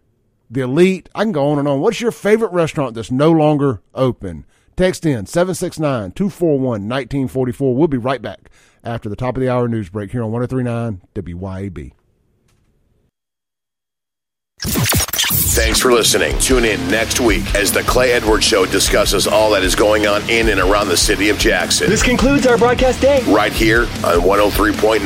the 0.53 0.61
Elite. 0.61 1.09
I 1.15 1.23
can 1.23 1.31
go 1.31 1.49
on 1.49 1.59
and 1.59 1.67
on. 1.67 1.79
What's 1.81 2.01
your 2.01 2.11
favorite 2.11 2.51
restaurant 2.51 2.95
that's 2.95 3.11
no 3.11 3.31
longer 3.31 3.81
open? 3.93 4.45
Text 4.75 5.05
in 5.05 5.25
769 5.25 6.11
241 6.13 6.63
1944. 6.63 7.75
We'll 7.75 7.87
be 7.87 7.97
right 7.97 8.21
back 8.21 8.49
after 8.83 9.09
the 9.09 9.15
top 9.15 9.37
of 9.37 9.41
the 9.41 9.49
hour 9.49 9.67
news 9.67 9.89
break 9.89 10.11
here 10.11 10.23
on 10.23 10.31
1039 10.31 11.01
WYAB. 11.15 11.91
Thanks 15.53 15.79
for 15.79 15.93
listening. 15.93 16.37
Tune 16.39 16.65
in 16.65 16.79
next 16.89 17.19
week 17.19 17.53
as 17.53 17.71
the 17.71 17.83
Clay 17.83 18.13
Edwards 18.13 18.43
Show 18.43 18.65
discusses 18.65 19.27
all 19.27 19.51
that 19.51 19.61
is 19.63 19.75
going 19.75 20.07
on 20.07 20.27
in 20.27 20.49
and 20.49 20.59
around 20.59 20.87
the 20.87 20.97
city 20.97 21.29
of 21.29 21.37
Jackson. 21.37 21.89
This 21.89 22.01
concludes 22.01 22.47
our 22.47 22.57
broadcast 22.57 23.01
day. 23.01 23.21
right 23.27 23.53
here 23.53 23.81
on 23.81 24.21
103.9 24.21 25.01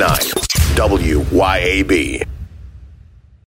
WYAB. 0.78 2.37